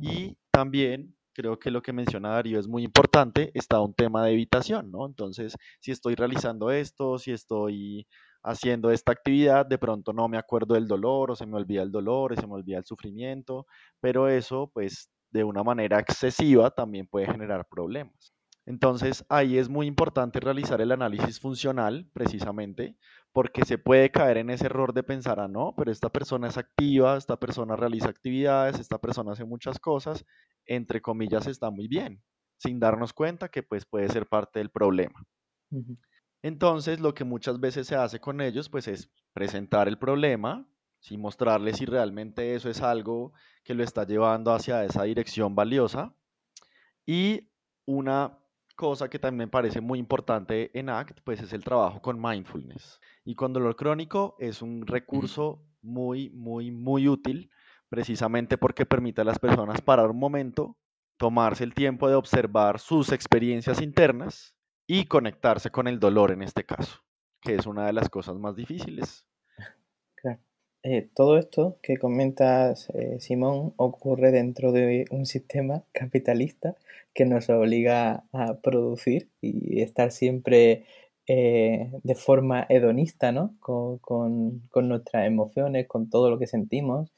Y 0.00 0.38
también 0.52 1.16
creo 1.34 1.58
que 1.58 1.70
lo 1.70 1.82
que 1.82 1.92
menciona 1.92 2.30
Darío 2.30 2.58
es 2.60 2.68
muy 2.68 2.84
importante, 2.84 3.50
está 3.54 3.80
un 3.80 3.94
tema 3.94 4.24
de 4.24 4.32
evitación, 4.32 4.90
¿no? 4.90 5.06
Entonces, 5.06 5.56
si 5.80 5.90
estoy 5.92 6.14
realizando 6.14 6.70
esto, 6.70 7.18
si 7.18 7.32
estoy 7.32 8.06
haciendo 8.42 8.90
esta 8.90 9.12
actividad, 9.12 9.66
de 9.66 9.78
pronto 9.78 10.12
no 10.12 10.28
me 10.28 10.38
acuerdo 10.38 10.74
del 10.74 10.88
dolor 10.88 11.32
o 11.32 11.36
se 11.36 11.46
me 11.46 11.56
olvida 11.56 11.82
el 11.82 11.90
dolor 11.92 12.32
o 12.32 12.36
se 12.36 12.46
me 12.46 12.54
olvida 12.54 12.78
el 12.78 12.84
sufrimiento, 12.86 13.66
pero 14.00 14.28
eso, 14.28 14.70
pues, 14.72 15.10
de 15.30 15.44
una 15.44 15.62
manera 15.64 15.98
excesiva 16.00 16.70
también 16.70 17.06
puede 17.08 17.26
generar 17.26 17.66
problemas. 17.68 18.35
Entonces 18.66 19.24
ahí 19.28 19.58
es 19.58 19.68
muy 19.68 19.86
importante 19.86 20.40
realizar 20.40 20.80
el 20.80 20.92
análisis 20.92 21.40
funcional 21.40 22.10
precisamente 22.12 22.96
porque 23.32 23.64
se 23.64 23.78
puede 23.78 24.10
caer 24.10 24.38
en 24.38 24.50
ese 24.50 24.66
error 24.66 24.92
de 24.92 25.02
pensar, 25.02 25.38
ah, 25.40 25.48
no, 25.48 25.74
pero 25.76 25.92
esta 25.92 26.10
persona 26.10 26.48
es 26.48 26.58
activa, 26.58 27.16
esta 27.16 27.38
persona 27.38 27.76
realiza 27.76 28.08
actividades, 28.08 28.80
esta 28.80 28.98
persona 28.98 29.32
hace 29.32 29.44
muchas 29.44 29.78
cosas, 29.78 30.24
entre 30.66 31.00
comillas 31.00 31.46
está 31.46 31.70
muy 31.70 31.86
bien, 31.86 32.22
sin 32.58 32.80
darnos 32.80 33.12
cuenta 33.12 33.48
que 33.48 33.62
pues 33.62 33.86
puede 33.86 34.08
ser 34.08 34.26
parte 34.26 34.58
del 34.58 34.70
problema. 34.70 35.24
Entonces 36.42 37.00
lo 37.00 37.14
que 37.14 37.24
muchas 37.24 37.60
veces 37.60 37.86
se 37.86 37.96
hace 37.96 38.20
con 38.20 38.40
ellos 38.40 38.68
pues 38.68 38.88
es 38.88 39.10
presentar 39.32 39.86
el 39.86 39.98
problema, 39.98 40.66
y 41.08 41.16
mostrarles 41.18 41.76
si 41.76 41.84
realmente 41.84 42.54
eso 42.54 42.68
es 42.68 42.82
algo 42.82 43.32
que 43.62 43.74
lo 43.74 43.84
está 43.84 44.04
llevando 44.04 44.52
hacia 44.52 44.84
esa 44.84 45.04
dirección 45.04 45.54
valiosa 45.54 46.14
y 47.06 47.48
una 47.84 48.38
cosa 48.76 49.08
que 49.08 49.18
también 49.18 49.48
me 49.48 49.50
parece 49.50 49.80
muy 49.80 49.98
importante 49.98 50.70
en 50.78 50.90
ACT, 50.90 51.20
pues 51.24 51.40
es 51.40 51.52
el 51.52 51.64
trabajo 51.64 52.00
con 52.00 52.20
mindfulness. 52.20 53.00
Y 53.24 53.34
con 53.34 53.52
dolor 53.52 53.74
crónico 53.74 54.36
es 54.38 54.62
un 54.62 54.86
recurso 54.86 55.64
muy, 55.82 56.30
muy, 56.30 56.70
muy 56.70 57.08
útil, 57.08 57.50
precisamente 57.88 58.58
porque 58.58 58.86
permite 58.86 59.22
a 59.22 59.24
las 59.24 59.38
personas 59.38 59.80
parar 59.80 60.10
un 60.10 60.18
momento, 60.18 60.76
tomarse 61.16 61.64
el 61.64 61.74
tiempo 61.74 62.08
de 62.08 62.14
observar 62.14 62.78
sus 62.78 63.10
experiencias 63.10 63.80
internas 63.80 64.54
y 64.86 65.06
conectarse 65.06 65.70
con 65.70 65.88
el 65.88 65.98
dolor 65.98 66.30
en 66.30 66.42
este 66.42 66.64
caso, 66.64 67.00
que 67.40 67.54
es 67.54 67.66
una 67.66 67.86
de 67.86 67.92
las 67.92 68.08
cosas 68.08 68.36
más 68.36 68.54
difíciles. 68.54 69.26
Eh, 70.88 71.08
todo 71.14 71.36
esto 71.36 71.78
que 71.82 71.96
comentas, 71.96 72.90
eh, 72.94 73.16
Simón, 73.18 73.74
ocurre 73.76 74.30
dentro 74.30 74.70
de 74.70 75.06
un 75.10 75.26
sistema 75.26 75.82
capitalista 75.92 76.76
que 77.12 77.24
nos 77.24 77.50
obliga 77.50 78.22
a 78.32 78.54
producir 78.62 79.28
y 79.40 79.80
estar 79.80 80.12
siempre 80.12 80.84
eh, 81.26 81.90
de 82.04 82.14
forma 82.14 82.66
hedonista, 82.68 83.32
¿no? 83.32 83.56
Con, 83.58 84.62
nuestras 84.76 85.26
emociones, 85.26 85.88
con 85.88 86.08
todo 86.08 86.30
lo 86.30 86.38
que 86.38 86.46
sentimos. 86.46 87.10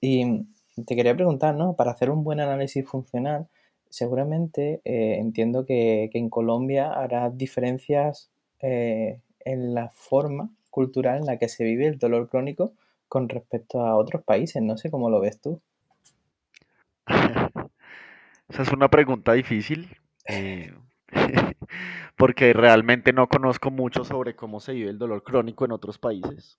Y 0.00 0.46
te 0.84 0.96
quería 0.96 1.14
preguntar, 1.14 1.54
¿no? 1.54 1.76
Para 1.76 1.92
hacer 1.92 2.10
un 2.10 2.24
buen 2.24 2.40
análisis 2.40 2.84
funcional, 2.84 3.46
seguramente 3.88 4.80
entiendo 4.84 5.64
que, 5.64 6.10
que, 6.12 6.18
en 6.18 6.28
Colombia 6.30 6.92
habrá 6.92 7.30
diferencias 7.30 8.30
en 8.60 9.74
la 9.74 9.90
forma 9.90 10.50
cultural 10.70 11.18
en 11.20 11.26
la 11.26 11.38
que 11.38 11.48
se 11.48 11.62
vive 11.64 11.86
el 11.86 11.98
dolor 11.98 12.28
crónico 12.28 12.72
con 13.12 13.28
respecto 13.28 13.84
a 13.84 13.94
otros 13.94 14.24
países. 14.24 14.62
No 14.62 14.78
sé 14.78 14.90
cómo 14.90 15.10
lo 15.10 15.20
ves 15.20 15.38
tú. 15.38 15.60
Esa 18.48 18.62
es 18.62 18.72
una 18.72 18.88
pregunta 18.88 19.34
difícil. 19.34 19.94
Eh, 20.26 20.72
porque 22.16 22.54
realmente 22.54 23.12
no 23.12 23.28
conozco 23.28 23.70
mucho 23.70 24.04
sobre 24.04 24.34
cómo 24.34 24.60
se 24.60 24.72
vive 24.72 24.88
el 24.88 24.98
dolor 24.98 25.22
crónico 25.24 25.66
en 25.66 25.72
otros 25.72 25.98
países. 25.98 26.58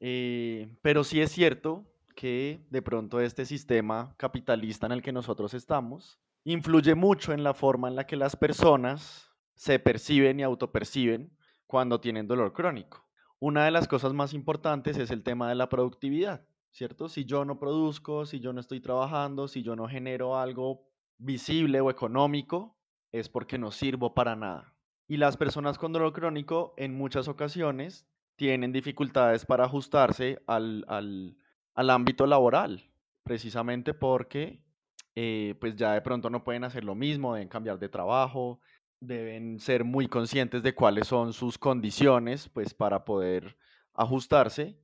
Eh, 0.00 0.66
pero 0.80 1.04
sí 1.04 1.20
es 1.20 1.30
cierto 1.30 1.84
que 2.14 2.64
de 2.70 2.80
pronto 2.80 3.20
este 3.20 3.44
sistema 3.44 4.14
capitalista 4.16 4.86
en 4.86 4.92
el 4.92 5.02
que 5.02 5.12
nosotros 5.12 5.52
estamos 5.52 6.18
influye 6.44 6.94
mucho 6.94 7.34
en 7.34 7.44
la 7.44 7.52
forma 7.52 7.88
en 7.88 7.96
la 7.96 8.06
que 8.06 8.16
las 8.16 8.34
personas 8.34 9.30
se 9.56 9.78
perciben 9.78 10.40
y 10.40 10.42
autoperciben 10.42 11.36
cuando 11.66 12.00
tienen 12.00 12.26
dolor 12.26 12.54
crónico. 12.54 13.05
Una 13.38 13.64
de 13.66 13.70
las 13.70 13.86
cosas 13.86 14.14
más 14.14 14.32
importantes 14.32 14.96
es 14.96 15.10
el 15.10 15.22
tema 15.22 15.48
de 15.48 15.54
la 15.54 15.68
productividad, 15.68 16.46
¿cierto? 16.70 17.08
Si 17.08 17.26
yo 17.26 17.44
no 17.44 17.58
produzco, 17.58 18.24
si 18.24 18.40
yo 18.40 18.52
no 18.52 18.60
estoy 18.60 18.80
trabajando, 18.80 19.46
si 19.46 19.62
yo 19.62 19.76
no 19.76 19.88
genero 19.88 20.38
algo 20.38 20.88
visible 21.18 21.80
o 21.80 21.90
económico, 21.90 22.78
es 23.12 23.28
porque 23.28 23.58
no 23.58 23.70
sirvo 23.70 24.14
para 24.14 24.36
nada. 24.36 24.74
Y 25.06 25.18
las 25.18 25.36
personas 25.36 25.78
con 25.78 25.92
dolor 25.92 26.12
crónico 26.12 26.74
en 26.76 26.96
muchas 26.96 27.28
ocasiones 27.28 28.06
tienen 28.36 28.72
dificultades 28.72 29.44
para 29.44 29.64
ajustarse 29.64 30.42
al, 30.46 30.84
al, 30.88 31.90
ámbito 31.90 32.26
laboral, 32.26 32.90
precisamente 33.22 33.94
porque 33.94 34.62
eh, 35.14 35.54
pues 35.60 35.76
ya 35.76 35.92
de 35.92 36.02
pronto 36.02 36.28
no 36.28 36.44
pueden 36.44 36.64
hacer 36.64 36.84
lo 36.84 36.94
mismo, 36.94 37.34
deben 37.34 37.48
cambiar 37.48 37.78
de 37.78 37.88
trabajo, 37.88 38.60
deben 39.00 39.60
ser 39.60 39.84
muy 39.84 40.08
conscientes 40.08 40.62
de 40.62 40.74
cuáles 40.74 41.08
son 41.08 41.32
sus 41.32 41.58
condiciones, 41.58 42.48
pues 42.48 42.74
para 42.74 43.04
poder 43.04 43.56
ajustarse. 43.94 44.78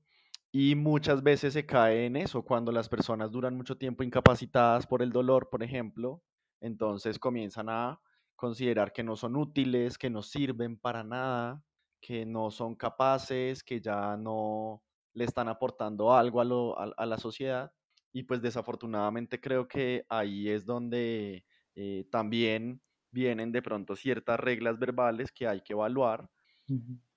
Y 0.50 0.74
muchas 0.74 1.22
veces 1.22 1.54
se 1.54 1.64
cae 1.64 2.06
en 2.06 2.16
eso, 2.16 2.42
cuando 2.42 2.72
las 2.72 2.88
personas 2.88 3.30
duran 3.32 3.56
mucho 3.56 3.78
tiempo 3.78 4.02
incapacitadas 4.02 4.86
por 4.86 5.02
el 5.02 5.10
dolor, 5.10 5.48
por 5.48 5.62
ejemplo, 5.62 6.22
entonces 6.60 7.18
comienzan 7.18 7.70
a 7.70 8.00
considerar 8.36 8.92
que 8.92 9.02
no 9.02 9.16
son 9.16 9.36
útiles, 9.36 9.96
que 9.96 10.10
no 10.10 10.20
sirven 10.22 10.76
para 10.76 11.04
nada, 11.04 11.62
que 12.00 12.26
no 12.26 12.50
son 12.50 12.74
capaces, 12.74 13.62
que 13.64 13.80
ya 13.80 14.16
no 14.16 14.82
le 15.14 15.24
están 15.24 15.48
aportando 15.48 16.12
algo 16.12 16.76
a, 16.78 17.06
la 17.06 17.18
sociedad. 17.18 17.72
Y 18.12 18.24
pues 18.24 18.42
desafortunadamente 18.42 19.40
creo 19.40 19.66
que 19.68 20.04
ahí 20.08 20.50
es 20.50 20.66
donde 20.66 21.44
eh, 21.74 22.06
también 22.10 22.82
vienen 23.12 23.52
de 23.52 23.62
pronto 23.62 23.96
ciertas 23.96 24.40
reglas 24.40 24.78
verbales 24.78 25.30
que 25.32 25.46
hay 25.48 25.60
que 25.62 25.74
evaluar, 25.74 26.30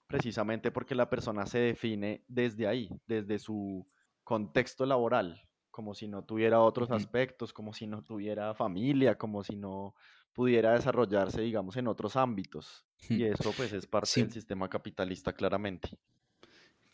precisamente 0.08 0.72
porque 0.72 0.96
la 0.96 1.10
persona 1.10 1.46
se 1.46 1.60
define 1.60 2.24
desde 2.28 2.68
ahí, 2.68 2.90
desde 3.08 3.40
su 3.40 3.88
contexto 4.24 4.86
laboral, 4.86 5.42
como 5.72 5.94
si 5.96 6.08
no 6.08 6.24
tuviera 6.24 6.62
otros 6.62 6.92
aspectos, 6.92 7.54
como 7.54 7.74
si 7.74 7.88
no 7.88 8.04
tuviera 8.04 8.54
familia, 8.56 9.18
como 9.18 9.44
si 9.44 9.56
no 9.56 9.96
pudiera 10.34 10.74
desarrollarse, 10.74 11.42
digamos, 11.42 11.78
en 11.78 11.88
otros 11.88 12.16
ámbitos. 12.16 12.86
Y 13.10 13.24
eso 13.26 13.54
pues 13.54 13.74
es 13.74 13.88
parte 13.88 14.22
del 14.22 14.32
sistema 14.32 14.70
capitalista 14.70 15.34
claramente. 15.34 16.00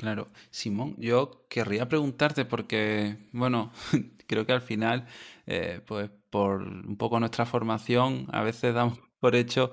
Claro, 0.01 0.29
Simón, 0.49 0.95
yo 0.97 1.45
querría 1.47 1.87
preguntarte 1.87 2.43
porque, 2.43 3.17
bueno, 3.33 3.71
creo 4.27 4.47
que 4.47 4.51
al 4.51 4.63
final, 4.63 5.05
eh, 5.45 5.79
pues 5.85 6.09
por 6.31 6.63
un 6.63 6.97
poco 6.97 7.19
nuestra 7.19 7.45
formación, 7.45 8.25
a 8.31 8.41
veces 8.41 8.73
damos 8.73 8.97
por 9.19 9.35
hecho 9.35 9.71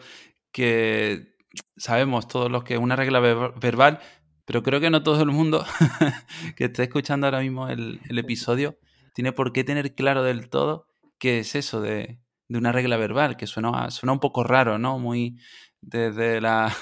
que 0.53 1.35
sabemos 1.79 2.29
todos 2.29 2.51
los 2.51 2.63
que 2.63 2.77
una 2.77 2.95
regla 2.95 3.21
verbal, 3.21 4.01
pero 4.45 4.63
creo 4.63 4.81
que 4.81 4.91
no 4.91 5.03
todo 5.03 5.23
el 5.23 5.31
mundo 5.31 5.65
que 6.57 6.67
esté 6.67 6.83
escuchando 6.83 7.27
ahora 7.27 7.41
mismo 7.41 7.69
el, 7.71 7.99
episodio 8.11 8.77
tiene 9.15 9.33
por 9.33 9.55
qué 9.55 9.65
tener 9.65 9.95
claro 9.95 10.23
del 10.23 10.51
todo 10.51 10.89
qué 11.19 11.39
es 11.39 11.55
eso 11.55 11.81
de, 11.81 12.21
una 12.51 12.73
regla 12.73 12.99
verbal, 12.99 13.39
que 13.39 13.47
suena, 13.47 13.91
suena 13.91 14.13
un 14.13 14.21
poco 14.21 14.45
raro, 14.45 14.79
¿no? 14.79 14.99
Muy 14.99 15.39
desde 15.81 16.43
las 16.43 16.77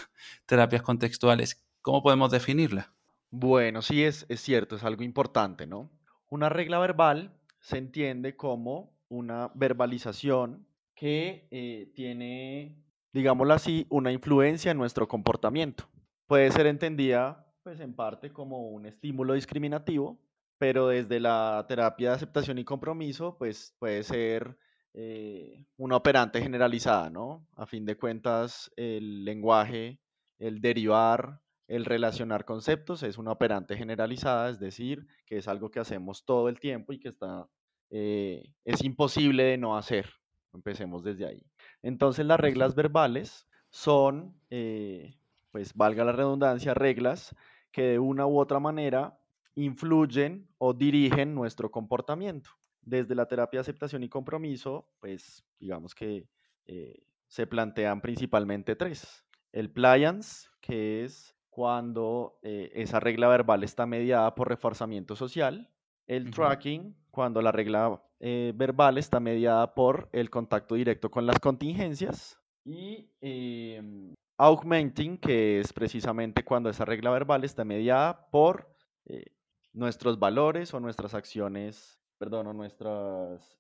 terapias 0.47 0.83
contextuales. 0.83 1.65
¿Cómo 1.81 2.03
podemos 2.03 2.33
definirla? 2.33 2.96
Bueno, 3.31 3.83
sí 3.83 4.05
es, 4.05 4.27
es 4.29 4.41
cierto, 4.41 4.77
es 4.77 4.85
algo 4.85 5.03
importante, 5.03 5.67
¿no? 5.67 5.91
Una 6.29 6.49
regla 6.49 6.79
verbal 6.79 7.39
se 7.61 7.79
entiende 7.79 8.37
como 8.37 8.97
una 9.09 9.51
verbalización 9.55 10.67
que 10.95 11.49
eh, 11.51 11.93
tiene, 11.95 12.83
digámoslo 13.13 13.55
así, 13.55 13.87
una 13.91 14.13
influencia 14.13 14.71
en 14.71 14.79
nuestro 14.79 15.09
comportamiento. 15.09 15.89
Puede 16.27 16.51
ser 16.51 16.67
entendida, 16.67 17.53
pues 17.63 17.81
en 17.81 17.95
parte, 17.95 18.33
como 18.33 18.69
un 18.71 18.87
estímulo 18.87 19.35
discriminativo, 19.35 20.19
pero 20.59 20.89
desde 20.89 21.21
la 21.21 21.65
terapia 21.69 22.11
de 22.11 22.17
aceptación 22.17 22.59
y 22.59 22.65
compromiso, 22.65 23.37
pues 23.37 23.77
puede 23.79 24.03
ser 24.03 24.57
eh, 24.95 25.67
una 25.77 25.97
operante 25.97 26.41
generalizada, 26.41 27.11
¿no? 27.11 27.47
A 27.57 27.67
fin 27.67 27.85
de 27.85 27.99
cuentas, 27.99 28.73
el 28.77 29.25
lenguaje, 29.25 30.01
el 30.39 30.61
derivar, 30.61 31.43
el 31.69 31.85
relacionar 31.85 32.45
conceptos 32.45 33.03
es 33.03 33.19
una 33.19 33.33
operante 33.33 33.77
generalizada, 33.77 34.51
es 34.51 34.61
decir, 34.61 35.07
que 35.25 35.39
es 35.39 35.49
algo 35.49 35.71
que 35.71 35.81
hacemos 35.81 36.25
todo 36.25 36.49
el 36.49 36.61
tiempo 36.61 36.93
y 36.93 37.01
que 37.01 37.09
está, 37.09 37.49
eh, 37.91 38.53
es 38.65 38.85
imposible 38.85 39.45
de 39.45 39.59
no 39.59 39.77
hacer. 39.77 40.09
Empecemos 40.53 41.03
desde 41.03 41.27
ahí. 41.27 41.43
Entonces 41.83 42.25
las 42.25 42.41
reglas 42.41 42.75
verbales 42.75 43.47
son, 43.71 44.41
eh, 44.51 45.19
pues 45.51 45.75
valga 45.75 46.05
la 46.05 46.13
redundancia, 46.13 46.73
reglas 46.73 47.35
que 47.73 47.83
de 47.83 47.99
una 47.99 48.27
u 48.27 48.39
otra 48.39 48.59
manera 48.59 49.19
influyen 49.55 50.49
o 50.59 50.73
dirigen 50.73 51.35
nuestro 51.35 51.71
comportamiento. 51.71 52.51
Desde 52.81 53.15
la 53.15 53.27
terapia 53.27 53.59
de 53.59 53.63
aceptación 53.63 54.03
y 54.05 54.09
compromiso, 54.09 54.89
pues 55.01 55.45
digamos 55.59 55.95
que 55.95 56.29
eh, 56.67 57.03
se 57.27 57.47
plantean 57.47 58.01
principalmente 58.01 58.77
tres. 58.77 59.25
El 59.53 59.71
pliance, 59.71 60.49
que 60.61 61.05
es 61.05 61.36
cuando 61.57 62.39
eh, 62.43 62.71
esa 62.75 63.01
regla 63.01 63.29
verbal 63.29 63.65
está 63.65 63.87
mediada 63.87 64.35
por 64.35 64.47
reforzamiento 64.47 65.17
social, 65.17 65.71
el 66.07 66.31
tracking, 66.31 66.95
cuando 67.11 67.41
la 67.41 67.51
regla 67.51 68.03
eh, 68.21 68.53
verbal 68.55 68.99
está 68.99 69.21
mediada 69.21 69.75
por 69.75 70.11
el 70.13 70.29
contacto 70.29 70.75
directo 70.75 71.11
con 71.11 71.25
las 71.25 71.41
contingencias, 71.41 72.39
y 72.63 73.11
em, 73.23 74.13
augmenting, 74.37 75.17
que 75.17 75.61
es 75.61 75.73
precisamente 75.73 76.45
cuando 76.45 76.69
esa 76.69 76.85
regla 76.85 77.11
verbal 77.11 77.43
está 77.43 77.65
mediada 77.65 78.29
por 78.31 78.69
eh, 79.07 79.25
nuestros 79.73 80.19
valores 80.19 80.75
o 80.75 80.81
nuestras 80.81 81.15
acciones, 81.15 81.99
perdón, 82.19 82.49
o 82.49 82.53
nuestras, 82.53 83.59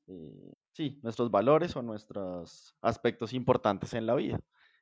sí, 0.72 1.01
nuestros 1.03 1.30
valores 1.30 1.74
o 1.76 1.80
nuestros 1.80 2.76
aspectos 2.82 3.32
importantes 3.32 3.94
en 3.94 4.05
la 4.05 4.16
vida 4.16 4.38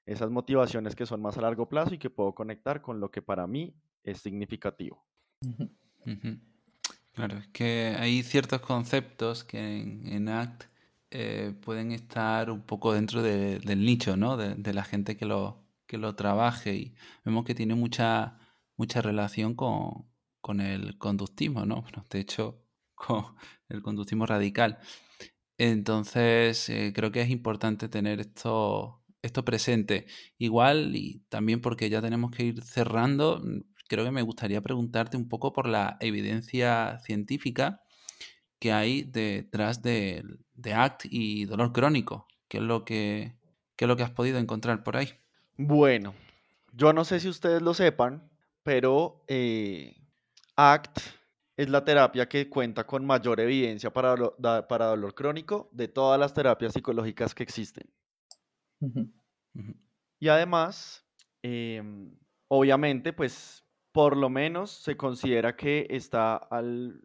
esas 0.07 0.31
motivaciones 0.31 0.95
que 0.95 1.07
son 1.07 1.23
más 1.23 1.39
a 1.39 1.43
largo 1.43 1.69
plazo 1.69 1.95
y 1.95 1.99
que 1.99 2.11
puedo 2.11 2.35
conectar 2.35 2.83
con 2.83 3.01
lo 3.01 3.11
que 3.11 3.23
para 3.23 3.47
mí 3.47 3.75
es 4.03 4.19
significativo. 4.19 5.05
Claro, 7.13 7.39
es 7.39 7.47
que 7.49 7.97
hay 7.99 8.23
ciertos 8.23 8.61
conceptos 8.61 9.45
que 9.45 9.59
en, 9.59 10.29
ACT 10.29 10.65
eh, 11.11 11.55
pueden 11.61 11.93
estar 11.93 12.51
un 12.51 12.63
poco 12.63 12.93
dentro 12.93 13.23
del 13.23 13.85
nicho, 13.85 14.17
¿no? 14.17 14.37
De, 14.37 14.75
la 14.75 14.85
gente 14.85 15.17
que 15.17 15.25
lo, 15.25 15.65
que 15.87 15.97
lo 15.97 16.17
trabaje 16.17 16.75
y 16.75 16.95
vemos 17.25 17.45
que 17.45 17.55
tiene 17.55 17.75
mucha, 17.75 18.39
mucha 18.77 19.01
relación 19.01 19.55
con, 19.55 20.61
el 20.61 20.99
conductismo, 20.99 21.65
¿no? 21.65 21.85
de 22.11 22.21
hecho, 22.21 22.61
con 22.95 23.37
el 23.69 23.83
conductismo 23.83 24.27
radical. 24.27 24.79
Entonces, 25.57 26.69
eh, 26.69 26.93
creo 26.95 27.13
que 27.13 27.23
es 27.23 27.31
importante 27.31 27.89
tener 27.89 28.19
esto, 28.21 29.04
esto 29.25 29.45
presente. 29.45 30.07
Igual, 30.39 30.95
y 30.95 31.25
también 31.29 31.61
porque 31.61 31.89
ya 31.89 32.03
tenemos 32.03 32.31
que 32.31 32.45
ir 32.45 32.63
cerrando, 32.63 33.41
mm, 33.43 33.61
creo 33.89 34.05
que 34.05 34.11
me 34.11 34.23
gustaría 34.23 34.61
preguntarte 34.61 35.17
un 35.17 35.29
poco 35.29 35.53
por 35.53 35.67
la 35.67 35.97
evidencia 36.01 36.99
científica 37.01 37.81
que 38.59 38.73
hay 38.73 39.03
detrás 39.03 39.83
de, 39.83 40.25
ACT 40.73 41.07
y 41.11 41.47
dolor 41.47 41.73
crónico. 41.73 42.27
¿Qué 42.49 42.59
es 42.59 42.63
lo 42.63 42.85
que, 42.85 43.35
es 43.77 43.89
lo 43.89 43.97
que 43.97 44.03
has 44.03 44.11
podido 44.11 44.39
encontrar 44.39 44.85
por 44.85 44.97
ahí? 44.97 45.09
Bueno, 45.57 46.15
yo 46.73 46.93
no 46.93 47.05
sé 47.05 47.21
si 47.21 47.29
ustedes 47.29 47.63
lo 47.63 47.75
sepan, 47.75 48.31
pero 48.63 49.25
eh, 49.29 49.97
ACT 50.57 51.01
es 51.57 51.69
la 51.69 51.85
terapia 51.85 52.29
que 52.29 52.49
cuenta 52.49 52.87
con 52.87 53.07
mayor 53.07 53.41
evidencia 53.41 53.93
para, 53.93 54.17
para 54.69 54.87
dolor 54.87 55.15
crónico 55.15 55.69
de 55.73 55.89
todas 55.89 56.19
las 56.19 56.35
terapias 56.35 56.73
psicológicas 56.73 57.35
que 57.35 57.43
existen. 57.43 57.89
Y 60.19 60.29
además, 60.29 61.07
em, 61.43 62.17
obviamente, 62.49 63.13
pues 63.13 63.65
por 63.93 64.17
lo 64.17 64.29
menos 64.29 64.71
se 64.71 64.97
considera 64.97 65.55
que 65.55 65.87
está 65.91 66.37
al, 66.37 67.01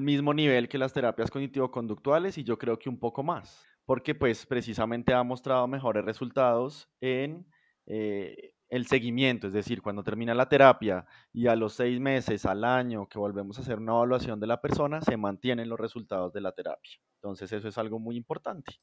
mismo 0.00 0.32
nivel 0.32 0.68
que 0.68 0.78
las 0.78 0.92
terapias 0.92 1.30
cognitivo-conductuales 1.30 2.38
y 2.38 2.44
yo 2.44 2.56
creo 2.56 2.78
que 2.78 2.88
un 2.88 2.98
poco 2.98 3.22
más, 3.22 3.66
porque 3.84 4.14
pues 4.14 4.46
precisamente 4.46 5.12
ha 5.12 5.22
mostrado 5.24 5.66
mejores 5.66 6.04
resultados 6.04 6.88
en 7.00 7.44
eh, 7.86 8.54
el 8.68 8.86
seguimiento, 8.86 9.48
es 9.48 9.52
decir, 9.52 9.82
cuando 9.82 10.02
termina 10.02 10.34
la 10.34 10.48
terapia 10.48 11.04
y 11.32 11.48
a 11.48 11.56
los 11.56 11.74
seis 11.74 12.00
meses, 12.00 12.46
al 12.46 12.64
año 12.64 13.06
que 13.08 13.18
volvemos 13.18 13.58
a 13.58 13.62
hacer 13.62 13.78
una 13.78 13.92
evaluación 13.92 14.40
de 14.40 14.46
la 14.46 14.62
persona, 14.62 15.02
se 15.02 15.18
mantienen 15.18 15.68
los 15.68 15.78
resultados 15.78 16.32
de 16.32 16.40
la 16.40 16.52
terapia. 16.52 16.96
Entonces 17.16 17.52
eso 17.52 17.68
es 17.68 17.76
algo 17.76 17.98
muy 17.98 18.16
importante. 18.16 18.80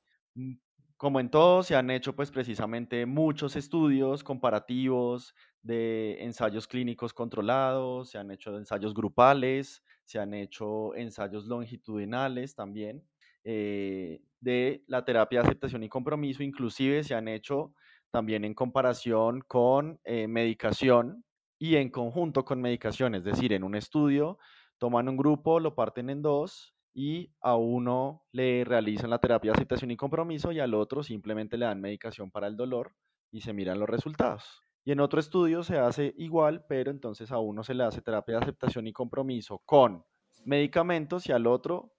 Como 0.99 1.21
en 1.21 1.29
todo, 1.31 1.63
se 1.63 1.77
han 1.77 1.89
hecho 1.91 2.13
pues 2.13 2.29
precisamente 2.29 3.05
muchos 3.05 3.55
estudios 3.55 4.21
comparativos 4.21 5.33
de 5.61 6.21
ensayos 6.25 6.67
clínicos 6.67 7.13
controlados, 7.13 8.09
se 8.09 8.17
han 8.17 8.31
hecho 8.31 8.57
ensayos 8.57 8.93
grupales, 8.93 9.81
se 10.03 10.19
han 10.19 10.33
hecho 10.33 10.93
ensayos 10.95 11.45
longitudinales 11.45 12.53
también 12.53 13.07
eh, 13.45 14.19
de 14.41 14.83
la 14.87 15.05
terapia 15.05 15.39
de 15.41 15.47
aceptación 15.47 15.83
y 15.83 15.87
compromiso, 15.89 16.43
inclusive 16.43 17.05
se 17.05 17.15
han 17.15 17.29
hecho 17.29 17.73
también 18.11 18.43
en 18.43 18.53
comparación 18.53 19.39
con 19.47 20.01
eh, 20.03 20.27
medicación 20.27 21.23
y 21.57 21.77
en 21.77 21.91
conjunto 21.91 22.43
con 22.43 22.59
medicación, 22.59 23.15
es 23.15 23.23
decir, 23.23 23.53
en 23.53 23.63
un 23.63 23.75
estudio 23.75 24.37
toman 24.77 25.07
un 25.07 25.15
grupo, 25.15 25.61
lo 25.61 25.75
parten 25.75 26.09
en 26.09 26.21
dos 26.21 26.75
y 26.93 27.33
a 27.41 27.55
uno 27.55 28.23
le 28.31 28.63
realizan 28.63 29.09
la 29.09 29.19
terapia 29.19 29.51
de 29.51 29.57
aceptación 29.57 29.91
y 29.91 29.97
compromiso 29.97 30.51
y 30.51 30.59
al 30.59 30.73
otro 30.73 31.03
simplemente 31.03 31.57
le 31.57 31.65
dan 31.65 31.81
medicación 31.81 32.31
para 32.31 32.47
el 32.47 32.57
dolor 32.57 32.93
y 33.31 33.41
se 33.41 33.53
miran 33.53 33.79
los 33.79 33.89
resultados. 33.89 34.63
Y 34.83 34.91
en 34.91 34.99
otro 34.99 35.19
estudio 35.19 35.63
se 35.63 35.77
hace 35.77 36.13
igual, 36.17 36.65
pero 36.67 36.89
entonces 36.89 37.31
a 37.31 37.39
uno 37.39 37.63
se 37.63 37.73
le 37.73 37.83
hace 37.83 38.01
terapia 38.01 38.35
de 38.37 38.43
aceptación 38.43 38.87
y 38.87 38.93
compromiso 38.93 39.59
con 39.65 40.03
medicamentos 40.45 41.27
y 41.27 41.31
al 41.31 41.47
otro 41.47 41.93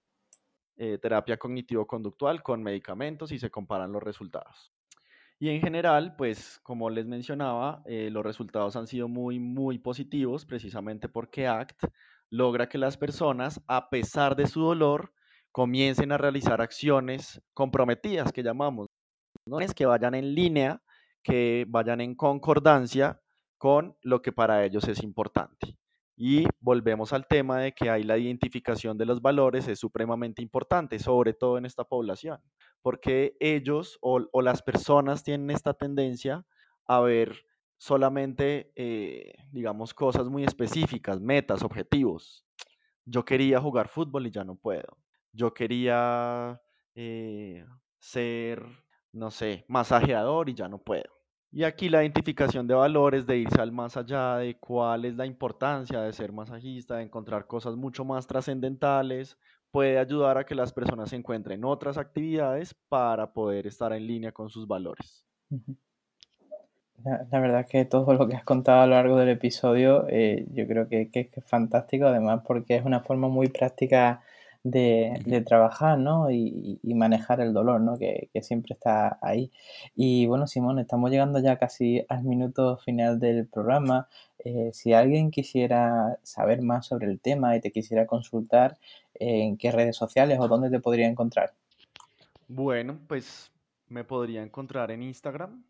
eh, 0.77 0.97
terapia 0.97 1.37
cognitivo-conductual 1.37 2.41
con 2.41 2.63
medicamentos 2.63 3.31
y 3.31 3.39
se 3.39 3.51
comparan 3.51 3.91
los 3.91 4.01
resultados. 4.01 4.73
Y 5.37 5.49
en 5.49 5.61
general, 5.61 6.15
pues 6.17 6.59
como 6.63 6.89
les 6.89 7.07
mencionaba, 7.07 7.81
eh, 7.85 8.09
los 8.11 8.23
resultados 8.23 8.75
han 8.75 8.87
sido 8.87 9.07
muy, 9.07 9.39
muy 9.39 9.79
positivos 9.79 10.45
precisamente 10.45 11.09
porque 11.09 11.47
ACT 11.47 11.85
logra 12.31 12.67
que 12.67 12.79
las 12.79 12.97
personas, 12.97 13.61
a 13.67 13.89
pesar 13.89 14.35
de 14.35 14.47
su 14.47 14.61
dolor, 14.61 15.13
comiencen 15.51 16.11
a 16.11 16.17
realizar 16.17 16.61
acciones 16.61 17.41
comprometidas 17.53 18.31
que 18.31 18.41
llamamos. 18.41 18.87
No 19.45 19.59
es 19.59 19.73
que 19.73 19.85
vayan 19.85 20.15
en 20.15 20.33
línea, 20.33 20.81
que 21.23 21.65
vayan 21.67 22.01
en 22.01 22.15
concordancia 22.15 23.21
con 23.57 23.95
lo 24.01 24.21
que 24.21 24.31
para 24.31 24.65
ellos 24.65 24.87
es 24.87 25.03
importante. 25.03 25.77
Y 26.15 26.45
volvemos 26.59 27.13
al 27.13 27.27
tema 27.27 27.59
de 27.59 27.73
que 27.73 27.89
ahí 27.89 28.03
la 28.03 28.17
identificación 28.17 28.97
de 28.97 29.05
los 29.05 29.21
valores 29.21 29.67
es 29.67 29.79
supremamente 29.79 30.41
importante, 30.41 30.99
sobre 30.99 31.33
todo 31.33 31.57
en 31.57 31.65
esta 31.65 31.83
población, 31.83 32.39
porque 32.81 33.35
ellos 33.39 33.97
o, 34.01 34.27
las 34.41 34.61
personas 34.61 35.23
tienen 35.23 35.51
esta 35.51 35.73
tendencia 35.73 36.45
a 36.85 36.99
ver 37.01 37.43
solamente, 37.81 38.71
eh, 38.75 39.33
digamos, 39.51 39.95
cosas 39.95 40.29
muy 40.29 40.43
específicas, 40.43 41.19
metas, 41.19 41.63
objetivos. 41.63 42.45
Yo 43.05 43.25
quería 43.25 43.59
jugar 43.59 43.87
fútbol 43.87 44.27
y 44.27 44.31
ya 44.31 44.43
no 44.43 44.55
puedo. 44.55 44.99
Yo 45.33 45.51
quería 45.55 46.61
eh, 46.93 47.65
ser, 47.97 48.63
no 49.11 49.31
sé, 49.31 49.65
masajeador 49.67 50.47
y 50.49 50.53
ya 50.53 50.69
no 50.69 50.77
puedo. 50.77 51.09
Y 51.51 51.63
aquí 51.63 51.89
la 51.89 52.03
identificación 52.03 52.67
de 52.67 52.75
valores, 52.75 53.25
de 53.25 53.39
irse 53.39 53.59
al 53.59 53.71
más 53.71 53.97
allá, 53.97 54.35
de 54.35 54.59
cuál 54.59 55.05
es 55.05 55.15
la 55.15 55.25
importancia 55.25 56.01
de 56.01 56.13
ser 56.13 56.31
masajista, 56.31 56.97
de 56.97 57.03
encontrar 57.05 57.47
cosas 57.47 57.75
mucho 57.75 58.05
más 58.05 58.27
trascendentales, 58.27 59.39
puede 59.71 59.97
ayudar 59.97 60.37
a 60.37 60.45
que 60.45 60.53
las 60.53 60.71
personas 60.71 61.11
encuentren 61.13 61.65
otras 61.65 61.97
actividades 61.97 62.75
para 62.89 63.33
poder 63.33 63.65
estar 63.65 63.91
en 63.91 64.05
línea 64.05 64.31
con 64.31 64.51
sus 64.51 64.67
valores. 64.67 65.25
La, 67.03 67.39
verdad 67.39 67.61
es 67.61 67.67
que 67.67 67.85
todo 67.85 68.13
lo 68.13 68.27
que 68.27 68.35
has 68.35 68.43
contado 68.43 68.81
a 68.81 68.87
lo 68.87 68.95
largo 68.95 69.17
del 69.17 69.29
episodio 69.29 70.05
eh, 70.09 70.45
yo 70.53 70.67
creo 70.67 70.87
que, 70.87 71.09
que, 71.09 71.29
es 71.33 71.45
fantástico, 71.45 72.05
además 72.05 72.41
porque 72.45 72.75
es 72.75 72.85
una 72.85 73.01
forma 73.01 73.27
muy 73.27 73.47
práctica 73.47 74.21
de, 74.63 75.43
trabajar, 75.45 75.97
¿no? 75.97 76.29
Y, 76.31 76.79
manejar 76.83 77.41
el 77.41 77.53
dolor, 77.53 77.81
¿no? 77.81 77.97
Que, 77.97 78.29
siempre 78.41 78.73
está 78.73 79.17
ahí. 79.21 79.51
Y 79.95 80.27
bueno, 80.27 80.47
Simón, 80.47 80.79
estamos 80.79 81.09
llegando 81.11 81.39
ya 81.39 81.57
casi 81.57 82.05
al 82.09 82.23
minuto 82.23 82.77
final 82.77 83.19
del 83.19 83.47
programa. 83.47 84.07
Eh, 84.39 84.71
si 84.73 84.93
alguien 84.93 85.31
quisiera 85.31 86.19
saber 86.23 86.61
más 86.61 86.87
sobre 86.87 87.07
el 87.07 87.19
tema 87.19 87.55
y 87.55 87.61
te 87.61 87.71
quisiera 87.71 88.05
consultar, 88.05 88.77
¿en 89.15 89.57
qué 89.57 89.71
redes 89.71 89.95
sociales 89.95 90.39
o 90.39 90.47
dónde 90.47 90.69
te 90.69 90.79
podría 90.79 91.07
encontrar? 91.07 91.53
Bueno, 92.47 92.99
pues 93.07 93.51
me 93.87 94.03
podría 94.03 94.43
encontrar 94.43 94.91
en 94.91 95.03
Instagram. 95.03 95.63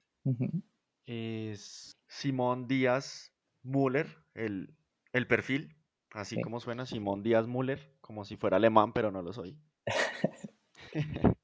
Es 1.14 1.97
Simón 2.07 2.70
Díaz 2.70 3.34
Müller, 3.64 4.07
el, 4.34 4.74
el 5.12 5.28
perfil. 5.28 5.76
Así 6.12 6.41
como 6.41 6.62
suena 6.62 6.86
Simón 6.86 7.22
Díaz 7.22 7.47
Müller, 7.47 7.97
como 7.99 8.24
si 8.24 8.38
fuera 8.38 8.55
alemán, 8.55 8.93
pero 8.93 9.12
no 9.12 9.22
lo 9.22 9.34
soy. 9.34 9.59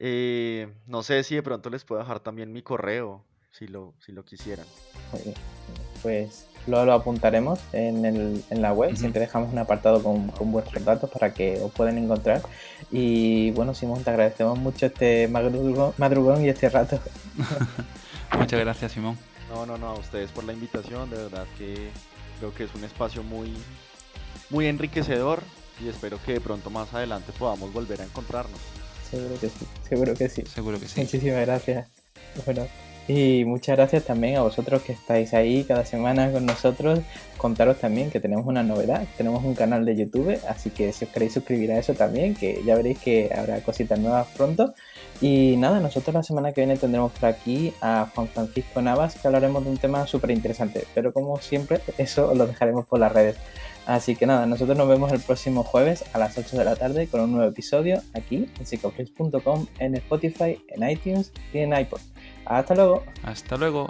Eh, 0.00 0.74
no 0.86 1.02
sé 1.02 1.22
si 1.22 1.36
de 1.36 1.42
pronto 1.42 1.70
les 1.70 1.84
puedo 1.84 2.00
dejar 2.02 2.20
también 2.20 2.52
mi 2.52 2.62
correo, 2.62 3.24
si 3.52 3.68
lo, 3.68 3.94
si 4.00 4.12
lo 4.12 4.24
quisieran. 4.24 4.66
Pues 6.02 6.46
luego 6.66 6.84
lo 6.84 6.92
apuntaremos 6.92 7.60
en, 7.72 8.04
el, 8.04 8.44
en 8.50 8.60
la 8.60 8.74
web, 8.74 8.94
siempre 8.96 9.20
dejamos 9.20 9.52
un 9.52 9.58
apartado 9.60 10.02
con, 10.02 10.28
con, 10.32 10.52
vuestros 10.52 10.84
datos 10.84 11.08
para 11.10 11.32
que 11.32 11.58
os 11.60 11.72
puedan 11.72 11.96
encontrar. 11.96 12.42
Y 12.90 13.52
bueno, 13.52 13.72
Simón, 13.72 14.04
te 14.04 14.10
agradecemos 14.10 14.58
mucho 14.58 14.86
este 14.86 15.28
madrugón, 15.28 15.94
madrugón 15.96 16.44
y 16.44 16.50
este 16.50 16.68
rato. 16.68 17.00
Muchas 18.38 18.60
gracias, 18.60 18.92
Simón. 18.92 19.18
No, 19.48 19.66
no, 19.66 19.78
no, 19.78 19.88
a 19.88 19.94
ustedes 19.94 20.30
por 20.30 20.44
la 20.44 20.52
invitación, 20.52 21.10
de 21.10 21.16
verdad 21.16 21.46
que 21.58 21.90
Creo 22.38 22.54
que 22.54 22.64
es 22.64 22.74
un 22.74 22.84
espacio 22.84 23.22
muy, 23.22 23.52
muy 24.50 24.66
enriquecedor 24.66 25.42
y 25.82 25.88
espero 25.88 26.18
que 26.24 26.34
de 26.34 26.40
pronto 26.40 26.70
más 26.70 26.92
adelante 26.94 27.32
podamos 27.38 27.72
volver 27.72 28.00
a 28.00 28.04
encontrarnos. 28.04 28.60
Seguro 29.10 29.40
que 29.40 29.48
sí, 29.48 29.66
seguro 29.88 30.14
que 30.14 30.28
sí. 30.28 30.42
Seguro 30.46 30.80
que 30.80 30.88
sí. 30.88 31.00
Muchísimas 31.00 31.46
gracias. 31.46 31.88
Bueno, 32.44 32.66
y 33.06 33.44
muchas 33.44 33.76
gracias 33.76 34.04
también 34.04 34.36
a 34.36 34.42
vosotros 34.42 34.82
que 34.82 34.92
estáis 34.92 35.34
ahí 35.34 35.64
cada 35.64 35.84
semana 35.84 36.32
con 36.32 36.46
nosotros. 36.46 37.00
Contaros 37.36 37.78
también 37.78 38.10
que 38.10 38.18
tenemos 38.18 38.46
una 38.46 38.62
novedad, 38.62 39.06
tenemos 39.16 39.44
un 39.44 39.54
canal 39.54 39.84
de 39.84 39.96
YouTube, 39.96 40.38
así 40.48 40.70
que 40.70 40.92
si 40.92 41.04
os 41.04 41.10
queréis 41.10 41.34
suscribir 41.34 41.70
a 41.72 41.78
eso 41.78 41.94
también, 41.94 42.34
que 42.34 42.62
ya 42.64 42.74
veréis 42.74 42.98
que 42.98 43.30
habrá 43.36 43.60
cositas 43.60 43.98
nuevas 43.98 44.26
pronto. 44.36 44.74
Y 45.20 45.56
nada, 45.56 45.80
nosotros 45.80 46.14
la 46.14 46.22
semana 46.22 46.52
que 46.52 46.60
viene 46.60 46.76
tendremos 46.76 47.12
por 47.12 47.28
aquí 47.28 47.72
a 47.80 48.08
Juan 48.14 48.28
Francisco 48.28 48.82
Navas, 48.82 49.16
que 49.16 49.26
hablaremos 49.26 49.64
de 49.64 49.70
un 49.70 49.78
tema 49.78 50.06
súper 50.06 50.30
interesante, 50.30 50.86
pero 50.94 51.12
como 51.12 51.38
siempre, 51.38 51.80
eso 51.98 52.34
lo 52.34 52.46
dejaremos 52.46 52.86
por 52.86 53.00
las 53.00 53.12
redes. 53.12 53.36
Así 53.86 54.16
que 54.16 54.26
nada, 54.26 54.46
nosotros 54.46 54.76
nos 54.78 54.88
vemos 54.88 55.12
el 55.12 55.20
próximo 55.20 55.62
jueves 55.62 56.04
a 56.12 56.18
las 56.18 56.38
8 56.38 56.56
de 56.56 56.64
la 56.64 56.76
tarde 56.76 57.06
con 57.06 57.20
un 57.20 57.32
nuevo 57.32 57.50
episodio 57.50 58.00
aquí 58.14 58.48
en 58.58 58.66
psicoflix.com, 58.66 59.66
en 59.78 59.94
Spotify, 59.96 60.62
en 60.68 60.88
iTunes 60.88 61.32
y 61.52 61.58
en 61.58 61.78
iPod. 61.78 62.00
Hasta 62.46 62.74
luego. 62.74 63.02
Hasta 63.22 63.56
luego. 63.56 63.88